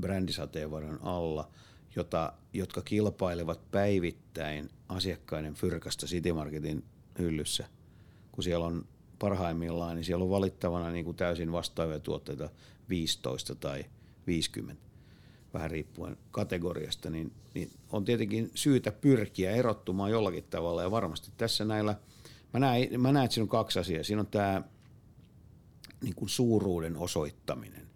brändisateenvarjon 0.00 0.98
alla, 1.02 1.50
jota, 1.96 2.32
jotka 2.52 2.82
kilpailevat 2.82 3.70
päivittäin 3.70 4.70
asiakkaiden 4.88 5.54
fyrkasta 5.54 6.06
City 6.06 6.32
Marketin 6.32 6.84
hyllyssä. 7.18 7.66
Kun 8.32 8.44
siellä 8.44 8.66
on 8.66 8.84
parhaimmillaan, 9.18 9.96
niin 9.96 10.04
siellä 10.04 10.24
on 10.24 10.30
valittavana 10.30 10.90
niin 10.90 11.04
kuin 11.04 11.16
täysin 11.16 11.52
vastaavia 11.52 12.00
tuotteita 12.00 12.50
15 12.88 13.54
tai 13.54 13.84
50 14.26 14.82
vähän 15.54 15.70
riippuen 15.70 16.16
kategoriasta, 16.30 17.10
niin, 17.10 17.32
niin 17.54 17.70
on 17.90 18.04
tietenkin 18.04 18.50
syytä 18.54 18.92
pyrkiä 18.92 19.50
erottumaan 19.50 20.10
jollakin 20.10 20.44
tavalla. 20.44 20.82
Ja 20.82 20.90
varmasti 20.90 21.30
tässä 21.36 21.64
näillä, 21.64 21.94
mä 22.52 22.60
näen, 22.60 23.00
mä 23.00 23.12
näen 23.12 23.24
että 23.24 23.34
siinä 23.34 23.44
on 23.44 23.48
kaksi 23.48 23.78
asiaa. 23.78 24.04
Siinä 24.04 24.20
on 24.20 24.26
tämä 24.26 24.62
niin 26.02 26.14
kuin 26.14 26.28
suuruuden 26.28 26.96
osoittaminen. 26.96 27.86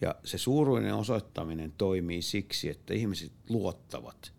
Ja 0.00 0.14
se 0.24 0.38
suuruuden 0.38 0.94
osoittaminen 0.94 1.72
toimii 1.78 2.22
siksi, 2.22 2.68
että 2.68 2.94
ihmiset 2.94 3.32
luottavat 3.48 4.32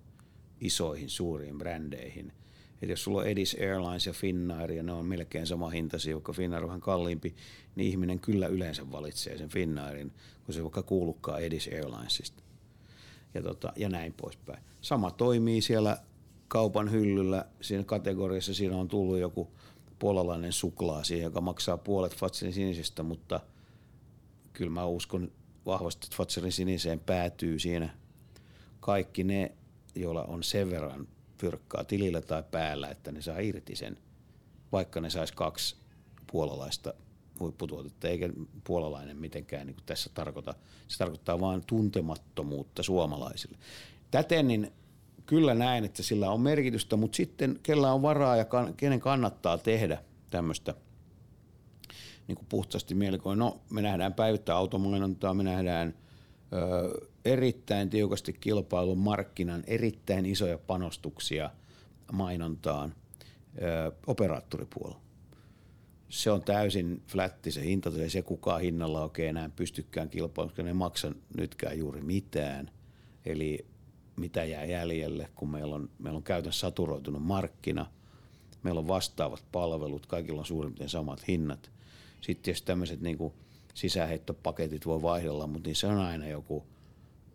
isoihin 0.61 1.09
suuriin 1.09 1.57
brändeihin. 1.57 2.33
Että 2.73 2.93
jos 2.93 3.03
sulla 3.03 3.21
on 3.21 3.27
Edis 3.27 3.57
Airlines 3.59 4.05
ja 4.05 4.13
Finnair 4.13 4.71
ja 4.71 4.83
ne 4.83 4.91
on 4.91 5.05
melkein 5.05 5.47
sama 5.47 5.69
hintaisia, 5.69 6.15
vaikka 6.15 6.33
Finnair 6.33 6.63
on 6.63 6.67
vähän 6.67 6.81
kalliimpi, 6.81 7.35
niin 7.75 7.89
ihminen 7.89 8.19
kyllä 8.19 8.47
yleensä 8.47 8.91
valitsee 8.91 9.37
sen 9.37 9.49
Finnairin, 9.49 10.11
kun 10.45 10.53
se 10.53 10.63
vaikka 10.63 10.83
kuulukkaa 10.83 11.39
Edis 11.39 11.69
Airlinesista. 11.73 12.43
Ja, 13.33 13.41
tota, 13.41 13.73
ja 13.75 13.89
näin 13.89 14.13
poispäin. 14.13 14.63
Sama 14.81 15.11
toimii 15.11 15.61
siellä 15.61 15.97
kaupan 16.47 16.91
hyllyllä, 16.91 17.45
siinä 17.61 17.83
kategoriassa 17.83 18.53
siinä 18.53 18.77
on 18.77 18.87
tullut 18.87 19.19
joku 19.19 19.51
puolalainen 20.01 20.53
suklaa 20.53 21.03
siihen, 21.03 21.23
joka 21.23 21.41
maksaa 21.41 21.77
puolet 21.77 22.15
Fatserin 22.15 22.53
sinisestä, 22.53 23.03
mutta 23.03 23.39
kyllä 24.53 24.71
mä 24.71 24.85
uskon 24.85 25.31
vahvasti, 25.65 26.05
että 26.05 26.17
Fatserin 26.17 26.51
siniseen 26.51 26.99
päätyy 26.99 27.59
siinä 27.59 27.97
kaikki 28.79 29.23
ne, 29.23 29.51
joilla 29.95 30.23
on 30.23 30.43
sen 30.43 30.69
verran 30.69 31.07
fyrkkaa 31.37 31.83
tilillä 31.83 32.21
tai 32.21 32.43
päällä, 32.51 32.89
että 32.89 33.11
ne 33.11 33.21
saa 33.21 33.39
irti 33.39 33.75
sen, 33.75 33.97
vaikka 34.71 35.01
ne 35.01 35.09
saisi 35.09 35.33
kaksi 35.33 35.75
puolalaista 36.31 36.93
huipputuotetta, 37.39 38.07
eikä 38.07 38.29
puolalainen 38.63 39.17
mitenkään 39.17 39.67
niin 39.67 39.77
tässä 39.85 40.09
tarkoita. 40.13 40.53
Se 40.87 40.97
tarkoittaa 40.97 41.39
vain 41.39 41.63
tuntemattomuutta 41.67 42.83
suomalaisille. 42.83 43.57
Täten 44.11 44.47
niin 44.47 44.71
kyllä 45.31 45.53
näen, 45.53 45.85
että 45.85 46.03
sillä 46.03 46.31
on 46.31 46.41
merkitystä, 46.41 46.95
mutta 46.95 47.15
sitten 47.15 47.59
kellä 47.63 47.93
on 47.93 48.01
varaa 48.01 48.35
ja 48.35 48.45
kenen 48.77 48.99
kannattaa 48.99 49.57
tehdä 49.57 50.03
tämmöistä 50.29 50.73
niin 52.27 52.35
kuin 52.35 52.45
puhtaasti 52.49 52.95
mielikoin. 52.95 53.39
No, 53.39 53.61
me 53.69 53.81
nähdään 53.81 54.13
päivittää 54.13 54.55
automainontaa, 54.55 55.33
me 55.33 55.43
nähdään 55.43 55.93
ö, 56.53 57.07
erittäin 57.25 57.89
tiukasti 57.89 58.33
kilpailun 58.33 58.97
markkinan, 58.97 59.63
erittäin 59.67 60.25
isoja 60.25 60.57
panostuksia 60.57 61.49
mainontaan 62.11 62.95
ö, 63.61 63.91
operaattoripuolella. 64.07 65.01
Se 66.09 66.31
on 66.31 66.41
täysin 66.41 67.01
flätti 67.07 67.51
se 67.51 67.63
hinta, 67.63 67.91
ei 67.99 68.09
se 68.09 68.21
kukaan 68.21 68.61
hinnalla 68.61 69.03
oikein 69.03 69.29
enää 69.29 69.49
pystykään 69.55 70.09
kilpailuun, 70.09 70.49
koska 70.49 70.63
ne 70.63 70.73
maksa 70.73 71.11
nytkään 71.37 71.77
juuri 71.77 72.01
mitään. 72.01 72.71
Eli 73.25 73.70
mitä 74.21 74.43
jää 74.43 74.65
jäljelle, 74.65 75.29
kun 75.35 75.49
meillä 75.49 75.75
on, 75.75 75.89
meillä 75.99 76.17
on 76.17 76.23
käytännössä 76.23 76.59
saturoitunut 76.59 77.23
markkina, 77.23 77.85
meillä 78.63 78.79
on 78.79 78.87
vastaavat 78.87 79.43
palvelut, 79.51 80.05
kaikilla 80.05 80.39
on 80.39 80.45
suurin 80.45 80.71
piirtein 80.71 80.89
samat 80.89 81.27
hinnat. 81.27 81.71
Sitten 82.21 82.51
jos 82.51 82.61
tämmöiset 82.61 83.01
niin 83.01 83.17
sisäheittopaketit 83.73 84.85
voi 84.85 85.01
vaihdella, 85.01 85.47
mutta 85.47 85.69
se 85.73 85.87
on 85.87 85.97
aina 85.97 86.27
joku 86.27 86.65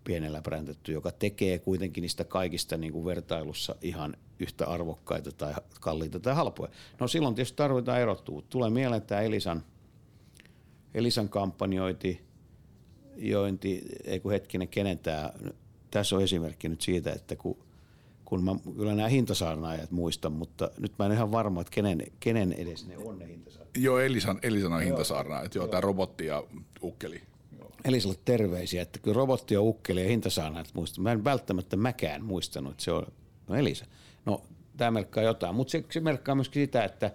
pienellä 0.05 0.43
brändetty, 0.43 0.93
joka 0.93 1.13
tekee 1.13 1.59
kuitenkin 1.59 2.03
niistä 2.03 2.25
kaikista 2.25 2.77
niin 2.77 2.93
kuin 2.93 3.05
vertailussa 3.05 3.77
ihan 3.83 4.17
yhtä 4.39 4.67
arvokkaita 4.67 5.33
tai 5.33 5.55
kalliita 5.81 6.21
tai 6.21 6.35
halpoja. 6.35 6.71
No 7.01 7.09
silloin 7.09 7.35
tietysti 7.35 7.57
tarvitaan 7.57 8.01
erottuvuutta. 8.01 8.51
Tulee 8.51 8.71
mieleen 8.71 9.03
tämä 9.03 9.21
Elisan, 9.21 9.65
Elisan 10.95 11.29
kampanjointi, 11.29 12.21
jointi, 13.17 13.83
ei 14.05 14.21
kun 14.21 14.33
hetkinen, 14.33 14.69
kenen 14.69 14.99
tämä 14.99 15.33
tässä 15.91 16.17
on 16.17 16.23
esimerkki 16.23 16.69
nyt 16.69 16.81
siitä, 16.81 17.13
että 17.13 17.37
kun, 17.37 17.59
kun 18.25 18.45
mä 18.45 18.57
kyllä 18.77 18.95
nämä 18.95 19.09
hintasaarnaajat 19.09 19.91
muistan, 19.91 20.33
mutta 20.33 20.71
nyt 20.79 20.93
mä 20.99 21.07
en 21.07 21.13
ihan 21.13 21.33
varma, 21.33 21.61
että 21.61 21.71
kenen, 21.71 22.03
kenen 22.21 22.53
edes 22.53 22.87
ne 22.87 22.97
on 22.99 23.19
ne 23.19 23.29
hintasaarnaajat. 23.29 23.77
Joo, 23.77 23.99
Elisan, 23.99 24.39
Elisan 24.43 24.73
on 24.73 24.83
hintasaarnaajat, 24.83 25.55
joo, 25.55 25.65
joo. 25.65 25.71
tämä 25.71 25.81
robotti 25.81 26.27
ja 26.27 26.45
ukkeli. 26.83 27.23
Elisalle 27.85 28.19
terveisiä, 28.25 28.83
että 28.83 28.99
kyllä 28.99 29.15
robotti 29.15 29.55
ja 29.55 29.61
ukkeli 29.61 30.03
ja 30.03 30.09
hintasaarnaajat 30.09 30.75
muistan. 30.75 31.05
Mä 31.05 31.13
en 31.13 31.25
välttämättä 31.25 31.77
mäkään 31.77 32.25
muistanut, 32.25 32.71
että 32.71 32.85
se 32.85 32.93
on 32.93 33.07
no 33.49 33.55
Elisa. 33.55 33.87
No, 34.25 34.43
tämä 34.77 34.91
merkkaa 34.91 35.23
jotain, 35.23 35.55
mutta 35.55 35.71
se, 35.71 35.85
se 35.91 36.01
merkkaa 36.01 36.35
myöskin 36.35 36.63
sitä, 36.63 36.85
että 36.85 37.11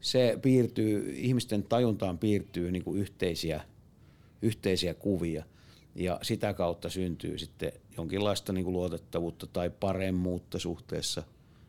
se 0.00 0.38
piirtyy, 0.42 1.14
ihmisten 1.16 1.62
tajuntaan 1.62 2.18
piirtyy 2.18 2.72
niin 2.72 2.84
kuin 2.84 3.00
yhteisiä, 3.00 3.60
yhteisiä 4.42 4.94
kuvia– 4.94 5.44
ja 5.94 6.18
sitä 6.22 6.54
kautta 6.54 6.90
syntyy 6.90 7.38
sitten 7.38 7.72
jonkinlaista 7.96 8.52
niin 8.52 8.64
kuin 8.64 8.72
luotettavuutta 8.72 9.46
tai 9.46 9.70
paremmuutta 9.70 10.58
suhteessa 10.58 11.22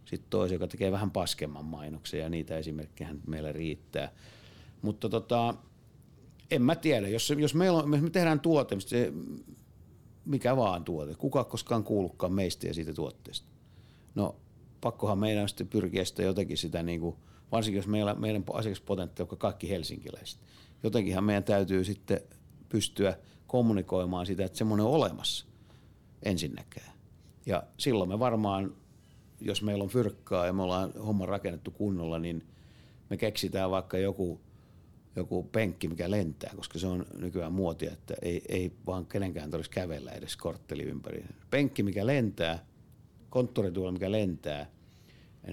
sitten 0.06 0.30
toisen, 0.30 0.56
joka 0.56 0.68
tekee 0.68 0.92
vähän 0.92 1.12
paskemman 1.12 1.66
mainoksen 1.66 2.20
ja 2.20 2.30
niitä 2.30 2.58
esimerkkejä 2.58 3.16
meillä 3.28 3.52
riittää. 3.52 4.12
Mutta 4.82 5.10
tota, 5.10 5.56
en 6.52 6.62
mä 6.62 6.76
tiedä, 6.76 7.08
jos, 7.08 7.34
jos 7.38 7.56
meillä 7.56 7.80
on, 7.80 7.90
me 7.90 8.10
tehdään 8.10 8.40
tuote, 8.40 8.80
se, 8.80 9.14
mikä 10.26 10.58
vaan 10.58 10.84
tuote, 10.84 11.16
kuka 11.16 11.44
koskaan 11.44 11.84
kuullutkaan 11.84 12.34
meistä 12.34 12.68
ja 12.68 12.74
siitä 12.74 12.94
tuotteesta. 12.94 13.48
No 14.16 14.36
pakkohan 14.82 15.18
meidän 15.18 15.50
sitten 15.50 15.68
pyrkiä 15.68 16.06
sitä 16.06 16.24
jotenkin 16.24 16.58
sitä, 16.58 16.84
niin 16.84 17.00
kuin, 17.00 17.16
varsinkin 17.52 17.78
jos 17.78 17.88
meillä, 17.88 18.14
meidän 18.14 18.44
asiakaspotentiaali 18.54 19.32
on 19.32 19.38
kaikki 19.38 19.70
helsinkiläiset. 19.70 20.40
Jotenkinhan 20.84 21.24
meidän 21.24 21.44
täytyy 21.44 21.84
sitten 21.84 22.22
pystyä– 22.70 23.18
kommunikoimaan 23.48 24.26
sitä, 24.26 24.46
että 24.46 24.58
semmoinen 24.58 24.86
on 24.86 24.92
olemassa 24.92 25.46
ensinnäkään. 26.26 26.94
Ja 27.46 27.64
silloin 27.78 28.10
me 28.10 28.20
varmaan, 28.20 28.76
jos 29.42 29.62
meillä 29.62 29.84
on 29.84 29.90
fyrkkaa 29.90 30.46
ja 30.46 30.54
me 30.54 30.62
ollaan 30.62 30.94
homma 30.94 31.26
rakennettu 31.26 31.72
kunnolla, 31.72 32.20
niin 32.20 32.48
me 33.10 33.18
keksitään 33.18 33.72
vaikka 33.72 33.98
joku, 33.98 34.42
joku 35.16 35.44
penkki, 35.44 35.88
mikä 35.88 36.12
lentää, 36.12 36.54
koska 36.56 36.80
se 36.80 36.88
on 36.88 37.06
nykyään 37.18 37.54
muotia, 37.54 37.92
että 37.92 38.14
ei, 38.22 38.42
ei 38.50 38.72
vaan 38.86 39.06
kenenkään 39.06 39.52
tarvitsisi 39.52 39.76
kävellä 39.76 40.12
edes 40.12 40.38
kortteli 40.38 40.84
ympäri. 40.84 41.26
Penkki, 41.50 41.84
mikä 41.84 42.06
lentää, 42.06 42.66
konttorituoli, 43.30 43.92
mikä 43.92 44.12
lentää, 44.12 44.70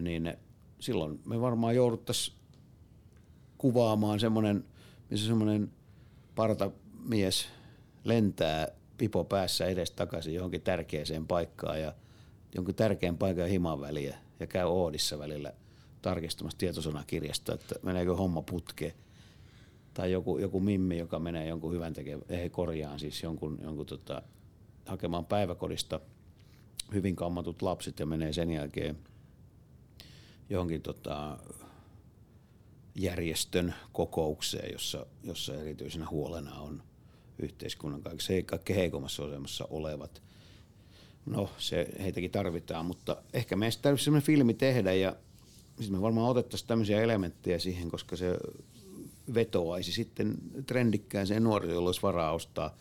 niin 0.00 0.34
silloin 0.80 1.20
me 1.26 1.40
varmaan 1.40 1.74
jouduttaisiin 1.74 2.36
kuvaamaan 3.58 4.20
semmoinen, 4.20 4.64
missä 5.10 5.26
semmoinen 5.26 5.72
partamies– 6.34 7.48
lentää 8.04 8.68
pipo 9.02 9.24
päässä 9.24 9.66
edes 9.66 9.90
takaisin 9.90 10.34
johonkin 10.34 10.62
tärkeäseen 10.62 11.26
paikkaan 11.26 11.80
ja 11.80 11.94
jonkun 12.54 12.74
tärkeän 12.74 13.18
paikan 13.18 13.48
himan 13.48 13.80
väliä 13.80 14.18
ja 14.40 14.46
käy 14.46 14.66
Oodissa 14.66 15.18
välillä 15.18 15.52
tarkistamassa 16.02 16.58
tietosanakirjasta, 16.58 17.54
että 17.54 17.74
meneekö 17.82 18.16
homma 18.16 18.42
putkeen. 18.42 18.92
Tai 19.94 20.12
joku, 20.12 20.38
joku 20.38 20.60
mimmi, 20.60 20.98
joka 20.98 21.18
menee 21.18 21.46
jonkun 21.46 21.72
hyvän 21.72 21.92
tekevän, 21.92 22.24
ei 22.28 22.50
korjaan 22.50 22.98
siis 22.98 23.22
jonkun, 23.22 23.58
jonkun 23.62 23.86
tota, 23.86 24.22
hakemaan 24.86 25.26
päiväkodista 25.26 26.00
hyvin 26.94 27.16
kammatut 27.16 27.62
lapset 27.62 28.00
ja 28.00 28.06
menee 28.06 28.32
sen 28.32 28.50
jälkeen 28.50 28.98
johonkin 30.50 30.82
tota, 30.82 31.38
järjestön 32.94 33.74
kokoukseen, 33.92 34.72
jossa, 34.72 35.06
jossa 35.22 35.54
erityisenä 35.54 36.06
huolena 36.10 36.54
on– 36.54 36.82
yhteiskunnan 37.38 38.02
kaikissa 38.02 38.32
kaikkein 38.46 38.78
heikommassa 38.78 39.24
asemassa 39.24 39.64
olevat. 39.70 40.22
No, 41.26 41.50
se 41.58 41.88
heitäkin 42.02 42.30
tarvitaan, 42.30 42.86
mutta 42.86 43.22
ehkä 43.32 43.56
meistä 43.56 43.82
täytyisi 43.82 44.04
sellainen 44.04 44.26
filmi 44.26 44.54
tehdä 44.54 44.92
ja 44.92 45.16
sitten 45.78 45.92
me 45.98 46.02
varmaan 46.02 46.30
otettaisiin 46.30 46.68
tämmöisiä 46.68 47.02
elementtejä 47.02 47.58
siihen, 47.58 47.90
koska 47.90 48.16
se 48.16 48.38
vetoaisi 49.34 49.92
sitten 49.92 50.34
trendikkääseen 50.66 51.44
nuori, 51.44 51.70
jolla 51.70 51.88
olisi 51.88 52.02
varaa 52.02 52.32
ostaa, 52.32 52.76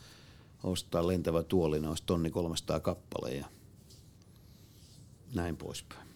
ostaa 0.63 1.07
lentävä 1.07 1.43
tuoli, 1.43 1.79
ne 1.79 1.87
olisi 1.87 2.03
tonni 2.05 2.29
300 2.29 2.79
kappale 2.79 3.33
ja 3.33 3.45
näin 5.35 5.57
poispäin. 5.57 6.07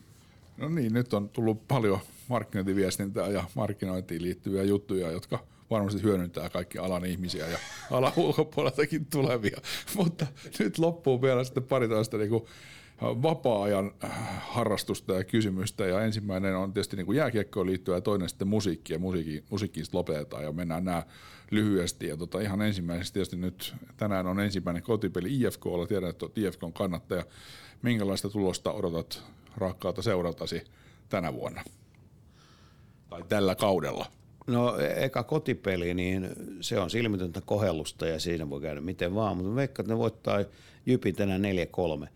No 0.57 0.69
niin, 0.69 0.93
nyt 0.93 1.13
on 1.13 1.29
tullut 1.29 1.67
paljon 1.67 1.99
markkinointiviestintää 2.27 3.27
ja 3.27 3.43
markkinointiin 3.55 4.21
liittyviä 4.21 4.63
juttuja, 4.63 5.11
jotka– 5.11 5.39
varmasti 5.69 6.03
hyödyntää 6.03 6.49
kaikki 6.49 6.77
alan 6.77 7.05
ihmisiä 7.05 7.47
ja 7.47 7.57
alan 7.91 8.13
ulkopuoleltakin 8.25 9.05
tulevia. 9.05 9.57
Mutta 9.97 10.27
nyt 10.59 10.77
loppuu 10.77 11.21
vielä 11.21 11.43
sitten 11.43 11.63
pari 11.63 11.87
toista 11.87 12.17
niin 12.17 12.31
vapaa-ajan 13.01 13.91
harrastusta 14.39 15.13
ja 15.13 15.23
kysymystä. 15.23 15.85
Ja 15.85 16.01
ensimmäinen 16.01 16.55
on 16.55 16.73
tietysti 16.73 16.97
niin 16.97 17.15
jääkiekkoon 17.15 17.67
liittyvä 17.67 17.97
ja 17.97 18.01
toinen 18.01 18.29
sitten 18.29 18.47
musiikki. 18.47 18.93
Ja 18.93 18.99
musiikki, 18.99 19.43
musiikkiin 19.49 19.85
lopetetaan 19.93 20.43
ja 20.43 20.51
mennään 20.51 20.85
nämä 20.85 21.03
lyhyesti. 21.51 22.07
Ja 22.07 22.17
tota, 22.17 22.39
ihan 22.39 22.61
ensimmäiseksi 22.61 23.13
tietysti 23.13 23.35
nyt 23.35 23.75
tänään 23.97 24.27
on 24.27 24.39
ensimmäinen 24.39 24.83
kotipeli 24.83 25.41
IFKlla. 25.41 25.87
Tiedän, 25.87 26.09
että 26.09 26.25
olet 26.25 26.37
IFKn 26.37 26.73
kannattaja. 26.73 27.25
Minkälaista 27.81 28.29
tulosta 28.29 28.71
odotat 28.71 29.23
rakkaalta 29.57 30.01
seuraltasi 30.01 30.63
tänä 31.09 31.33
vuonna? 31.33 31.63
Tai 33.09 33.23
tällä 33.29 33.55
kaudella? 33.55 34.05
No 34.47 34.77
eka 34.79 35.23
kotipeli, 35.23 35.93
niin 35.93 36.29
se 36.61 36.79
on 36.79 36.89
silmitöntä 36.89 37.41
kohellusta 37.41 38.07
ja 38.07 38.19
siinä 38.19 38.49
voi 38.49 38.61
käydä 38.61 38.81
miten 38.81 39.15
vaan, 39.15 39.37
mutta 39.37 39.55
veikkaan, 39.55 39.83
että 39.83 39.93
ne 39.93 39.97
voittaa 39.97 40.43
Jypin 40.85 41.15
tänään 41.15 41.41
4-3. 42.05 42.07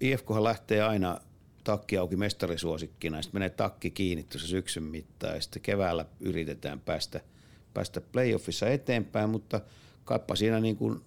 IFK 0.00 0.30
lähtee 0.30 0.82
aina 0.82 1.20
takki 1.64 1.98
auki 1.98 2.16
mestarisuosikkina, 2.16 3.22
sitten 3.22 3.36
menee 3.38 3.50
takki 3.50 3.90
kiinni 3.90 4.22
tuossa 4.24 4.48
syksyn 4.48 4.82
mittaan 4.82 5.34
ja 5.34 5.40
sitten 5.40 5.62
keväällä 5.62 6.04
yritetään 6.20 6.80
päästä, 6.80 7.20
päästä 7.74 8.00
playoffissa 8.00 8.68
eteenpäin, 8.68 9.30
mutta 9.30 9.60
kappa 10.04 10.36
siinä 10.36 10.60
niin 10.60 10.76
kuin 10.76 11.00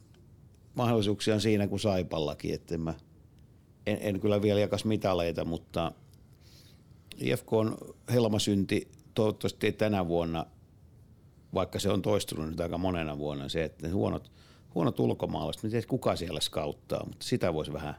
mahdollisuuksia 0.75 1.33
on 1.33 1.41
siinä 1.41 1.67
kuin 1.67 1.79
Saipallakin, 1.79 2.53
että 2.53 2.77
mä 2.77 2.93
en, 3.85 3.97
en 4.01 4.19
kyllä 4.19 4.41
vielä 4.41 4.59
jakas 4.59 4.85
mitaleita, 4.85 5.45
mutta 5.45 5.91
IFK 7.17 7.53
on 7.53 7.77
helmasynti 8.13 8.87
toivottavasti 9.17 9.67
ei 9.67 9.73
tänä 9.73 10.07
vuonna, 10.07 10.45
vaikka 11.53 11.79
se 11.79 11.89
on 11.89 12.01
toistunut 12.01 12.49
nyt 12.49 12.59
aika 12.59 12.77
monena 12.77 13.17
vuonna, 13.17 13.49
se, 13.49 13.63
että 13.63 13.87
ne 13.87 13.93
huonot, 13.93 14.31
huonot 14.75 14.99
ulkomaalaiset, 14.99 15.63
niin 15.63 15.87
kuka 15.87 16.15
siellä 16.15 16.39
skauttaa, 16.39 17.05
mutta 17.05 17.25
sitä 17.25 17.53
voisi 17.53 17.73
vähän, 17.73 17.95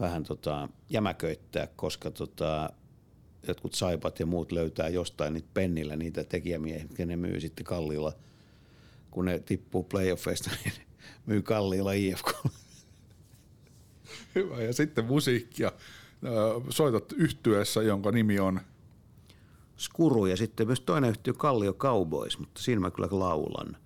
vähän 0.00 0.24
tota, 0.24 0.68
jämäköittää, 0.88 1.68
koska 1.76 2.10
tota, 2.10 2.70
jotkut 3.48 3.74
saipat 3.74 4.20
ja 4.20 4.26
muut 4.26 4.52
löytää 4.52 4.88
jostain 4.88 5.34
niitä 5.34 5.48
pennillä 5.54 5.96
niitä 5.96 6.24
tekijämiehiä, 6.24 6.82
jotka 6.82 7.06
ne 7.06 7.16
myy 7.16 7.40
sitten 7.40 7.64
kalliilla, 7.64 8.12
kun 9.10 9.24
ne 9.24 9.38
tippuu 9.38 9.82
playoffeista, 9.82 10.50
niin 10.64 10.74
myy 11.26 11.42
kalliilla 11.42 11.92
IFK. 11.92 12.46
Hyvä, 14.34 14.62
ja 14.62 14.72
sitten 14.72 15.04
musiikkia. 15.04 15.72
Soitat 16.68 17.12
yhtyessä, 17.12 17.82
jonka 17.82 18.12
nimi 18.12 18.38
on– 18.38 18.60
Skuru 19.76 20.26
ja 20.26 20.36
sitten 20.36 20.66
myös 20.66 20.80
toinen 20.80 21.10
yhtiö 21.10 21.32
Kallio 21.32 21.72
Cowboys, 21.72 22.38
mutta 22.38 22.62
siinä 22.62 22.80
mä 22.80 22.90
kyllä 22.90 23.08
laulan. 23.10 23.76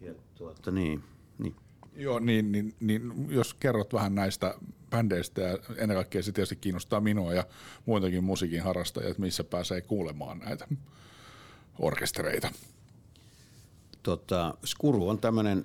Ja 0.00 0.14
tuota, 0.34 0.70
niin, 0.70 1.04
niin. 1.38 1.56
Joo, 1.96 2.18
niin, 2.18 2.52
niin, 2.52 2.74
niin, 2.80 3.26
jos 3.28 3.54
kerrot 3.54 3.92
vähän 3.92 4.14
näistä 4.14 4.54
bändeistä 4.90 5.40
ja 5.40 5.58
ennen 5.76 5.96
kaikkea 5.96 6.22
se 6.22 6.32
tietysti 6.32 6.56
kiinnostaa 6.56 7.00
minua 7.00 7.34
ja 7.34 7.44
muitakin 7.86 8.24
musiikin 8.24 8.62
harrastajia, 8.62 9.08
että 9.10 9.22
missä 9.22 9.44
pääsee 9.44 9.80
kuulemaan 9.80 10.38
näitä 10.38 10.68
orkestereita. 11.78 12.50
Tota, 14.02 14.54
Skuru 14.64 15.08
on 15.08 15.18
tämmöinen 15.18 15.64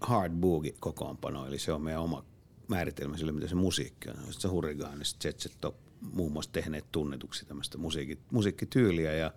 hard 0.00 0.32
boogie 0.32 0.74
kokoonpano, 0.80 1.46
eli 1.46 1.58
se 1.58 1.72
on 1.72 1.82
meidän 1.82 2.02
oma 2.02 2.24
määritelmä 2.68 3.16
sille, 3.16 3.32
mitä 3.32 3.48
se 3.48 3.54
musiikki 3.54 4.08
on. 4.08 4.16
Se 4.30 4.48
hurrigaanista, 4.48 5.28
jet 5.28 5.56
top 5.60 5.76
muun 6.00 6.32
muassa 6.32 6.52
tehneet 6.52 6.84
tunnetuksi 6.92 7.46
tämmöistä 7.46 7.78
musiikki, 7.78 8.18
musiikkityyliä 8.30 9.12
ja 9.12 9.32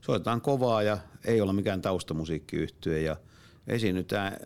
soitetaan 0.00 0.40
kovaa 0.40 0.82
ja 0.82 0.98
ei 1.24 1.40
ole 1.40 1.52
mikään 1.52 1.82
taustamusiikkiyhtyö 1.82 2.98
ja 2.98 3.16
esiinnytään, 3.66 4.36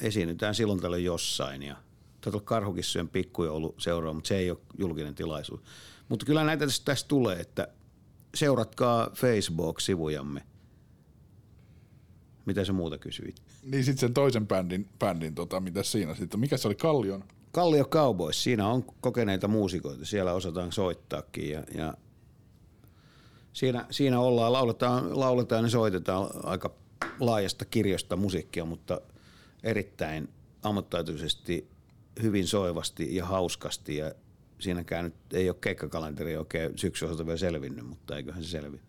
esiinnytään 0.00 0.54
silloin 0.54 0.80
tällöin 0.80 1.04
jossain 1.04 1.62
ja 1.62 1.76
Totta 2.22 2.40
Karhukissojen 2.40 3.08
pikkujoulu 3.08 3.74
seuraa, 3.78 4.12
mutta 4.12 4.28
se 4.28 4.36
ei 4.36 4.50
ole 4.50 4.58
julkinen 4.78 5.14
tilaisuus. 5.14 5.60
Mutta 6.08 6.26
kyllä 6.26 6.44
näitä 6.44 6.66
tästä, 6.66 6.84
tästä 6.84 7.08
tulee, 7.08 7.40
että 7.40 7.68
seuratkaa 8.34 9.10
Facebook-sivujamme. 9.14 10.42
Mitä 12.46 12.64
se 12.64 12.72
muuta 12.72 12.98
kysyit? 12.98 13.42
Niin 13.62 13.84
sitten 13.84 14.00
sen 14.00 14.14
toisen 14.14 14.46
bändin, 14.46 14.88
bändin 14.98 15.34
tota, 15.34 15.60
mitä 15.60 15.82
siinä 15.82 16.14
sitten, 16.14 16.40
mikä 16.40 16.56
se 16.56 16.68
oli 16.68 16.74
Kallion? 16.74 17.24
Kallio 17.52 17.84
Cowboys, 17.84 18.42
siinä 18.42 18.68
on 18.68 18.84
kokeneita 19.00 19.48
muusikoita, 19.48 20.04
siellä 20.04 20.32
osataan 20.32 20.72
soittaakin 20.72 21.50
ja, 21.50 21.62
ja 21.74 21.94
siinä, 23.52 23.86
siinä 23.90 24.20
ollaan, 24.20 24.52
lauletaan, 24.52 25.20
lauletaan 25.20 25.64
ja 25.64 25.70
soitetaan 25.70 26.30
aika 26.44 26.74
laajasta 27.20 27.64
kirjosta 27.64 28.16
musiikkia, 28.16 28.64
mutta 28.64 29.00
erittäin 29.62 30.28
ammattitaitoisesti, 30.62 31.68
hyvin 32.22 32.46
soivasti 32.46 33.16
ja 33.16 33.26
hauskasti 33.26 33.96
ja 33.96 34.12
siinäkään 34.58 35.04
nyt 35.04 35.14
ei 35.32 35.48
ole 35.48 35.56
keikkakalenteri 35.60 36.36
oikein 36.36 36.78
syksy 36.78 37.04
osalta 37.04 37.26
vielä 37.26 37.38
selvinnyt, 37.38 37.86
mutta 37.86 38.16
eiköhän 38.16 38.44
se 38.44 38.50
selviä. 38.50 38.80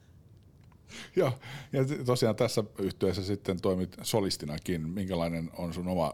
Joo, 1.15 1.39
ja 1.73 1.85
tosiaan 2.05 2.35
tässä 2.35 2.63
yhteydessä 2.79 3.23
sitten 3.23 3.61
toimit 3.61 3.95
solistinakin. 4.01 4.89
Minkälainen 4.89 5.49
on 5.57 5.73
sun 5.73 5.87
oma 5.87 6.13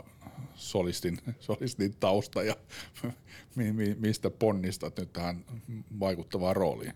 solistin, 0.56 1.18
solistin 1.40 1.96
tausta 2.00 2.44
ja 2.44 2.56
mi, 3.56 3.74
mi, 3.74 3.96
mistä 4.00 4.30
ponnistat 4.30 4.98
nyt 4.98 5.14
tähän 5.14 5.46
vaikuttavaan 6.00 6.56
rooliin? 6.56 6.94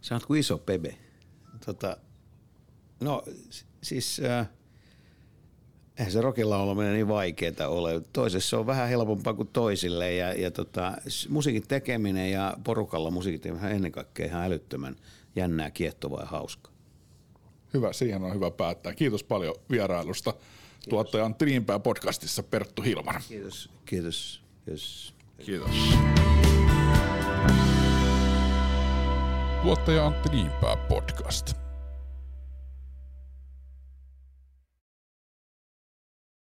Sä 0.00 0.14
oot 0.14 0.26
kuin 0.26 0.40
iso 0.40 0.58
pebe. 0.58 0.98
Tota, 1.66 1.96
no 3.00 3.22
siis 3.82 4.20
äh, 4.24 4.48
eihän 5.98 6.12
se 6.12 6.20
rokilla 6.20 6.58
oleminen 6.58 6.92
niin 6.92 7.08
vaikeaa 7.08 7.68
ole. 7.68 8.02
Toisessa 8.12 8.58
on 8.58 8.66
vähän 8.66 8.88
helpompaa 8.88 9.34
kuin 9.34 9.48
toisille 9.48 10.14
ja, 10.14 10.32
ja 10.32 10.50
tota, 10.50 10.92
musiikin 11.28 11.68
tekeminen 11.68 12.30
ja 12.30 12.56
porukalla 12.64 13.10
musiikin 13.10 13.40
tekeminen 13.40 13.72
ennen 13.72 13.92
kaikkea 13.92 14.26
ihan 14.26 14.44
älyttömän 14.44 14.96
jännää, 15.36 15.70
kiehtovaa 15.70 16.20
ja 16.20 16.26
hauskaa. 16.26 16.69
Hyvä, 17.74 17.92
siihen 17.92 18.22
on 18.22 18.34
hyvä 18.34 18.50
päättää. 18.50 18.94
Kiitos 18.94 19.24
paljon 19.24 19.54
vierailusta. 19.70 20.32
Kiitos. 20.32 20.88
Tuottaja 20.88 21.24
Antti 21.24 21.44
Niinpää 21.44 21.78
podcastissa 21.78 22.42
Perttu 22.42 22.82
Hilman. 22.82 23.20
Kiitos, 23.28 23.70
kiitos, 23.84 24.42
kiitos. 24.64 25.14
Kiitos. 25.44 25.70
Tuottaja 29.62 30.06
Antti 30.06 30.28
Niinpää 30.28 30.76
podcast. 30.76 31.69